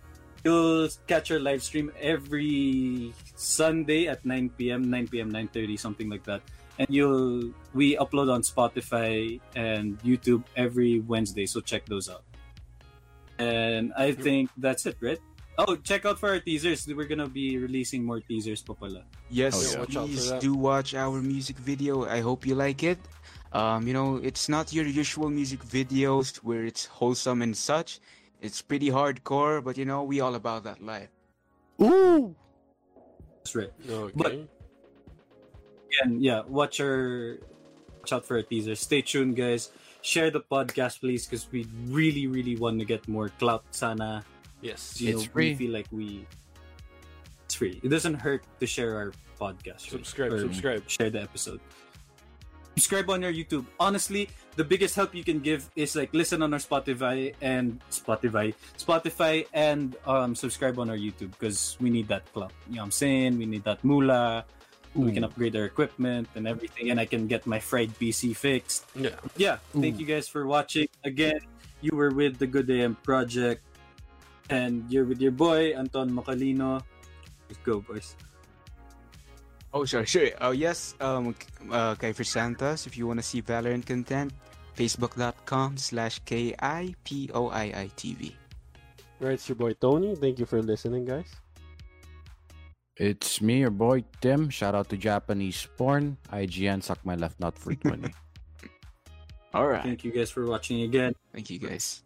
You'll 0.45 0.89
catch 1.07 1.31
our 1.31 1.39
live 1.39 1.63
stream 1.63 1.93
every 2.01 3.13
Sunday 3.37 4.09
at 4.09 4.25
9 4.25 4.51
p.m., 4.57 4.89
9 4.91 5.09
p.m., 5.09 5.31
9.30, 5.33 5.79
something 5.79 6.09
like 6.09 6.25
that. 6.25 6.41
And 6.79 6.89
you'll 6.89 7.53
we 7.75 7.97
upload 7.97 8.33
on 8.33 8.41
Spotify 8.41 9.39
and 9.55 10.01
YouTube 10.01 10.45
every 10.57 11.01
Wednesday, 11.01 11.45
so 11.45 11.61
check 11.61 11.85
those 11.85 12.09
out. 12.09 12.25
And 13.39 13.93
I 13.97 14.13
think 14.13 14.49
that's 14.57 14.87
it, 14.87 14.97
right? 15.01 15.19
Oh, 15.59 15.77
check 15.77 16.07
out 16.07 16.19
for 16.19 16.31
our 16.31 16.41
teasers. 16.41 16.87
We're 16.89 17.05
gonna 17.05 17.29
be 17.29 17.59
releasing 17.59 18.05
more 18.05 18.21
teasers, 18.21 18.63
papala. 18.65 19.05
Yes, 19.29 19.53
Oh, 19.53 19.61
yeah. 19.61 19.79
Watch 19.81 19.97
out 19.97 20.09
for 20.09 20.09
please 20.09 20.31
that. 20.31 20.41
do 20.41 20.55
watch 20.55 20.95
our 20.95 21.21
music 21.21 21.59
video. 21.59 22.07
I 22.09 22.21
hope 22.21 22.47
you 22.47 22.55
like 22.55 22.83
it. 22.83 22.99
Um, 23.53 23.87
you 23.87 23.93
know, 23.93 24.17
it's 24.23 24.49
not 24.49 24.73
your 24.73 24.87
usual 24.87 25.29
music 25.29 25.61
videos 25.65 26.37
where 26.39 26.65
it's 26.65 26.87
wholesome 26.87 27.43
and 27.43 27.57
such. 27.57 27.99
It's 28.41 28.63
pretty 28.63 28.89
hardcore, 28.91 29.63
but 29.63 29.77
you 29.77 29.85
know, 29.85 30.05
we 30.05 30.21
all 30.21 30.35
about 30.35 30.65
that 30.65 30.83
life. 30.83 31.09
Ooh. 31.83 32.35
That's 33.39 33.55
right. 33.57 33.73
Okay. 33.89 34.13
But- 34.17 34.33
Again, 35.91 36.23
yeah, 36.23 36.43
watch 36.47 36.79
our 36.81 37.39
watch 37.99 38.13
out 38.13 38.25
for 38.25 38.37
a 38.39 38.45
teaser. 38.45 38.77
Stay 38.77 39.03
tuned, 39.03 39.35
guys. 39.35 39.71
Share 40.03 40.31
the 40.31 40.39
podcast, 40.41 41.01
please, 41.01 41.27
because 41.27 41.51
we 41.51 41.67
really, 41.89 42.29
really 42.29 42.55
want 42.55 42.79
to 42.79 42.85
get 42.87 43.09
more 43.09 43.29
clout. 43.43 43.65
Sana, 43.73 44.25
yes. 44.63 45.01
you 45.01 45.11
It's 45.11 45.27
know, 45.27 45.33
free. 45.33 45.51
We 45.51 45.55
feel 45.67 45.73
like 45.73 45.89
we. 45.91 46.27
It's 47.45 47.57
free. 47.57 47.81
It 47.83 47.89
doesn't 47.89 48.15
hurt 48.23 48.45
to 48.61 48.67
share 48.71 48.95
our 48.97 49.13
podcast. 49.41 49.91
right? 49.91 49.99
Subscribe, 49.99 50.33
Or 50.33 50.39
subscribe. 50.39 50.89
Share 50.89 51.11
the 51.11 51.23
episode. 51.23 51.59
Subscribe 52.81 53.11
on 53.11 53.23
our 53.29 53.31
YouTube. 53.31 53.67
Honestly, 53.77 54.25
the 54.57 54.65
biggest 54.65 54.97
help 54.97 55.15
you 55.15 55.23
can 55.23 55.39
give 55.39 55.69
is 55.77 55.93
like 55.93 56.09
listen 56.17 56.41
on 56.41 56.57
our 56.57 56.59
Spotify 56.59 57.37
and 57.45 57.77
Spotify, 57.93 58.57
Spotify, 58.81 59.45
and 59.53 60.01
um, 60.07 60.33
subscribe 60.35 60.79
on 60.79 60.89
our 60.89 60.97
YouTube 60.97 61.37
because 61.37 61.77
we 61.77 61.91
need 61.91 62.09
that 62.09 62.25
club. 62.33 62.57
You 62.73 62.77
know 62.77 62.89
what 62.89 62.97
I'm 62.97 62.97
saying? 63.05 63.37
We 63.37 63.45
need 63.45 63.65
that 63.65 63.85
moolah. 63.85 64.47
We 64.95 65.13
can 65.13 65.25
upgrade 65.25 65.55
our 65.61 65.69
equipment 65.69 66.33
and 66.35 66.49
everything, 66.49 66.89
and 66.89 66.99
I 66.99 67.05
can 67.05 67.29
get 67.29 67.45
my 67.45 67.61
fried 67.61 67.93
PC 68.01 68.35
fixed. 68.35 68.89
Yeah. 68.97 69.21
Yeah, 69.37 69.59
thank 69.77 70.01
you 70.01 70.07
guys 70.09 70.27
for 70.27 70.47
watching. 70.47 70.89
Again, 71.05 71.45
you 71.85 71.93
were 71.93 72.17
with 72.17 72.41
the 72.41 72.49
Good 72.49 72.71
AM 72.71 72.97
Project, 73.05 73.61
and 74.49 74.89
you're 74.89 75.05
with 75.05 75.21
your 75.21 75.37
boy 75.37 75.77
Anton 75.77 76.09
Macalino. 76.09 76.81
Let's 77.45 77.61
go, 77.61 77.85
boys. 77.85 78.17
Oh, 79.73 79.85
sure, 79.85 80.05
sure. 80.05 80.31
Oh, 80.41 80.51
yes. 80.51 80.95
Um, 81.01 81.35
uh, 81.71 81.95
Kaifer 81.95 82.27
Santos. 82.27 82.87
If 82.87 82.99
you 82.99 83.07
want 83.07 83.21
to 83.21 83.23
see 83.23 83.41
Valorant 83.41 83.87
content, 83.87 84.33
facebook.com 84.77 85.77
slash 85.77 86.19
K 86.25 86.55
I 86.59 86.95
P 87.05 87.31
O 87.33 87.49
I 87.49 87.87
I 87.87 87.91
T 87.95 88.15
V. 88.15 88.37
Right, 89.21 89.35
it's 89.35 89.49
your 89.49 89.57
boy 89.57 89.75
Tony. 89.75 90.17
Thank 90.17 90.39
you 90.39 90.47
for 90.47 90.63
listening, 90.63 91.05
guys. 91.05 91.29
It's 92.97 93.41
me, 93.41 93.61
your 93.61 93.71
boy 93.71 94.05
Tim. 94.21 94.51
Shout 94.51 94.75
out 94.75 94.89
to 94.91 94.97
Japanese 94.97 95.69
porn. 95.77 96.17
IGN 96.33 96.83
suck 96.83 96.99
my 97.05 97.15
left 97.15 97.39
nut 97.39 97.57
for 97.57 97.75
20. 97.75 98.13
All 99.55 99.67
right. 99.67 99.83
Thank 99.83 100.05
you 100.05 100.13
guys 100.13 100.31
for 100.31 100.47
watching 100.47 100.83
again. 100.83 101.15
Thank 101.33 101.51
you, 101.51 101.59
guys. 101.59 102.03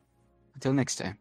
Until 0.55 0.73
next 0.73 0.97
time. 0.97 1.19